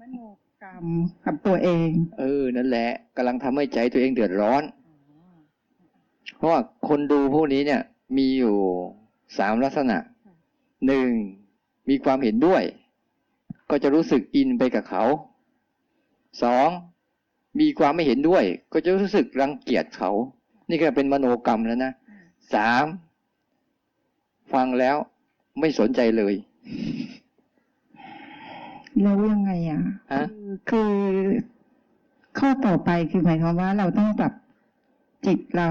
[0.00, 0.16] มโน
[0.64, 0.86] กรรม
[1.24, 1.88] กับตัวเอง
[2.18, 4.62] เออ นั่นแหละกำลังทำให้ใจตัวเองเดือดร้อน
[6.36, 7.82] เพราะว่าคนดูพวกนี้เนี่ย
[8.16, 8.56] มีอยู่
[9.38, 9.98] สามลักษณะ
[10.86, 11.08] หนึ่ง
[11.88, 12.62] มีความเห็นด้วย
[13.70, 15.04] ก็จะรู้สึกอินไปกับเขา
[16.42, 16.68] สอง
[17.60, 20.10] มีความไม่เห็นด้วย ก็จะรู้สึกรังเกียจเขา
[20.68, 21.92] นี่ก็เป็นมโนกรรมแล้วนะ
[22.54, 22.86] สาม
[24.52, 24.96] ฟังแล้ว
[25.60, 26.34] ไม่สนใจเลย
[29.02, 29.80] แล้วยังไงอะ
[30.12, 30.92] ฮะ คือคือ
[32.38, 34.32] ข้อต่อไปคือหมายความว่าเราต้องปรับ
[35.26, 35.68] จิตเรา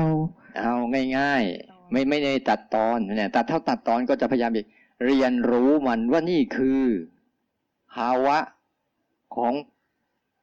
[0.57, 0.73] เอา
[1.17, 4.67] ง่ายๆ ไม่ไม่ได้ตัดตอนเนี่ยตัดเท่าตัดตอนก็จะพยายามอีก
[5.05, 6.81] เรียนรู้มันว่านี่คือ
[7.93, 8.37] ภาวะ
[9.35, 9.53] ของ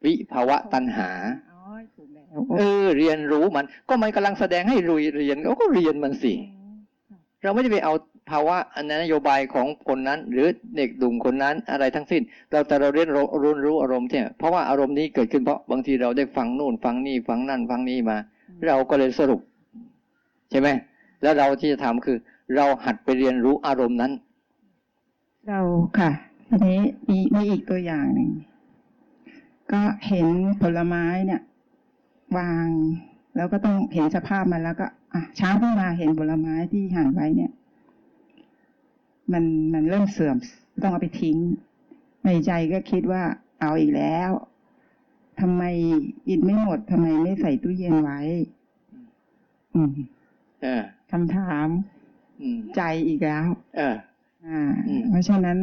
[0.05, 1.11] วิภาวะตัณหา
[1.55, 1.63] อ๋อ
[1.95, 2.27] ถูกแล้ว
[2.57, 6.35] เออเรียนรู้มัน ก็มันกำลังแสดงให้รุยเรียนเราก็เรียนมันสิ
[7.43, 7.95] เราไม่ได้ไปเอา
[8.31, 18.17] ภาวะอันนั้นนโยบายของคนนั้น หรือเด็กดุ่มคนนั้นอะไรทั้งสิ้น เราแต่เราเรียนรู้รู้รู้อารมณ์เนี่ยเพราะว่าอารมณ์นี้เกิดขึ้นเพราะบางทีเราได้ฟังนู่นฟังนี่ฟังนั่นฟังนี่มา
[18.67, 19.41] เราก็เลยสรุป
[20.51, 20.69] ใช่ไหม
[21.23, 22.17] แล้วเราที่จะทำคือ
[22.57, 24.13] เราหัดไปเรียนรู้อารมณ์นั้น
[25.49, 25.61] เรา
[25.99, 26.11] ค่ะ
[26.49, 28.31] ทีนี้มีมีอีกตัวอย่างหนึ่ง
[29.73, 30.27] ก็เห็น
[30.63, 31.43] ผลไม้เนี่ย
[32.39, 32.69] วาง
[33.37, 37.53] แล้วก็ต้องเห็นสภาพมันแล้วก็ อะเช้าขึ้นมาเห็นผลไม้ที่หั่นไว้เนี่ย
[39.33, 39.45] มัน
[39.75, 40.37] มันเริ่มเสื่อม
[40.83, 41.37] ต้องเอาไปทิ้ง
[42.25, 43.23] ในใจก็คิดว่า
[43.61, 44.31] เอาอีกแล้ว
[45.41, 45.63] ทำไม
[46.29, 48.21] กินไม่หมดทำไมไม่ใส่ตู้เย็นไว้
[49.75, 49.93] อืม
[50.63, 51.69] เออคำถาม
[52.41, 53.47] อืมใจอีกแล้ว
[53.77, 53.97] เออ
[54.47, 55.59] อ่าอืมเพราะฉะนั้น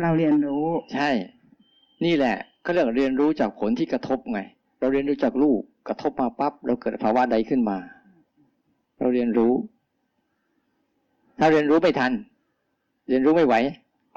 [0.00, 1.10] เราเรียนรู้ ใช่
[2.04, 4.40] นี่แหละก็เรื่องเรียนรู้จากผลที่กระทบไง
[4.78, 7.78] เราเรียนรู้จากลูกกระทบมาปั๊บเราเกิดภาวะใดขึ้นมา
[8.98, 9.52] เราเรียนรู้
[11.38, 12.12] ถ้าเรียนรู้ไม่ทัน
[13.08, 13.54] เรียนรู้ไม่ไหว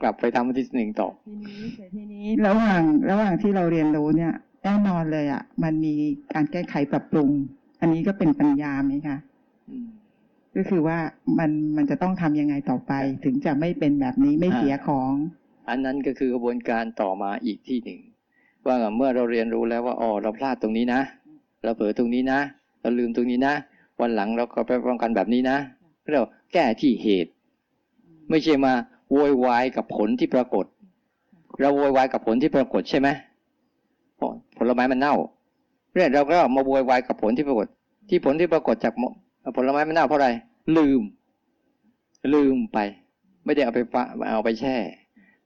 [0.02, 5.96] กลับไปทำที่หนึ่งต่อทีนี้แต่ทีนี้ระหว่างระหว่างที่เราเรียนรู้เนี่ยแน่นอนเลยอะ มันมี
[6.34, 7.30] การแก้ไขปรับปรุง
[7.82, 9.18] อันนี้ก็เป็นปัญญาไหมคะ
[9.70, 9.88] อืม
[10.56, 10.98] ก็คือว่า
[11.40, 12.94] มันมันจะต้องทำยังไงต่อไป
[13.24, 15.12] ถึงจะไม่เป็นแบบนี้ไม่เสียของ
[15.70, 18.00] อันนั้นก็คือกระบวนการต่อมาอีกที่หนึ่ง
[18.66, 21.02] ว่าเมื่อเราเรียนรู้แล้วว่าอ๋อเราพลาดตรงนี้นะ
[21.64, 22.40] เราเผลอตรงนี้นะ
[22.82, 23.54] เราลืมตรงนี้นะ
[24.02, 25.58] วันหลังเราก็ไปป้องกันแบบนี้นะ
[26.14, 27.32] เราแก้ที่เหตุ
[28.30, 28.74] ไม่ใช่มา
[29.12, 30.66] โวยวายกับผลที่ปรากฏ
[31.62, 33.08] เราโวยวายกับผลที่ปรากฏใช่ไหม
[34.16, 35.16] เพราะผลไม้มันเน่า
[35.94, 37.68] เรื่องเราก็มาโวยวายกับผลที่ปรากฏ
[38.10, 38.94] ที่ผลที่ปรากฏจาก
[39.56, 40.30] ผลไม้มันเน่าเพราะอะไร
[40.78, 41.02] ลืม
[42.34, 42.78] ลืมไป
[43.46, 43.80] ไม่ได้เอาไป
[44.32, 44.76] เอาไปแช่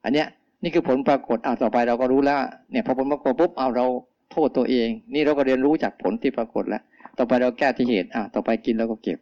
[0.04, 0.28] อันเนี้ย
[0.64, 2.40] นี่คือผลปรากฏเอาต่อไปเราก็รู้แล้ว
[2.72, 3.86] เนี่ยพอผลปรากฏปุ๊บเอาเรา
[4.32, 6.82] โทษตัวเอง นี่เราก็เรียนรู้จากผลที่ปรากฏแล้ว
[7.18, 9.18] ต่อไปเราแก้ที่เหตุอะต่อไปกินแล้วก็เก็บ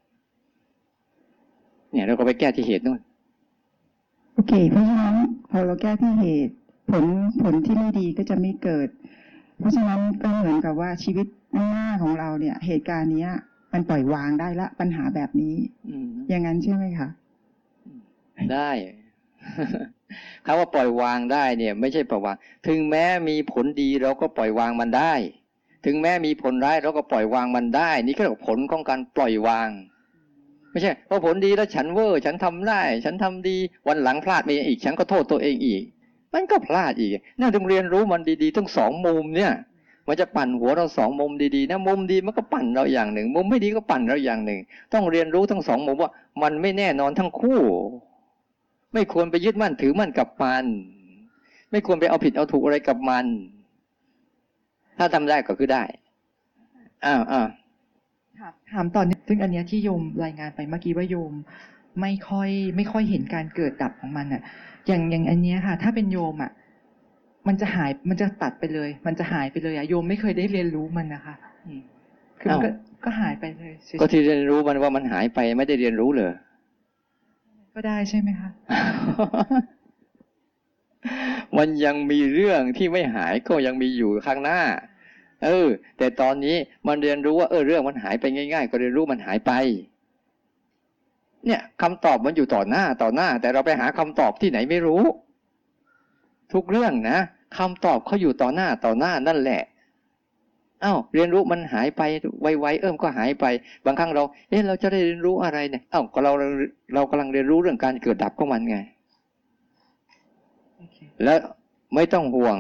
[1.92, 3.00] เนี่ยเราก็ไปแก้ที่เหตุนู่น
[4.34, 5.16] โอเค เพราะฉะนั้น
[5.52, 6.56] พอเราแก้ที่เหตุ
[6.92, 7.06] ผล
[7.42, 8.88] ผลที่ไม่ดีก็จะไม่เกิด
[9.60, 13.32] เพราะฉะนั้นก็เหมือนกับว่าชีวิตหน้าของเราเนี่ย เหตุการณ์เนี้ย
[13.74, 15.56] มันปล่อยวางได้ละปัญหาแบบนี้
[15.88, 17.10] อืมอย่างนั้นใช่ไหมคะ
[18.54, 18.70] ได้
[20.46, 22.36] คำว่าปล่อยวางได้เนี่ย ไม่ใช่ปล่อยวาง
[22.68, 25.14] ถึงแม้มีผลดีเราก็ปล่อยวางมันได้
[25.86, 29.70] ถึงแม้มีผลร้ายเราก็ปล่อยวางมันได้ นี่ก็เรียกว่าผลของการปล่อยวาง
[30.72, 33.58] ไม่ใช่พอผลดีแล้วฉันเวอร์ ฉันทำได้ ฉันทำดี
[33.88, 35.84] วันหลังพลาดไปอีก ฉันก็โทษตัวเองอีก
[36.34, 39.54] มันก็พลาดอีกน่าต้องเรียนรู้มันดีๆทั้งสองมุมเนี่ย
[40.08, 44.60] มันจะปั่นหัวเราสองมุมดีๆนะมุมดีมันก็ปั่นเราอย่างหนึ่ง มุมไม่ดีก็ปั่นเราอย่างหนึ่ง
[44.94, 46.12] ต้องเรียนรู้ทั้งสองมุมว่า
[46.42, 47.60] มันไม่แน่นอนทั้งคู่
[48.94, 50.66] ไม่ควรไปยึดมั่นถือมั่นกับมัน
[51.72, 53.26] ไม่ควรไปเอาผิดเอาถูกอะไรกับมัน
[54.98, 55.84] ถ้าทำได้ก็คือได้
[57.06, 57.48] อ้าวอ้าว
[58.42, 61.34] ถามถามต่อนิดซึ่งอันเนี้ยที่โยมรายงานไปเมื่อกี้ว่าโยม
[62.02, 64.42] ไม่ค่อย ไม่ค่อยเห็นการเกิดดับของมันอะ
[64.88, 66.52] อย่างอย่างอันเนี้ยค่ะ ถ้าเป็นโยมอะ
[67.48, 71.36] มันจะหายมันจะตัดไปเลย มันจะหายไปเลยอะโยมไม่เคยได้เรียนรู้มันนะคะ
[72.40, 72.70] คือมันก็
[73.06, 76.32] ก็หายไปเลยเฉยๆก็ที่เรียนรู้มันว่ามันหายไปไม่ได้เรียนรู้เลย
[77.76, 78.50] ก็ได้ใช่ไหมคะ
[81.58, 84.62] มันยังมีเรื่องที่ไม่หายก็ยังมีอยู่ข้างหน้า
[85.44, 85.68] เออ
[85.98, 86.56] แต่ตอนนี้
[86.88, 89.52] มันเรียนรู้ว่าเออเรื่องมันหายไปง่าย ๆ ก็เรียนรู้มันหายไป
[91.46, 95.04] เนี่ยคำตอบมันอยู่ต่อหน้าต่อหน้า แต่เราไปหาคำตอบที่ไหนไม่รู้
[96.54, 97.18] ทุกเรื่องนะ
[97.58, 99.62] คำตอบเขาอยู่ต่อหน้าต่อหน้านั่นแหละ
[100.82, 102.02] เอ้าเรียนรู้มันหายไป
[102.42, 103.46] ไวๆเอิ่มก็หายไป
[103.86, 106.32] บางครั้งเรา เอ๊ะเราจะได้เรียนรู้อะไรเนี่ยเอ้าก็เรา
[106.94, 108.78] เรากำลังเรียนรู้เรื่องการเกิดดับของมันไง
[110.78, 111.38] โอเคแล้ว
[111.96, 112.58] ไม่ต้องห่วง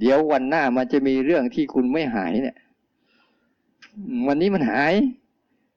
[0.00, 2.56] เดี๋ยววันหน้ามันจะมีเรื่องที่คุณไม่หายเนี่ย
[4.28, 4.94] วันนี้มันหาย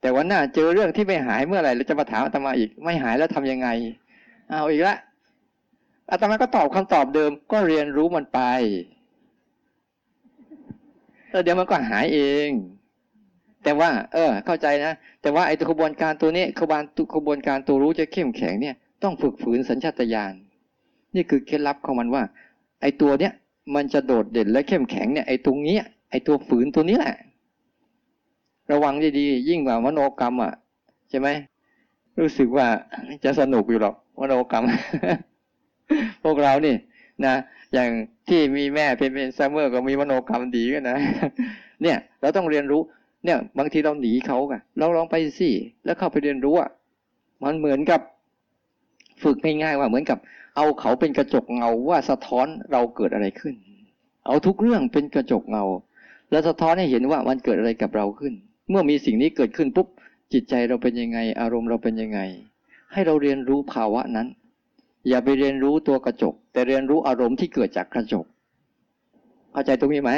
[0.02, 3.68] แต่วันหน้าเจอเรื่องที่ไม่หายเมื่อไหร่เราจะมาถามอาตมาอีก ไม่หายแล้วทำยังไง
[4.50, 4.96] เอาอีกละ
[6.12, 8.40] อาตมาก็ตอบคำตอบเดิม ก็เรียนรู้มันไป
[11.32, 12.50] แล้วเดี๋ยวมันก็หายเอง
[13.64, 16.84] แต่ว่า เออ เข้าใจนะ แต่ว่าไอ้ตัวขบวนการตัวนี้ขบวน
[17.16, 20.34] ขบวนการตัวรู้จะเข้มแข็งเนี่ย ต้องฝึกฝืนสัญชาตญาณ
[21.16, 22.24] นี่คือเคล็ดลับของมันว่า
[22.82, 23.34] ไอ้ตัวเนี้ย
[23.76, 25.78] มันจะโดดเด่นและเข้มแข็งเนี่ยไอ้ตรงนี้
[26.10, 27.16] ไอ้ตัวฝืนตัวนี้แหละ
[28.72, 30.54] ระวังดีๆยิ่งกว่ามโนกรรมอะ
[31.10, 31.28] ใช่ไหม
[32.20, 32.68] รู้สึกว่า
[33.24, 34.64] จะสนุกอยู่หรอกมโนกรรม
[36.24, 36.76] พวกเรานี่
[37.26, 37.34] นะ
[37.74, 37.90] อย่าง
[38.30, 40.98] ที่มีแม่เป็นเป็นซัมเมอร์ก็มีมโนกรรมดีกันนะ
[41.84, 42.82] เนี่ย เราต้องเรียนรู้
[43.26, 45.50] เนี่ย บางทีเราหนีเขากันเราลองไปสิ
[45.86, 46.70] แล้วเข้าไปเรียนรู้อะ
[47.44, 48.02] มันเหมือนกับ
[49.24, 50.18] ฝึกง่ายๆว่าเหมือนกับ
[50.60, 53.56] เอาเขาเป็นกระจกเงาว่าสะท้อนเราเกิดอะไรขึ้น
[54.28, 55.64] เอาทุกเรื่องเป็นกระจกเงา
[56.32, 58.34] แล้วสะท้อนให้เห็นว่ามันเกิดอะไรกับเราขึ้น
[58.70, 59.88] เมื่อมีสิ่งนี้เกิดขึ้นปุ๊บ
[60.34, 62.20] จิตใจเราเป็นยังไง อารมณ์เราเป็นยังไง
[62.92, 64.28] ให้เราเรียนรู้ภาวะนั้น
[65.10, 68.26] อย่าไปเรียนรู้ตัวกระจก แต่เรียนรู้อารมณ์ที่เกิดจากกระจก
[69.52, 70.12] เข้าใจตรงนี้ไหม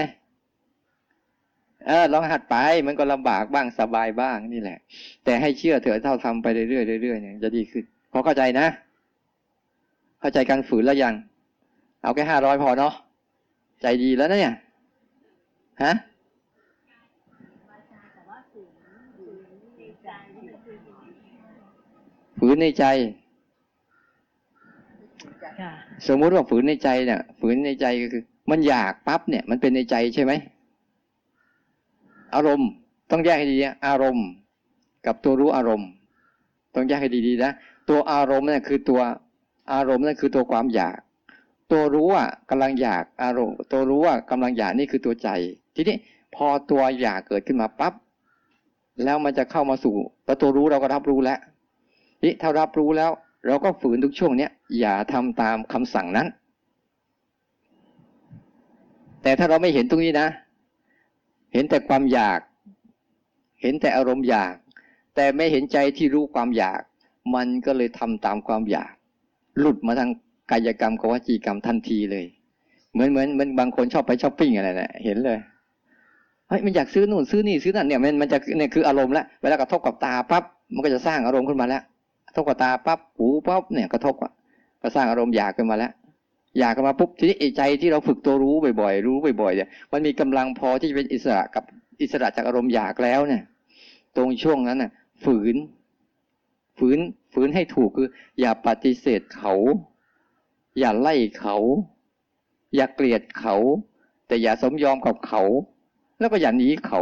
[1.87, 2.55] เออลองหัดไป
[2.87, 4.79] มันก็ลำบากบ้างสบายบ้างนี่แหละ
[5.25, 8.67] แต่ให้เชื่อเถอะเท่าทำไปเรื่อยๆเรื่อยๆเนี่ยจะดีขึ้นพอเข้าใจนะ
[10.21, 11.13] เข้าใจการฝืนแล้วยัง
[12.03, 12.93] เอาแค่ห้าร้อยพอเนาะ
[13.81, 14.55] ใจดีแล้วนะเนี่ย
[15.83, 15.91] ฮะ
[22.39, 22.85] ฝืนในใจ
[25.61, 25.71] ค่ะ
[26.07, 30.33] สมมุติว่าฝืนในใจเนี่ยฝืนในใจก็คือ มันอยากปั๊บเนี่ย มันเป็นในใจใช่ไหม
[32.35, 32.69] อารมณ์
[33.11, 34.27] ต้องแยกให้ดีนะอารมณ์
[35.05, 35.89] กับตัวรู้อารมณ์
[36.75, 37.51] ต้องแยกให้ดีๆนะ
[37.89, 39.01] ตัวอารมณ์เนี่ยคือตัว
[39.73, 40.97] อารมณ์นั่นคือตัวความอยาก
[41.71, 45.29] ตัวรู้ว่ากำลังอยากอารมณ์ ตัวรู้ว่ากำลังอยากนี่คือตัวใจ
[45.75, 45.97] ทีนี้
[46.35, 47.93] พอตัวอยากเกิดขึ้นมาปั๊บ
[49.03, 49.95] แล้วมันจะเข้ามาสู่
[50.25, 51.39] แล้วตัวรู้เราก็รับรู้แล้ว
[52.23, 53.11] นี่ถ้ารับรู้แล้ว
[53.47, 56.27] เราก็ฝืนทุกช่วงเนี้ยอย่าทำตามคำสั่งนั้น
[59.23, 60.27] แต่ถ้าเราไม่เห็นตรงนี้นะ
[61.53, 62.39] เห็นแต่ความอยาก
[63.61, 64.53] เห็นแต่อารมณ์อยาก
[65.15, 66.81] แต่ไม่เห็นใจที่รู้ความอยาก
[67.35, 68.91] มันก็เลยทำตามความอยาก
[69.59, 70.09] หลุดมาทาง
[70.51, 72.25] กายกรรมกับวจีกรรมทันทีเลย
[72.93, 75.39] เหมือนเหมือนเหมือนบางคนชอบไปช้อปปิ้งอะไรเนี่ยเห็นเลย
[76.47, 80.43] เฮ้ยมันอยากซื้อนู่นซื้อนี่ซื้อนั่นเนี่ยมันมันจะเนี่ยคืออารมณ์แล้วเวลากระทบกับตาปั๊บ
[80.73, 81.81] มันก็จะสร้างอารมณ์ขึ้นมาแล้ว
[82.27, 84.31] กระทบกับตาปั๊บหูปั๊บเนี่ยกระทบอะ
[84.81, 85.91] ก็สร้างอารมณ์อยากขึ้นมาแล้ว
[86.59, 91.63] อยากขึ้นมาปุ๊บทีนี้ใจที่เราฝึกตัวรู้บ่อยๆ รู้บ่อยๆเนี่ยมันมีกำลังพอที่จะเป็นอิสระกับ
[92.01, 93.41] อิสระจากอารมณ์อยากแล้วเนี่ย
[94.15, 94.91] ตรงช่วงนั้นน่ะ
[95.23, 95.55] ฝืน
[96.79, 96.99] ฝืน
[97.33, 98.07] ฝืนให้ถูกคือ
[98.39, 99.53] อย่าปฏิเสธเขา
[100.79, 101.57] อย่าไล่เขา
[102.75, 103.55] อย่าเกลียดเขา
[104.27, 105.41] แต่อย่าสมยอมกับเขา
[106.19, 107.01] แล้วก็อย่าหนีเขา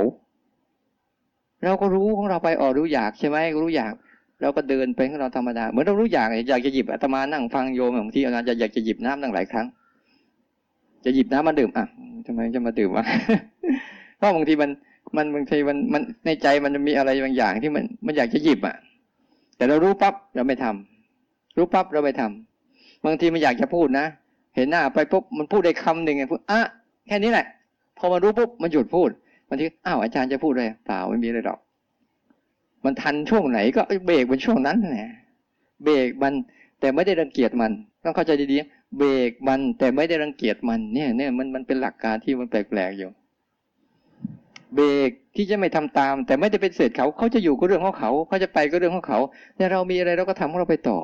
[1.64, 3.94] เราก็รู้ของเราไปอ๋อรู้อยากใช่ไหมรู้อยาก
[4.42, 9.68] เราก็เดินไปของเราธรรมดาเหมือนเรารู้อยากอยากจะหยิบอาตมานั่งฟังโยมบางทีอาจารย์จะอยากจะหยิบน้ำตั้งหลายครั้ง
[11.06, 11.86] จะหยิบน้ำมาดื่มอะ
[12.26, 13.06] ทำไมจะมาดื่มวะ
[14.18, 14.70] เพราะบางทีมัน
[15.16, 18.76] มันบางทีมันมันในใจมันจะมีอะไรบางอย่างที่มันมันอยากจะหยิบอะ
[19.60, 24.06] แต่เรารู้ปั๊บเราไม่ทำรู้ปั๊บเราไม่ทำบางทีมันอยากจะพูดนะ
[24.56, 26.62] เห็นหน้าไปปุ๊บมันพูดได้คำหนึ่งไงพูดอะ
[27.08, 27.46] แค่นี้แหละ
[27.98, 29.10] พอมารู้ปุ๊บมันหยุดพูด
[29.48, 31.60] บางทีอ้าวอาจารย์จะพูดอะไรเปล่าไม่มีอะไรหรอก
[32.86, 35.12] มันทันช่วงไหนก็เบรกเป็นช่วงนั้นแหละ
[35.84, 36.34] เบรกมัน
[36.80, 37.72] แต่ไม่ได้รังเกียจมัน
[38.04, 43.12] ต้องเข้าใจดีๆเบรกมันแต่ไม่ได้รังเกียจมันเนี่ยเนี่ยมันมันเป็นหลักการที่มันแปลกๆอยู่
[44.76, 45.10] เบรก
[45.42, 49.20] ที่จะไม่ทำตาม แต่ไม่ได้เป็นเศษเขาเขาจะอยู่ก็เรื่องของเขาเขาจะไปก็เรื่องของเขา
[49.56, 51.00] แต่เรามีอะไรเราก็ทำของเราไปต่อ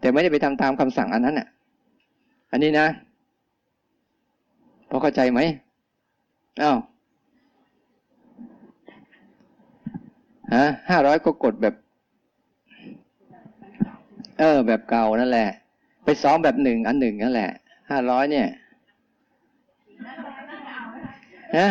[0.00, 1.48] แต่ไม่ได้ไปทำตามคำสั่งอันนั้นอะ
[2.52, 2.86] อันนี้นะ
[4.90, 5.40] พอเข้าใจไหม
[6.62, 6.78] อ้าว
[10.54, 11.74] ฮะห้าร้อยก็กดแบบ
[14.38, 15.48] เออ แบบเก่านั่นแหละ
[16.04, 17.50] ไปซ้อมแบบหนึ่งอันหนึ่งนั่นแหละ
[17.90, 18.48] ห้าร้อยเนี่ย
[21.58, 21.68] ฮะ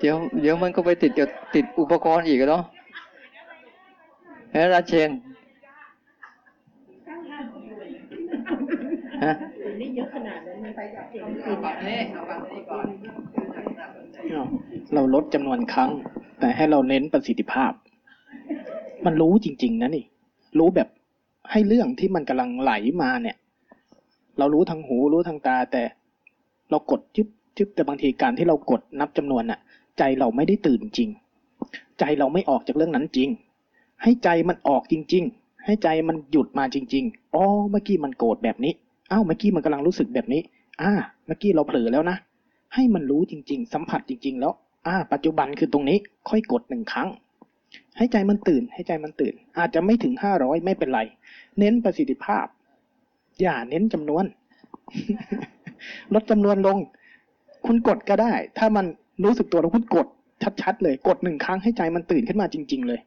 [0.00, 2.64] เดี๋ยวเดี๋ยวมันก็ไปติดกับติดอุปกรณ์อีกอะเนาะ
[4.52, 5.10] เฮ้ยราเชน
[9.24, 9.34] ฮะ
[14.94, 15.90] เราลดจำนวนครั้ง
[16.38, 17.72] แต่ให้เราเน้นประสิทธิภาพ
[19.04, 20.04] มันรู้จริง ๆ นะนี่
[20.58, 20.88] รู้แบบ
[21.50, 23.36] ให้เรื่องที่มันกำลังไหลมาเนี่ย
[24.38, 25.82] เรารู้ทางหูรู้ทางตาแต่
[26.70, 27.28] เรากดจึ๊บ
[27.60, 29.60] จึ๊บแต่บางทีการที่เรากดนับจำนวนน่ะ
[29.98, 31.08] ใจเราไม่ได้ตื่นจริง
[31.98, 33.28] ใจเราไม่ออกจากเรื่องนั้นจริง
[34.02, 38.72] ให้ใจมันออกจริง ๆ ให้ใจมันหยุดมาจริงๆอ๋อเมื่อกี้มันโกรธแบบนี้
[39.10, 40.40] อ้าวเมื่อกี้มันกำลังรู้สึกแบบนี้
[40.82, 40.92] อ่า
[41.26, 42.16] เมื่อกี้เราเผลอแล้วนะ
[42.74, 44.52] ให้มันรู้จริง ๆ สัมผัสจริง ๆ แล้ว
[44.86, 45.98] อ่าปัจจุบันคือตรงนี้
[46.28, 47.08] ค่อยกดหนึ่งครั้ง
[47.96, 51.00] ให้ใจมันตื่น ให้ใจมันตื่น อาจจะไม่ถึงห้าร้อยไม่เป็นไร
[51.58, 52.46] เน้นประสิทธิภาพ
[53.40, 54.24] อย่าเน้นจำนวน
[56.14, 56.78] ลดจำนวนลง
[57.66, 58.86] คุณกดก็ได้ ถ้ามัน
[59.24, 60.06] รู้สึกตัวแล้วคุณกด
[60.62, 63.00] ชัดๆเลย กดหนึ่งครั้งให้ใจมันตื่นขึ้นมาจริง ๆ เลย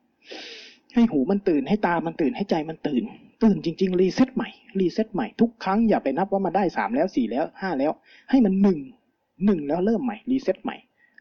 [0.94, 3.04] ให้หูมันตื่นให้ตามันตื่นให้ใจมันตื่น
[3.44, 4.50] ตื่นจริง ๆ reset ใหม่
[4.80, 7.92] reset ใหม่ทุกครั้งอย่าไปนับว่ามาได้สามแล้วสี่แล้วห้าแล้ว
[8.30, 8.80] ให้มันหนึ่ง
[9.46, 10.78] หนึ่งแล้วเริ่มใหม่ reset ใหม่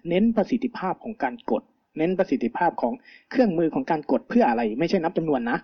[0.08, 1.62] เน้นประสิทธิภาพของการกด
[1.98, 2.92] เน้นประสิทธิภาพของ
[3.30, 5.58] เครื่องมือของการกดเพื่ออะไร ไม่ใช่นับจำนวนนะ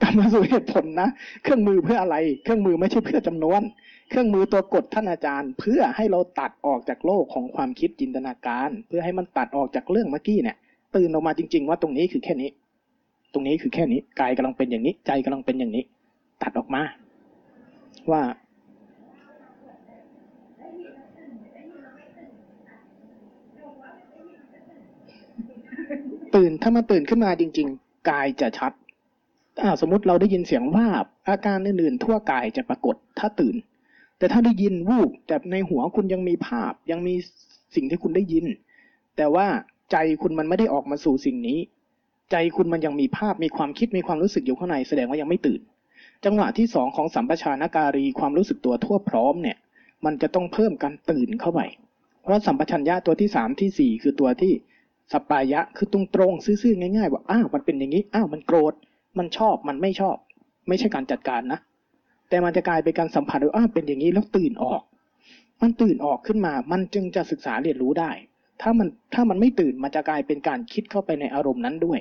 [0.00, 1.08] กลับมาสู่เหตุผลนะ
[1.42, 3.62] เครื่องมือเพื่ออะไร เครื่องมือไม่ใช่เพื่อจำนวน
[4.10, 10.56] เครื่องมือตัวกดท่านอาจารย์ เพื่อให้เราตัดออกจากโลกของความคิดจินตนาการ เพื่อให้มันตัดออกจากเรื่องเมื่อกี้เนี่ย
[10.96, 12.50] ตื่นออกมาจริง ๆ ว่าตรงนี้คือแค่นี้
[13.32, 15.84] ตรงนี้คือแค่นี้กายกำลังเป็นอย่างนี้ ใจกำลังเป็นอย่างนี้
[16.42, 16.82] ตัดออกมา
[18.10, 18.22] ว่า
[26.34, 28.72] ตื่นถ้ามาตื่นขึ้นมาจริงๆ กายจะชัด
[29.80, 33.56] สมมติเราได้ยินเสียงวาบอาการอื่นๆทั่วกายจะปรากฏถ้าตื่น
[34.18, 37.14] แต่ถ้าได้ยินวูบแต่ในหัวคุณยังมีภาพยังมี
[37.74, 38.46] สิ่งที่คุณได้ยิน
[39.16, 39.46] แต่ว่า
[39.92, 41.58] ใจคุณมันไม่ได้ออกมาสู่สิ่งนี้
[42.30, 45.60] ใจคุณมันยังมีภาพมีความคิดมีความรู้สึกอยู่ข้างในแสดงว่ายังไม่ตื่น
[46.24, 49.56] จังหวะที่สองของสัมปชานการีความรู้สึกตัวทั่วพร้อมเนี่ย
[50.04, 51.60] มันจะต้องเพิ่มการตื่นเข้าไป
[52.22, 54.52] เพราะสัมปชัญญะตัวที่สามที่สี่คือตัวที่
[55.12, 58.74] สปายะคือตรงตรงๆซื่อๆง่าย ๆ ว่าอ้าวมันเป็นอย่างนี้อ้าวมันโกรธ
[59.18, 60.16] มันชอบมันไม่ชอบ
[60.68, 61.58] ไม่ใช่การจัดการนะ
[62.28, 64.82] แต่มันจะกลายเป็นการสัมผัสว่าอ้าวเป็นอย่างนี้แล้วตื่นออก
[65.62, 68.10] มันตื่นออกขึ้นมา มันจึงจะศึกษาเรียนรู้ได้
[68.62, 72.00] ถ้ามันถ้ามันไม่ตื่นมันจะกลายเป็นการคิดเข้าไปในอารมณ์นั้นด้วย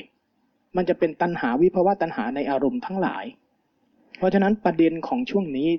[0.76, 3.26] มันจะเป็นตัณหาวิภาวะตัณหาในอารมณ์ทั้งหลาย
[4.18, 5.70] เพราะฉะนั้นประเด็นของช่วงนี้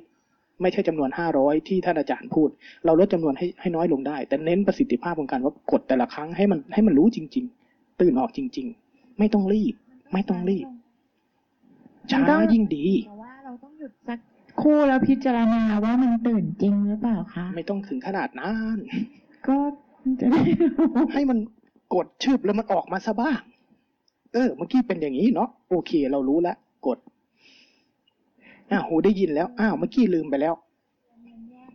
[0.62, 2.48] ไม่ใช่จำนวนห้าร้อยที่ท่านอาจารย์พูด
[2.84, 9.74] เราลดจำนวนให้ให้น้อยลงได้ แต่เน้นประสิทธิภาพของการว่ากดแต่ละครั้งให้มันให้มันรู้จริง ๆ ตื่นออกจริง ๆ ไม่ต้องรีบ
[10.12, 10.66] ไม่ต้องรีบ
[12.10, 14.18] ช้ายิ่งดีแต่ว่าเราต้องหยุดสัก
[14.60, 18.76] ครู่แล้วพิจารณาว่ามันตื่นจริงหรือเปล่าอคะไม่ต้องถึงขนาดนั้น
[19.48, 19.56] ก็
[20.20, 20.42] จะได้
[20.94, 21.38] รู้ให้มัน
[21.94, 23.40] กดชืบแล้วมันออกมาซะบ้าง
[24.32, 26.98] เออ เมื่อกี้เป็นอย่างนี้เนาะโอเค เรารู้แล้วกด
[28.70, 30.54] อ้าวหูได้ยินแล้วอ้าวเมื่อกี้ลืมไปแล้ว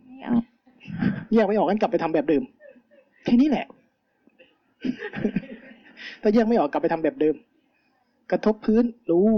[0.08, 0.44] ไม่ออก
[1.32, 2.42] แยกไม่ออกกันกลับไปทำแบบเดิม
[3.24, 3.66] แค่นี้แหละ
[6.22, 7.34] ถ้าแยกไม่ออกกลับไปทำแบบเดิม
[8.30, 9.28] กระทบพื้นรู้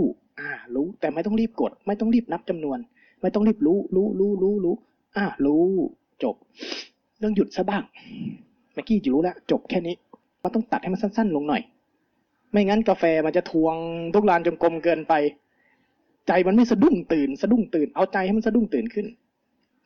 [0.41, 2.79] อ่า รู้ แต่ไม่ต้องรีบกด ไม่ต้องรีบนับจำนวน
[3.23, 4.75] ไม่ต้องรีบรู้ รู้รู้รู้รู้
[5.17, 5.65] อ่ารู้
[6.23, 6.35] จบ
[7.19, 7.83] เรื่องหยุดซะบ้าง
[8.75, 9.95] เมื่อกี้จะรู้แล้วจบแค่นี้
[10.43, 11.63] มันต้องตัดให้มันสั้น ๆ ลงหน่อย
[12.51, 13.75] ไม่งั้นกาแฟมันจะทวง
[14.15, 15.13] ทุกลานจนกลมเกินไป
[16.29, 19.07] ใจมันไม่สะดุ้งตื่น สะดุ้งตื่น เอาใจให้มันสะดุ้งตื่นขึ้น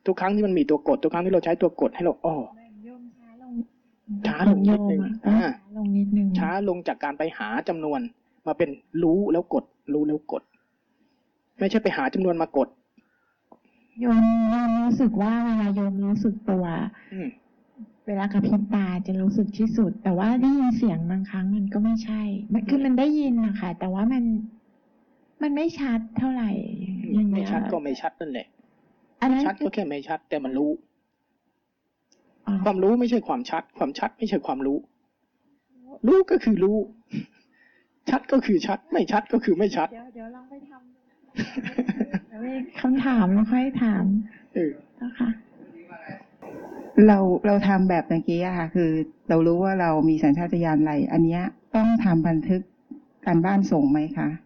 [0.06, 2.36] ทุกครั้งที่มันมีตัวกด ทุกครั้งที่เราใช้ตัวกดให้เราอ้อ
[2.84, 3.54] โยมช้าลง
[4.26, 8.00] ช้าลงนิโยดมนึงอะอ่าช้าลงนิดนึงช้าลงจากการไปหาจำนวน
[8.46, 8.70] มาเป็น
[9.02, 10.42] รู้แล้วกด รู้แล้วกด
[11.58, 12.68] ไม่ใช่ไปหาจำนวนมากด
[14.00, 16.64] โยมโยมรู้สึกว่าเวลาโยมรู้สึกตัว
[17.12, 17.28] อืม
[18.06, 22.22] เวลากระพริบตาจะรู้สึกที่สุด แต่ว่าได้ยินเสียงบางครั้งมันก็ไม่ใช่
[22.54, 24.24] มันคือมันได้ยินนะคะแต่ว่ามัน
[25.42, 26.50] มันไม่ชัดเท่าไหร่
[27.14, 28.46] อย่างไม่เงี้ยชัดก็ไม่ชัดนั่นแหละ
[29.20, 30.70] อันนั้นชัดก็แค่ไม่ชัด แต่มันรู้
[32.46, 34.78] อ๋อความรู้ไม่ใช่ความชัด ความชัดไม่ใช่ความรู้
[36.06, 36.78] รู้ก็คือรู้
[38.10, 41.00] ชัดก็คือชัด ไม่ชัดก็คือไม่ชัด เดี๋ยวเดี๋ยวลองไปทำดู
[42.28, 44.04] เดี๋ยวมีคำถามแล้วค่อยถาม
[44.54, 44.72] เออ
[45.02, 45.30] นะคะ
[47.06, 48.90] เราเราทำแบบเมื่อกี้อะค่ะ คือ
[49.28, 51.42] เรารู้ว่าเรามีสัญชาตญาณอะไร อันเนี้ย
[51.76, 52.62] ต้องทำบันทึก
[53.26, 54.45] การบ้านส่งไหมคะเพ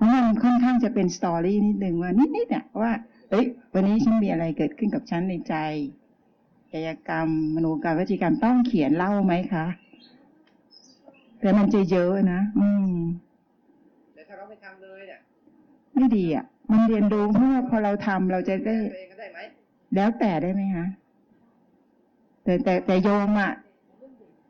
[0.00, 2.92] มันค่อนข้างจะเป็นสตอรี่นิดนึงว่านิดๆเนี่ยว่า
[3.30, 5.54] เอ้ย วันนี้ฉันมีอะไรเกิดขึ้นกับฉันในใจ
[6.72, 9.66] กายกรรม มโนกรรมวจีกรรมต้องเขียนเล่าไหมคะ
[11.40, 12.94] แต่มันจะเยอะนะอืม
[14.14, 15.20] แต่ถ้าเราไม่ทำเลยเนี่ย
[15.94, 19.38] ไม่ดีอะ มันเรียนรู้เพราะว่าพอเราทำเราจะได้ตัวเองก็ได้ไหม
[19.94, 20.86] แล้วแต่ได้ไหมคะ
[22.44, 23.52] แต่แต่แต่โยมอะ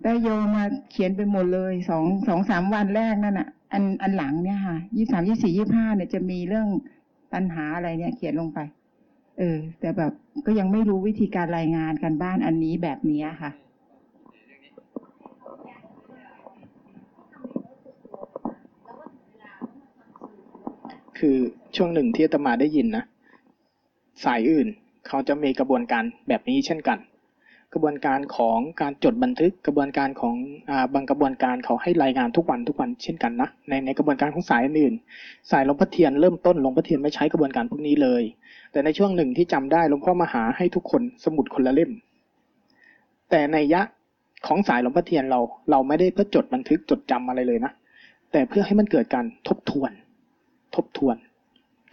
[0.04, 6.68] ได้โยมมาเขียนไปหมดเลยสองสองสามวันแรกนั่นอะ อันอันหลังเนี่ยค่ะยี่สามยี่สี่ยี่ห้าเนี่ยจะมีเรื่อง
[7.32, 8.58] ปัญหาอะไรเนี่ยเขียนลงไป
[9.38, 10.12] เออ แต่แบบ
[10.46, 13.50] ก็ยังไม่รู้วิธีการรายงานกันบ้านอันนี้แบบนี้ค่ะ
[21.18, 21.36] คือ
[21.76, 23.04] ช่วงหนึ่งที่อาตมาได้ยินนะ
[24.24, 24.68] สายอื่น
[25.06, 26.98] เขาจะมีกระบวนการแบบนี้เช่นกัน
[27.74, 30.36] กระบวนการของการจดบันทึกกระบวนการของ
[30.70, 34.94] อบางกระบวนการเขาให้รายงานทุกวันทุกวันเช่นกันนะในในกระบวนการของสายอื่น
[35.50, 38.22] สายหลวงพ่อเทียนเริ่มต้นหลวงพ่อเทียนไม่ใช้กระบวนการพวกนี้เลย
[38.72, 41.90] แต่ในช่วงหนึ่งที่จำได้หลวงพ่อมาหาให้ทุกคนสมุดคนละเล่ม
[43.30, 43.82] แต่ในยะ
[44.46, 45.40] ของสายหลวงพ่อเทียนเรา
[45.70, 47.72] เราไม่ได้เพื่อจดบันทึกจดจำอะไรเลยนะ
[48.32, 49.90] แต่เพื่อให้มันเกิดการทบทวน
[50.74, 51.16] ทบทวน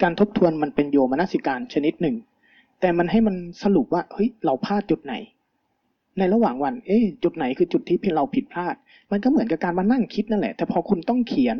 [0.01, 2.15] การทบทวนมันเป็นโยมนสิการชนิดหนึ่ง
[2.82, 5.13] แต่มันให้มันสรุปว่าเฮ้ยเราพลาดจุดไหน
[6.18, 8.76] ในระหว่างวัน เอ๊ะจุดไหนคือจุดที่เราผิดพลาด
[9.11, 11.57] มันก็เหมือนกับการมานั่งคิดนั่นแหละ แต่พอคุณต้องเขียน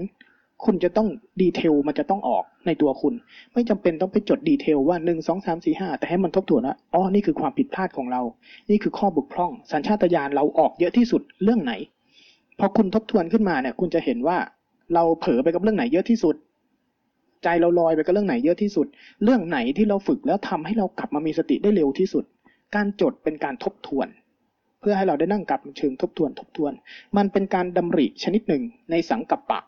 [0.66, 1.08] คุณจะต้อง
[1.41, 3.14] ดีเทลมันจะต้องออกในตัวคุณ
[3.53, 8.22] ไม่จำเป็นต้องไปจดดีเทลว่าหนึ่งสองสามสี่ห้าแต่ให้มันทบทวนว่าอ๋อนี่คือความผิดพลาดของเรา
[8.70, 11.74] นี่คือข้อบกพร่อง สัญชาตญาณเราออกเยอะที่สุดเรื่องไหน
[12.60, 14.38] พอคุณทบทวนขึ้นมาเนี่ย คุณจะเห็นว่า
[14.93, 16.36] เราเผลอไปกับเรื่องไหนเยอะที่สุด
[17.43, 18.88] ใจเราลอยไปกับเรื่องไหนเยอะที่สุด
[19.24, 22.24] เรื่องไหนที่เราฝึกแล้วทำให้เรากลับมามีสติได้เร็วที่สุด
[22.76, 24.08] การจดเป็นการทบทวน
[24.80, 26.73] เพื่อให้เราได้นั่งกลับเชิงทบทวนทบทวน
[27.17, 29.59] มันเป็นการดำริชนิดหนึ่งในสังกัปปะ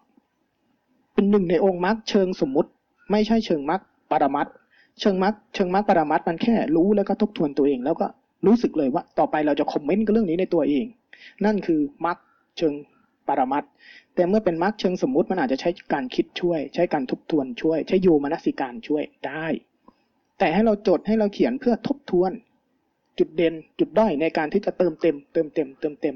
[1.13, 2.69] เป็นหนึ่งในองค์มรรคเชิงสมมุติ
[3.11, 3.81] ไม่ใช่เชิงมรรค
[4.11, 4.47] ปรมัต
[4.99, 8.07] เชิงมรรคเชิงมรรคปรมัตมันแค่รู้แล้วก็ทบทวนตัวเอง แล้วก็
[8.45, 10.85] รู้สึกเลยว่า ต่อไปเราจะคอมเมนต์กับเรื่องนี้ในตัวเอง
[11.45, 12.17] นั่นคือมรรค
[12.57, 12.73] เชิง
[13.27, 13.63] ปรมัต
[14.15, 19.45] แต่เมื่อเป็นมรรคเชิงสมมุติมันอาจจะใช้การคิดช่วย ใช้การทบทวนช่วย ใช้โยมนสิการช่วยได้
[20.39, 22.31] แต่ให้เราจดให้เราเขียนเพื่อทบทวน
[23.19, 26.15] จุดเด่นจุดด้อยในการที่จะเติมเต็ม เติมเต็ม เติมเต็ม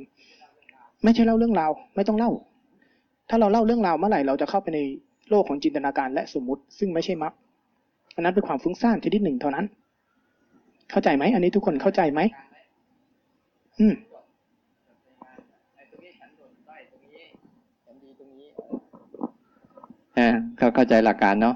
[1.03, 2.31] ไม่ใช่เล่าเรื่องราว ไม่ต้องเล่า
[3.29, 4.79] ถ้าเราเล่าเรื่องราวเมื่อไหร่เราจะเข้าไปใน
[5.29, 7.33] โลกของจินตนาการและสมมติ ซึ่งไม่ใช่มรรค
[8.15, 9.65] อันนั้นเป็นความฟุ้งซ่านชนิดหนึ่งเท่านั้น
[10.91, 12.21] เข้าใจไหมอันนี้ทุกคนเข้าใจไหม
[13.79, 13.93] อืม
[20.17, 21.55] อ่าเขาเข้าใจหลักการเนาะ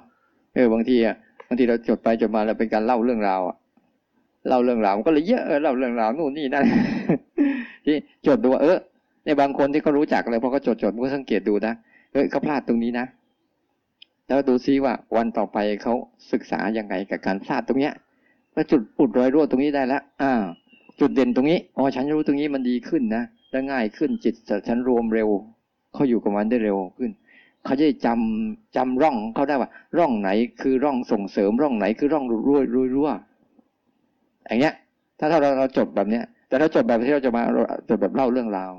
[0.56, 1.16] เออบางทีอะ
[1.48, 3.56] บางทีเราจดไปจดมาเราเป็นการเล่าเรื่องราวอะ
[4.48, 6.66] เล่าเรื่องราวมันก็เลยเยอะเออเล่าเรื่องราวนู่นนี่นั่น
[7.86, 7.96] ที่
[8.28, 8.78] จดดูว่าเออ
[9.26, 11.74] ในบางคนที่เขารู้จักเลยพอเขาจดจดมันก็สังเกตดูนะ
[12.14, 13.06] เฮ้ยเขาพลาดตรงนี้นะ
[14.28, 15.94] แล้วดูซิว่าวันต่อไปเขา
[16.32, 17.94] ศึกษายังไงกับการพลาดตรงเนี้ย
[18.54, 20.34] แล้วจุดอุดรอยรั่วตรงนี้ได้แล้วอ่า
[21.00, 24.36] จุดเด่นตรงนี้อ๋อฉันรู้ตรงนี้มันดีขึ้นนะและง่ายขึ้นจิต
[24.68, 25.30] ฉันรวมเร็ว
[25.94, 27.12] เขาอยู่กับมันได้เร็วขึ้น
[27.64, 30.30] เขาจะจำจำร่องเขาได้ว่า ร่องไหน
[30.62, 33.10] คือร่องส่งเสริมร่องไหนคือร่องรั่วรั่วรั่ว
[34.48, 34.76] อย่างเงี้ย
[35.20, 37.42] ถ้าถ้าเราเราจบแบบเนี้ย แต่ถ้าจบแบบที่เราจะมา
[37.90, 38.74] จบแบบเล่าเรื่องราว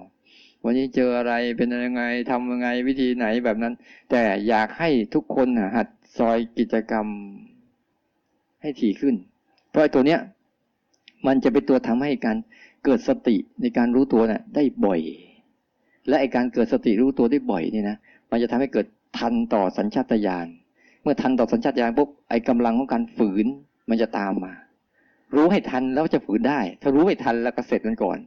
[0.64, 3.74] วันนี้เจออะไรเป็นยังไงทำยังไงวิธีไหนแบบนั้น
[4.10, 5.88] แต่อยากให้ทุกคนหัด
[6.18, 7.06] ซอยกิจกรรม
[8.62, 9.14] ให้ถี่ขึ้น
[9.70, 10.20] เพราะตัวเนี้ย
[11.26, 12.36] มันจะเป็นตัวทำให้การ
[12.84, 15.00] เกิดสติในการรู้ตัวน่ะได้บ่อย
[16.08, 17.96] และไอการเกิดสติรู้ตัวได้บ่อยนี่นะ
[18.30, 18.86] มันจะทำให้เกิด
[19.18, 20.46] ทันต่อสัญชาตญาณ
[21.02, 23.46] เมื่อทันต่อสัญชาตญาณปุ๊บไอกำลังของการฝืน
[23.88, 24.52] มันจะตามมา
[25.34, 28.18] รู้ให้ทันแล้วจะฝืนได้ ถ้ารู้ไม่ทันแล้วก็เสร็จมันก่อน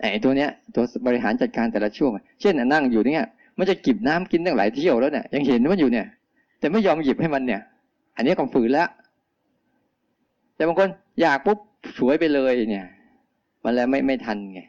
[0.00, 2.10] ไอ้ตัวเนี้ยตัวบริหารจัดการแต่ละช่วง
[2.40, 3.24] เช่นนั่งอยู่เนี่ย
[3.58, 6.06] มันจะกิบน้ำกินตั้งหลายเที่ยวแล้วเนี่ยยังเห็นมันอยู่เนี่ย
[6.58, 7.60] แต่ไม่ยอมหยิบให้มันเนี่ย
[8.16, 8.88] อันนี้ก็ฝืนแล้ว
[10.56, 10.88] แต่บางคน
[11.20, 11.58] อยากปุ๊บ
[11.98, 12.86] สวยไปเลยเนี่ย
[13.64, 14.60] มันแล้วไม่ไม่ทันไง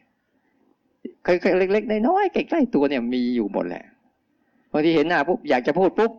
[1.26, 3.84] ค่อยๆเล็กๆน้อยๆใกล้ๆตัวเนี่ยมีอยู่หมดแหละ
[4.72, 6.12] บางทีเห็นหน้าปุ๊บอยากจะพูดปุ๊บ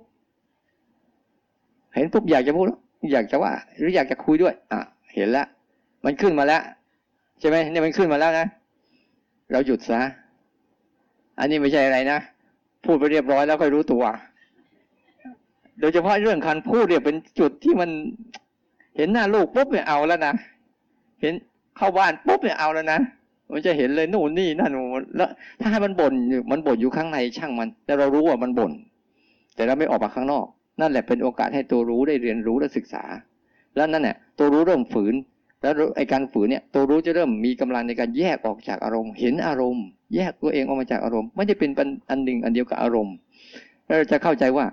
[1.94, 2.66] เห็นปุ๊บอยากจะพูด
[3.12, 4.80] อยากจะว่า หรืออยากจะคุยด้วย อะ
[5.14, 5.46] เห็นแล้ว
[6.04, 6.62] มันขึ้นมาแล้ว
[7.40, 8.46] ใช่ไหมเนี่ยมันขึ้นมาแล้วนะ
[9.52, 10.00] เราหยุดซะ
[11.38, 12.18] อันนี้ไม่ใช่อะไรนะ
[12.84, 14.04] พูดไปเรียบร้อยแล้วค่อยรู้ตัว
[15.80, 17.90] โดยเฉพาะเรื่องการพูดเนี่ยเป็นจุดที่มัน
[18.96, 20.34] เห็นหน้าลูกปุ๊บเนี่ยเอาแล้วนะ
[21.20, 21.34] เห็น
[21.76, 22.98] เข้าบ้านปุ๊บเนี่ยเอาแล้วนะ
[23.52, 24.72] มันจะเห็นเลยนู่นนี่นั่น
[25.16, 25.30] แล้ว
[25.60, 28.72] ถ้าให้มันบ่นอยู่มันบ่นอยู่ข้างในช่างมัน แต่เรารู้ว่ามันบ่น
[29.54, 30.46] แต่เราไม่ออกมาข้างนอก
[30.80, 33.04] นั่นแหละเป็นโอกาสให้ตัวรู้ได้เรียนรู้และศึกษา
[33.76, 35.14] แล้วนั่นแหละตัวรู้เริ่มฝืน
[35.62, 41.70] แล้วไอการฝืนเนี่ยตัวรู้จะเริ่มมีกำลังในการแยกออกจากอารมณ์ เห็นอารมณ์ แยกตัวเองออกมาจากอารมณ์ ไม่ได้เป็น
[42.10, 43.14] อันหนึ่งอันเดียวกับอารมณ์
[43.86, 44.66] เราจะเข้าใจว่า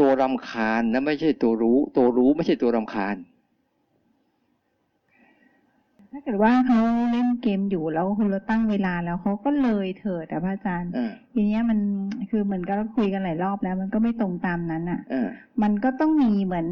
[0.00, 3.16] ตัวรำคาญนะไม่ใช่ตัวรู้ ตัวรู้ไม่ใช่ตัวรำคาญ
[6.14, 6.80] ถ้าเกิดว่าเขา
[7.12, 11.78] เล่นเกมอยู่แล้วคุณเราตั้งเวลาแล้วเขาก็เลยเถิดแต่พระอาจารย์เออทีเนี้ยมัน
[12.30, 15.28] คือเหมือนก็เราคุยกันหลายรอบแล้ว มันก็ไม่ตรงตามนั้นอะเออ
[15.62, 16.66] มันก็ต้องมีเหมือน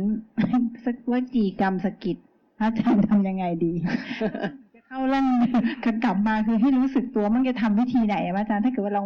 [0.84, 2.16] สักว่าจีกรรมสะกิด
[2.58, 3.72] พระอาจารย์ทำยังไงดี
[4.74, 5.26] จะเข้าเรื่อง
[6.04, 9.02] กลับมาคือให้รู้สึกตัวมันจะทำวิธีไหนอะพระอาจารย์ถ้าเกิดว่าเรา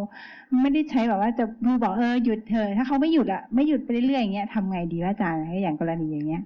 [0.61, 6.43] ไม่ได้ใช้แบบว่าจะดูบอกเออหยุดเธอะถ้าเขาไม่หยุดอะไม่หยุดไปเรื่อยๆอย่างเงี้ยทำไงดีพระอาจารย์อย่างกรณีอย่างเงี้ย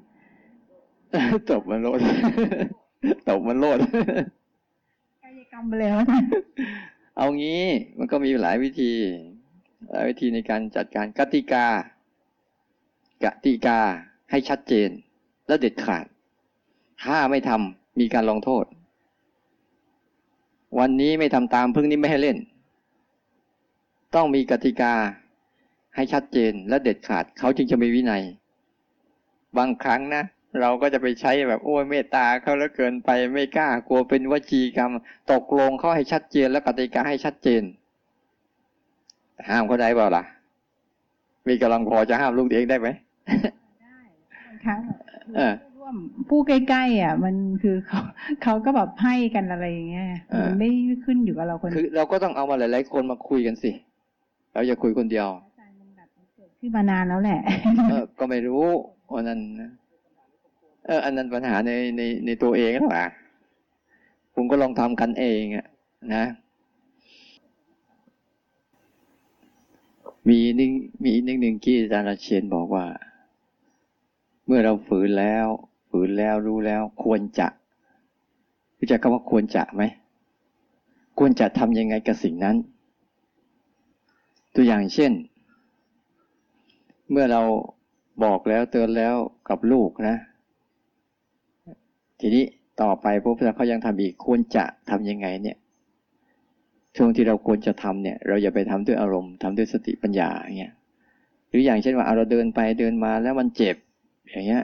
[1.51, 1.99] ตบมันโลด
[3.29, 3.79] ตบมันโลด
[5.23, 6.29] กายกรรมไปเลยพระอาจารย์
[7.17, 7.65] เอางี้
[7.99, 8.93] มันก็มีหลายวิธี
[9.93, 11.67] หลายวิธีในการจัดการกติกา
[13.25, 13.79] กติกา
[14.31, 14.89] ให้ชัดเจน
[15.47, 16.07] และเด็ดขาด
[17.03, 18.65] ถ้าไม่ทำมีการลงโทษ
[20.79, 22.39] วันนี้ไม่ทำตามพึ่งนี้ไม่ให้เล่น
[24.15, 24.95] ต้องมีกติกา
[25.95, 28.23] ให้ชัดเจนและเด็ดขาด เขาจึงจะมีวินัย
[29.57, 30.25] บางครั้งนะ
[30.61, 34.91] เราก็จะไปใช้แบบโอ้ยเมตตาเขาแล้วเกินไปไม่กล้ากลัวเป็นวจีกรรม
[35.33, 37.63] ตกลงเขาให้ชัดเจนและกติกาให้ชัดเจน
[39.49, 40.25] ห้ามเขาได้เปล่าล่ะ
[41.49, 42.89] มีกำลังพอจะห้ามลูกเองได้ไหม
[44.47, 44.81] บางครั้ง
[45.37, 45.95] เออร่วม
[46.29, 48.01] ผู้ใกล้ๆอะ มันคือเขา
[48.43, 50.69] เขาก็แบบให้กันอะไรอย่างเงี้ยเออมันไม่
[51.05, 53.71] ขึ้นอยู่กับเราคนคือเราก็ต้องเอามาหลายๆคนมาคุยกันสิ
[54.53, 57.41] เราจะคุยคนเดียวอาจารย์มันแบบมันเกิดขึ้นมานานแล้วแหละ
[57.91, 58.65] เออก็ไม่รู้
[59.11, 59.71] อันนั้นนะ
[60.89, 63.07] เอออันนั้นปัญหาในในในตัวเองหรือเปล่า
[64.35, 65.67] คุณก็ลองทำกันเองอะ
[66.15, 66.25] นะ
[70.29, 70.73] มีนึง
[71.05, 72.87] มีนึงหนึ่งที่อาจารย์ราเชนบอกว่า
[74.47, 75.47] เมื่อเราฝืนแล้ว
[75.91, 77.49] ฝืนแล้วรู้แล้ว ควรจะ
[78.79, 79.83] รู้จักคำว่าควรจะไหม
[81.19, 82.57] ควรจะทำยังไงกับสิ่งนั้น
[84.55, 85.13] ตัวอย่างเช่น
[87.11, 87.43] เมื่อเรา
[88.25, 89.15] บอกแล้วเตือนแล้ว
[89.49, 90.17] กับลูกนะ
[92.21, 92.45] ทีนี้
[92.83, 95.57] ต่อไปปุ๊บถ้าเขายังทำอีกควรจะทำยังไงเนี่ย
[96.97, 100.73] ช่วงที่เราควรจะทำเนี่ย เราอย่าไปทำด้วยอารมณ์ทำด้วยสติปัญญาอย่างเงี้ย
[101.49, 103.77] หรืออย่างเช่นว่าเราเดินไปเดินมาแล้วมันเจ็บ
[104.31, 104.63] อย่างเงี้ย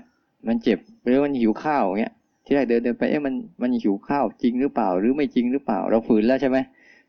[0.49, 2.13] มันเจ็บหรือมันหิวข้าวอย่างเงี้ย
[2.45, 6.59] ที่แรกเดินเดินไปเอ๊ะมันมันหิวข้าวจริงหรือเปล่า หรือไม่จริงหรือเปล่า เราฝืนแล้วใช่ไหม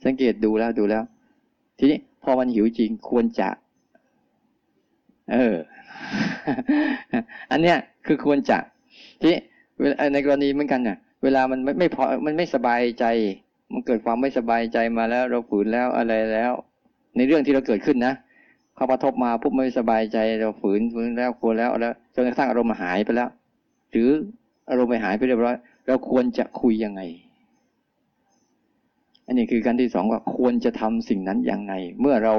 [0.06, 1.04] สังเกตดูแล้วดูแล้ว
[1.80, 3.50] ทีนี้พอมันหิวจริงควรจะ
[5.32, 5.56] เออ
[7.52, 8.58] อันเนี้ยคือควรจะ
[9.20, 9.40] ทีนี้
[10.14, 13.06] ในกรณีเหมือนกันเนี่ยเวลามันไม่ไม่พอมันไม่สบายใจ
[13.72, 16.54] มันเกิดความไม่สบายใจมาแล้ว เราฝืนแล้วอะไรแล้ว
[17.16, 18.14] ในเรื่องที่เราเกิดขึ้นนะ
[18.76, 23.30] เขากระทบมาปุ๊บไม่สบายใจเราฝืนฝืนแล้วควรแล้วแล้วจนกระทั่งอารมณ์หายไปแล้ว
[23.92, 24.10] หรือ
[24.70, 25.56] อารมณ์ไปหายไปเรียบร้อย
[25.88, 27.02] เราควรจะคุยยังไง
[29.28, 32.34] อันนี้คือการที่สองว่าควรจะทำสิ่งนั้นยังไง เมื่อเรา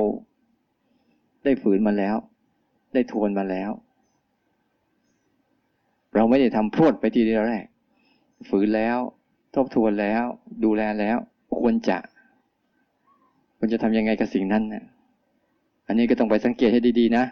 [1.45, 2.17] ได้ฝืนมาแล้ว
[2.95, 3.71] ได้ทวนมาแล้ว
[6.17, 7.65] เราไม่ได้ทำพรวดไปทีเดียวแรก
[8.49, 8.99] ฝืนแล้ว
[9.55, 10.23] ทบทวนแล้ว
[10.65, 11.17] ดูแลแล้ว
[11.59, 11.99] ควรจะ
[13.59, 14.85] ควรจะทำยังไงกับสิ่งนั้นนะ
[15.87, 17.25] อันนี้ก็ต้องไปสังเกตให้ดีๆนะ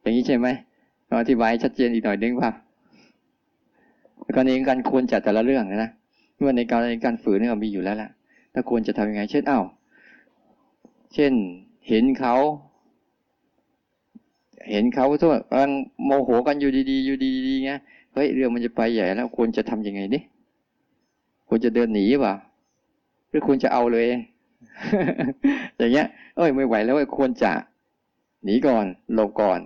[0.00, 0.46] อย่างนี้ใช่ไหม
[1.06, 2.50] เราอธิบายชัดเจนอีกหน่อยนึงว่า
[4.34, 5.90] กรณีการควรจัดแต่ละเรื่องนะ
[6.38, 8.10] เมื่อในการในการฝืนเนี่ยมีอยู่แล้วแหละ
[8.52, 9.64] ถ้าควรจะทำยังไง เช่นอ้าว
[11.14, 11.32] เช่น
[11.88, 12.36] เห็นเขา
[14.70, 15.72] เห็นเขาทั่วกำลัง
[16.04, 17.72] โมโหกันอยู่ดีๆ อยู่ดีๆไง
[18.18, 20.20] ฮ้ยเรื่องมันจะไปใหญ่แล้วควรจะทำยังไงดิ
[21.48, 22.34] ควรจะเดินหนีเปล่า
[23.28, 24.06] หรือควรจะเอาเลย
[25.78, 27.52] อย่างเงี้ย เอ้ยไม่ไหวแล้วควรจะ
[28.44, 28.84] หนีก่อน
[29.14, 29.60] หลบก่อน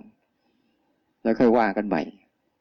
[1.23, 2.03] แล้วค่อยว่ากันใหม่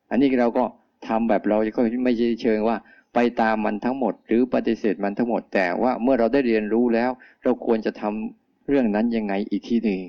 [0.10, 0.64] อันนี้เราก็
[1.08, 2.78] ทำแบบเราก็ไม่ใช่เชิงว่า
[3.14, 7.10] ไปตามมันทั้งหมด หรือปฏิเสธมันทั้งหมด แต่ว่าเมื่อเราได้เรียนรู้แล้ว
[7.44, 10.02] เราควรจะทำเรื่องนั้นยังไงอีกทีหนึ่ง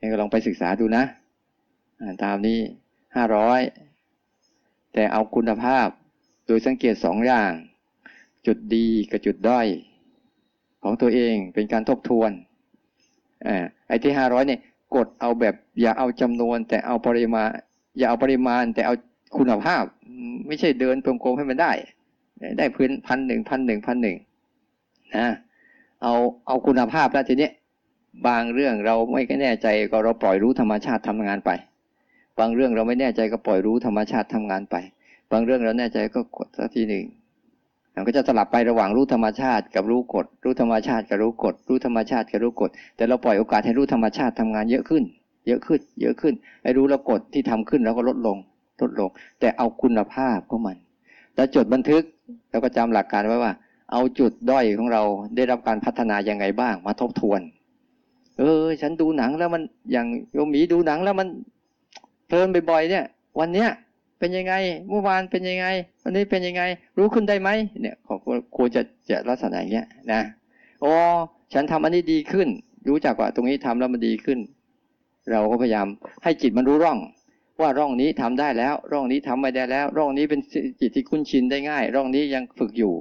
[0.00, 1.04] ยังก็ลองไปศึกษาดูนะ
[2.24, 2.58] ตามนี้
[3.16, 3.60] ห้าร้อย
[4.94, 5.88] แต่เอาคุณภาพ
[6.46, 7.52] โดยสังเกตสองอย่าง
[8.46, 9.66] จุดดีกับจุดด้อย
[10.82, 12.30] ของตัวเองเป็นการทบทวน
[13.46, 13.48] อ
[13.88, 14.60] ไอ้ที่ห้าร้อยเนี่ย
[14.94, 17.48] กดเอาแบบ อย่าเอาจำนวน แต่เอาปริมาณ
[17.98, 18.94] อย่าเอาปริมาณ แต่เอา
[19.38, 19.82] คุณภาพ
[20.46, 21.72] ไม่ใช่เดินตรงโกงให้มันได้
[22.58, 24.16] ได้พื้นพันหนึ่งพันหนึ่งพันหนึ่ง
[25.16, 25.26] นะ
[26.02, 26.14] เอา
[26.46, 27.50] เอาคุณภาพแล้วทีนี้
[28.26, 31.50] บางเรื่องเราไม่แน่ใจก็เราปล่อยรู้ธรรมชาติทำงานไป
[32.42, 34.76] บางเรื่องเราไม่แน่ใจก็ปล่อยรู้ธรรมชาติทำงานไป
[35.32, 37.04] บางเรื่องเราแน่ใจก็กดสักทีหนึ่ง
[37.94, 45.02] มันก็จะสลับไประหว่างรู้ธรรมชาติกับรู้กฎรู้ธรรมชาติกับรู้กฎรู้ธรรมชาติกับรู้กฎแต่เราปล่อยโอกาสให้รู้ธรรมชาติทำงานเยอะขึ้น
[45.46, 48.38] เยอะขึ้น เยอะขึ้นไอ้รู้แล้วกฎที่ทำขึ้นแล้วก็ลดลง
[48.80, 49.10] ลดลง
[49.40, 50.76] แต่เอาคุณภาพของมัน
[51.36, 52.02] แล้วจดบันทึก
[52.50, 53.52] แล้วก็จำหลักการไว้ว่า
[53.92, 55.02] เอาจุดด้อยของเรา
[55.36, 57.40] ได้รับการพัฒนายังไงบ้างมาทบทวน
[58.38, 59.62] เออ ฉันดูหนังแล้วมัน
[59.92, 61.28] อย่างโยมหมีดูหนังแล้วมัน
[62.32, 63.04] เพลินบ่อยๆเนี่ย
[63.40, 63.68] วันเนี้ย
[64.18, 64.54] เป็นยังไง
[64.88, 65.66] เมื่อวานเป็นยังไง
[66.04, 66.62] วันนี้เป็นยังไง
[66.98, 67.50] รู้ขึ้นได้ไหม
[67.82, 68.14] เนี่ยขอ
[68.56, 70.20] ควรจะจะลักษณะอย่างเงี้ยนะ
[70.84, 70.92] อ๋อ
[71.52, 72.48] ฉันทำอันนี้ดีขึ้น
[72.88, 74.38] รู้จักว่าตรงนี้ทำแล้วมันดีขึ้น
[75.30, 75.86] เราก็พยายาม
[76.22, 76.98] ให้จิตมันรู้ร่อง
[77.60, 80.40] ว่าร่องนี้ทำได้แล้ว ร่องนี้ทำไม่ได้แล้ว ร่องนี้เป็น
[80.80, 82.94] จิตที่คุ้นชินได้ง่าย ร่องนี้ยังฝึกอยู่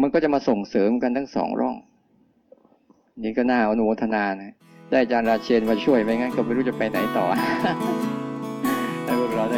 [0.00, 1.76] มันก็จะมาส่งเสริมกันทั้งสองร่อง
[3.22, 4.52] นี่ก็น่าอนุโมทนานะ
[4.90, 7.26] ได้อาจารย์ราเชนมาช่วยไม่งั้นก็ไม่รู้จะไปไหนต่อ
[9.06, 9.55] ให้พ